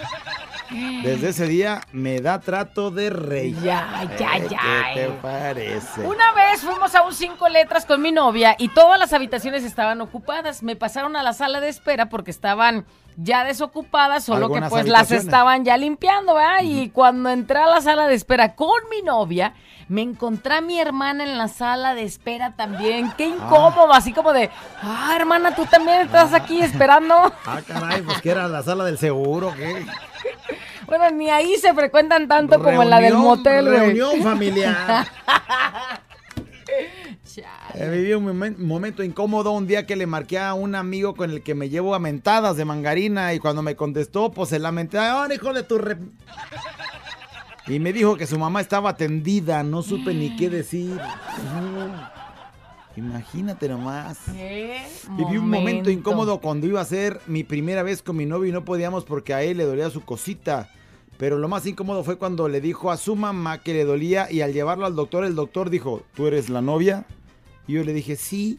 Desde 0.69 1.29
ese 1.29 1.47
día 1.47 1.81
me 1.91 2.19
da 2.21 2.39
trato 2.39 2.91
de 2.91 3.09
rey. 3.09 3.53
Ya, 3.63 4.07
ya, 4.17 4.37
Eh, 4.37 4.47
ya. 4.49 4.59
¿Qué 4.93 4.99
te 5.01 5.09
parece? 5.21 6.01
Una 6.01 6.31
vez 6.33 6.61
fuimos 6.61 6.93
a 6.95 7.03
un 7.03 7.13
cinco 7.13 7.47
letras 7.49 7.85
con 7.85 8.01
mi 8.01 8.11
novia 8.11 8.55
y 8.59 8.69
todas 8.69 8.99
las 8.99 9.13
habitaciones 9.13 9.63
estaban 9.63 10.01
ocupadas. 10.01 10.63
Me 10.63 10.75
pasaron 10.75 11.15
a 11.15 11.23
la 11.23 11.33
sala 11.33 11.59
de 11.61 11.69
espera 11.69 12.09
porque 12.09 12.31
estaban 12.31 12.85
ya 13.17 13.43
desocupadas, 13.43 14.23
solo 14.23 14.51
que 14.51 14.61
pues 14.61 14.87
las 14.87 15.11
estaban 15.11 15.65
ya 15.65 15.75
limpiando, 15.75 16.35
¿verdad? 16.35 16.59
Y 16.63 16.89
cuando 16.89 17.29
entré 17.29 17.59
a 17.59 17.65
la 17.65 17.81
sala 17.81 18.07
de 18.07 18.13
espera 18.13 18.55
con 18.55 18.79
mi 18.91 19.01
novia, 19.01 19.53
me 19.89 20.03
encontré 20.03 20.55
a 20.55 20.61
mi 20.61 20.79
hermana 20.79 21.23
en 21.23 21.37
la 21.37 21.47
sala 21.47 21.95
de 21.95 22.03
espera 22.03 22.53
también. 22.55 23.11
Qué 23.17 23.25
incómodo, 23.25 23.91
así 23.91 24.13
como 24.13 24.33
de, 24.33 24.51
ah, 24.83 25.13
hermana, 25.15 25.55
tú 25.55 25.65
también 25.65 26.01
estás 26.01 26.33
aquí 26.33 26.61
esperando. 26.61 27.15
Ah, 27.45 27.59
caray, 27.65 28.03
pues 28.03 28.21
que 28.21 28.29
era 28.29 28.47
la 28.47 28.61
sala 28.61 28.85
del 28.85 28.99
seguro, 28.99 29.51
¿qué? 29.55 29.85
Bueno, 30.85 31.09
ni 31.09 31.29
ahí 31.29 31.55
se 31.57 31.73
frecuentan 31.73 32.27
tanto 32.27 32.61
como 32.61 32.83
en 32.83 32.89
la 32.89 32.99
del 32.99 33.15
motel, 33.15 33.65
reunión 33.65 34.21
familiar. 34.21 35.07
Eh, 37.73 37.89
viví 37.89 38.13
un 38.13 38.25
momen- 38.25 38.57
momento 38.57 39.03
incómodo 39.03 39.51
un 39.51 39.67
día 39.67 39.85
que 39.85 39.95
le 39.95 40.07
marqué 40.07 40.39
a 40.39 40.53
un 40.53 40.73
amigo 40.75 41.15
con 41.15 41.31
el 41.31 41.41
que 41.43 41.53
me 41.53 41.69
llevo 41.69 41.93
a 41.95 41.99
mentadas 41.99 42.57
de 42.57 42.65
mangarina 42.65 43.33
y 43.33 43.39
cuando 43.39 43.61
me 43.61 43.75
contestó, 43.75 44.31
pues 44.31 44.49
se 44.49 44.59
lamenté, 44.59 44.97
¡ah, 44.97 45.27
hijo 45.33 45.53
de 45.53 45.63
tu 45.63 45.77
re-". 45.77 45.97
Y 47.67 47.79
me 47.79 47.91
dijo 47.93 48.15
que 48.15 48.25
su 48.25 48.39
mamá 48.39 48.61
estaba 48.61 48.91
atendida, 48.91 49.61
no 49.63 49.81
supe 49.83 50.13
ni 50.13 50.35
qué 50.37 50.49
decir. 50.49 50.95
No. 50.95 52.17
Imagínate 52.95 53.67
nomás. 53.69 54.17
Viví 54.31 55.37
un 55.37 55.49
momento 55.49 55.91
incómodo 55.91 56.39
cuando 56.39 56.65
iba 56.65 56.81
a 56.81 56.85
ser 56.85 57.19
mi 57.27 57.43
primera 57.43 57.83
vez 57.83 58.01
con 58.01 58.15
mi 58.15 58.25
novio 58.25 58.49
y 58.49 58.51
no 58.53 58.65
podíamos 58.65 59.03
porque 59.03 59.33
a 59.35 59.43
él 59.43 59.57
le 59.57 59.65
dolía 59.65 59.89
su 59.91 60.01
cosita. 60.01 60.69
Pero 61.19 61.37
lo 61.37 61.47
más 61.47 61.65
incómodo 61.67 62.03
fue 62.03 62.17
cuando 62.17 62.47
le 62.47 62.61
dijo 62.61 62.89
a 62.89 62.97
su 62.97 63.15
mamá 63.15 63.59
que 63.59 63.73
le 63.73 63.83
dolía 63.83 64.31
y 64.31 64.41
al 64.41 64.53
llevarlo 64.53 64.85
al 64.85 64.95
doctor, 64.95 65.25
el 65.25 65.35
doctor 65.35 65.69
dijo, 65.69 66.01
¿tú 66.15 66.25
eres 66.27 66.49
la 66.49 66.61
novia? 66.61 67.05
Yo 67.67 67.83
le 67.83 67.93
dije, 67.93 68.15
sí. 68.15 68.57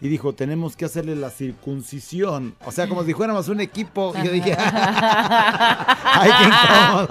Y 0.00 0.08
dijo, 0.08 0.32
tenemos 0.32 0.76
que 0.76 0.84
hacerle 0.84 1.16
la 1.16 1.30
circuncisión. 1.30 2.54
O 2.64 2.70
sea, 2.70 2.88
como 2.88 3.02
si 3.04 3.14
fuéramos 3.14 3.48
un 3.48 3.60
equipo. 3.60 4.12
Y 4.20 4.26
yo 4.26 4.32
dije, 4.32 4.56
ay, 4.58 6.30
qué 6.38 6.44
incómodo. 6.44 7.08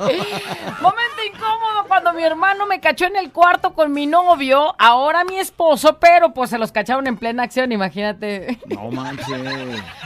Momento 0.81 1.23
incómodo 1.27 1.88
cuando 1.88 2.14
mi 2.14 2.23
hermano 2.23 2.65
me 2.65 2.80
cachó 2.80 3.05
en 3.05 3.18
el 3.18 3.31
cuarto 3.31 3.73
con 3.73 3.91
mi 3.91 4.07
novio, 4.07 4.73
ahora 4.77 5.23
mi 5.23 5.38
esposo, 5.38 5.97
pero 5.99 6.34
pues 6.34 6.49
se 6.49 6.57
los 6.57 6.72
cacharon 6.72 7.07
en 7.07 7.18
plena 7.18 7.43
acción, 7.43 7.72
imagínate. 7.72 8.59
No 8.68 8.91
manches. 8.91 9.27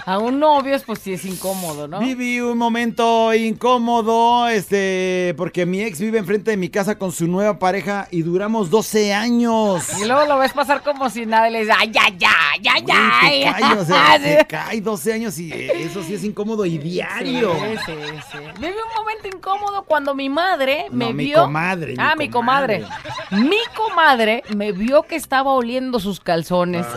A 0.06 0.18
un 0.18 0.40
novio, 0.40 0.78
pues 0.86 1.00
sí 1.00 1.14
es 1.14 1.26
incómodo, 1.26 1.88
¿no? 1.88 2.00
Viví 2.00 2.40
un 2.40 2.58
momento 2.58 3.34
incómodo, 3.34 4.48
este, 4.48 5.34
porque 5.38 5.66
mi 5.66 5.82
ex 5.82 6.00
vive 6.00 6.18
enfrente 6.18 6.52
de 6.52 6.58
mi 6.58 6.70
casa 6.70 6.98
con 6.98 7.12
su 7.12 7.28
nueva 7.28 7.60
pareja 7.60 8.08
y 8.10 8.22
duramos 8.22 8.70
12 8.70 9.14
años. 9.14 10.00
Y 10.02 10.06
luego 10.06 10.26
lo 10.26 10.38
ves 10.40 10.54
pasar 10.54 10.82
como 10.82 11.10
si 11.10 11.26
nada 11.26 11.50
y 11.50 11.54
le 11.54 11.60
dices, 11.60 11.76
ay, 11.78 11.92
ay, 12.00 12.18
ay, 12.26 12.68
ay, 12.74 12.82
Güey, 12.84 12.96
ay. 13.44 13.44
te 13.44 13.62
cae, 13.62 13.78
o 13.78 13.86
sea, 13.86 14.20
te 14.40 14.46
cae 14.48 14.82
12 14.82 15.14
años 15.14 15.38
y 15.40 15.52
eso 15.52 16.02
sí 16.04 16.14
es 16.16 16.24
incómodo 16.24 16.66
y 16.66 16.78
diario. 16.78 17.54
Sí, 17.54 17.78
sí, 17.86 17.94
sí. 18.32 18.38
Un 18.38 18.74
momento 18.96 19.28
incómodo 19.28 19.84
cuando 19.84 20.14
mi 20.16 20.30
madre 20.30 20.86
me 20.92 21.06
No, 21.08 21.14
mi 21.14 21.26
vio. 21.26 21.42
comadre, 21.44 21.92
mi 21.94 21.98
ah, 22.00 22.16
mi 22.18 22.30
comadre. 22.30 22.86
Mi 23.32 23.58
comadre 23.76 24.44
me 24.56 24.72
vio 24.72 25.04
que 25.04 25.16
estaba 25.16 25.52
oliendo 25.54 26.00
sus 26.00 26.20
calzones. 26.20 26.86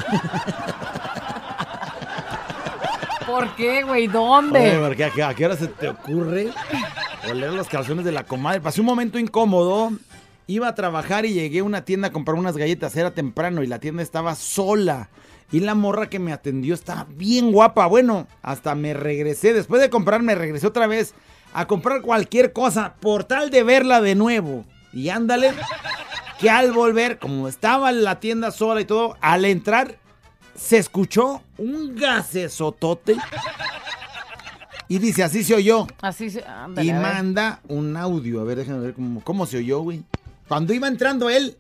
¿Por 3.27 3.55
qué, 3.57 3.83
güey? 3.83 4.07
¿Dónde? 4.07 4.59
Oye, 4.61 4.79
porque 4.87 5.05
a, 5.05 5.11
qué- 5.11 5.23
a 5.23 5.35
qué 5.35 5.47
hora 5.47 5.57
se 5.57 5.67
te 5.67 5.89
ocurre 5.89 6.51
oler 7.31 7.53
los 7.53 7.69
calzones 7.69 8.05
de 8.05 8.13
la 8.13 8.25
comadre? 8.25 8.61
Pasé 8.61 8.81
un 8.81 8.87
momento 8.87 9.19
incómodo. 9.19 9.93
Iba 10.47 10.69
a 10.69 10.75
trabajar 10.75 11.25
y 11.25 11.33
llegué 11.33 11.61
a 11.61 11.65
una 11.65 11.87
tienda 11.87 12.09
a 12.09 12.13
comprar 12.13 12.37
unas 12.39 12.57
galletas. 12.59 12.95
Era 12.97 13.13
temprano 13.13 13.63
y 13.63 13.67
la 13.67 13.79
tienda 13.79 14.03
estaba 14.03 14.35
sola. 14.35 15.09
Y 15.55 15.61
la 15.61 15.77
morra 15.77 16.11
que 16.11 16.19
me 16.19 16.33
atendió 16.33 16.75
estaba 16.75 17.07
bien 17.09 17.53
guapa. 17.53 17.87
Bueno, 17.87 18.27
hasta 18.43 18.75
me 18.75 18.93
regresé. 18.93 19.53
Después 19.55 19.81
de 19.81 19.89
comprar, 19.89 20.21
me 20.21 20.35
regresé 20.35 20.67
otra 20.67 20.89
vez 20.89 21.15
a 21.53 21.69
comprar 21.69 22.03
cualquier 22.03 22.53
cosa 22.53 22.95
por 22.99 23.23
tal 23.23 23.51
de 23.51 23.63
verla 23.63 24.01
de 24.01 24.17
nuevo. 24.17 24.65
Y 24.93 25.11
ándale, 25.11 25.53
que 26.41 26.51
al 26.51 26.73
volver, 26.73 27.21
como 27.21 27.47
estaba 27.47 27.93
la 27.93 28.19
tienda 28.19 28.51
sola 28.51 28.81
y 28.81 28.85
todo, 28.85 29.17
al 29.21 29.45
entrar 29.45 29.97
se 30.57 30.79
escuchó 30.79 31.41
un 31.57 31.95
gasesotote. 31.95 33.15
Y 34.89 34.99
dice, 34.99 35.23
así 35.23 35.45
se 35.45 35.55
oyó. 35.55 35.87
Así 36.03 36.31
se. 36.31 36.43
ándale, 36.43 36.89
Y 36.89 36.93
manda 36.93 37.61
un 37.69 37.97
audio. 37.97 38.41
A 38.41 38.43
ver, 38.43 38.59
déjame 38.59 38.81
ver 38.81 38.95
cómo, 38.95 39.23
cómo 39.23 39.47
se 39.47 39.59
oyó, 39.59 39.83
güey. 39.83 40.03
Cuando 40.49 40.75
iba 40.75 40.89
entrando 40.89 41.31
él, 41.31 41.57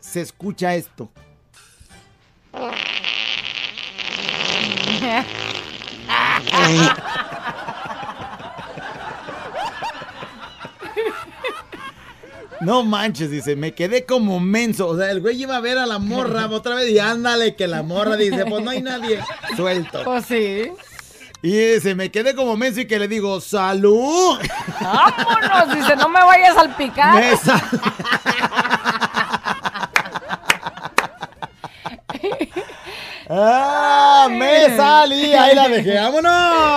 se 0.00 0.20
escucha 0.20 0.74
esto. 0.74 1.12
No 12.60 12.82
manches, 12.84 13.30
dice, 13.30 13.54
me 13.54 13.72
quedé 13.72 14.04
como 14.06 14.40
menso. 14.40 14.88
O 14.88 14.96
sea, 14.96 15.10
el 15.10 15.20
güey 15.20 15.42
iba 15.42 15.56
a 15.56 15.60
ver 15.60 15.78
a 15.78 15.86
la 15.86 15.98
morra 15.98 16.46
otra 16.50 16.74
vez 16.74 16.90
y 16.90 16.98
ándale, 16.98 17.54
que 17.54 17.66
la 17.66 17.82
morra 17.82 18.16
dice, 18.16 18.44
pues 18.46 18.64
no 18.64 18.70
hay 18.70 18.82
nadie. 18.82 19.20
Suelto. 19.56 20.02
Pues 20.04 20.24
sí. 20.26 20.72
Y 21.42 21.50
dice, 21.74 21.94
me 21.94 22.10
quedé 22.10 22.34
como 22.34 22.56
menso 22.56 22.80
y 22.80 22.86
que 22.86 22.98
le 22.98 23.08
digo, 23.08 23.40
¡salud! 23.40 24.38
Vámonos, 24.80 25.76
dice, 25.76 25.94
no 25.94 26.08
me 26.08 26.18
vayas 26.24 26.56
a 26.56 26.60
salpicar. 26.60 27.14
Me 27.14 27.30
¡Ah! 33.28 34.28
¡Me 34.30 34.76
salí! 34.76 35.34
Ahí 35.34 35.54
la 35.54 35.68
dejé. 35.68 35.94
¡Vámonos! 36.00 36.76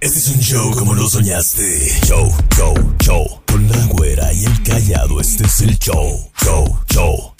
Este 0.00 0.18
es 0.18 0.28
un 0.28 0.40
show 0.40 0.70
como 0.74 0.94
lo 0.94 1.08
soñaste. 1.08 1.62
Show, 2.06 2.32
show, 2.56 2.74
show. 3.00 3.42
Con 3.46 3.68
la 3.68 3.84
güera 3.86 4.32
y 4.32 4.44
el 4.44 4.62
callado, 4.62 5.20
este 5.20 5.44
es 5.44 5.60
el 5.60 5.78
show. 5.78 6.30
Show, 6.42 6.80
show. 6.88 7.37